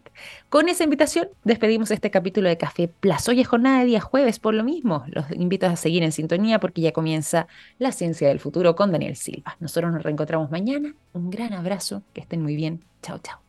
Con 0.48 0.68
esa 0.68 0.84
invitación 0.84 1.28
despedimos 1.44 1.90
este 1.90 2.10
capítulo 2.10 2.48
de 2.48 2.56
Café 2.56 2.88
Plus. 2.88 3.28
Hoy 3.28 3.40
es 3.40 3.48
jornada 3.48 3.80
de 3.80 3.86
día 3.86 4.00
jueves, 4.00 4.38
por 4.38 4.54
lo 4.54 4.64
mismo. 4.64 5.04
Los 5.08 5.30
invito 5.32 5.66
a 5.66 5.76
seguir 5.76 6.02
en 6.02 6.12
sintonía 6.12 6.60
porque 6.60 6.80
ya 6.80 6.92
comienza 6.92 7.46
la 7.78 7.92
ciencia 7.92 8.28
del 8.28 8.40
futuro 8.40 8.76
con 8.76 8.92
Daniel 8.92 9.16
Silva. 9.16 9.56
Nosotros 9.60 9.92
nos 9.92 10.02
reencontramos 10.02 10.50
mañana. 10.50 10.94
Un 11.12 11.30
gran 11.30 11.52
abrazo, 11.52 12.02
que 12.12 12.20
estén 12.20 12.42
muy 12.42 12.56
bien. 12.56 12.84
Chao, 13.02 13.18
chao. 13.18 13.47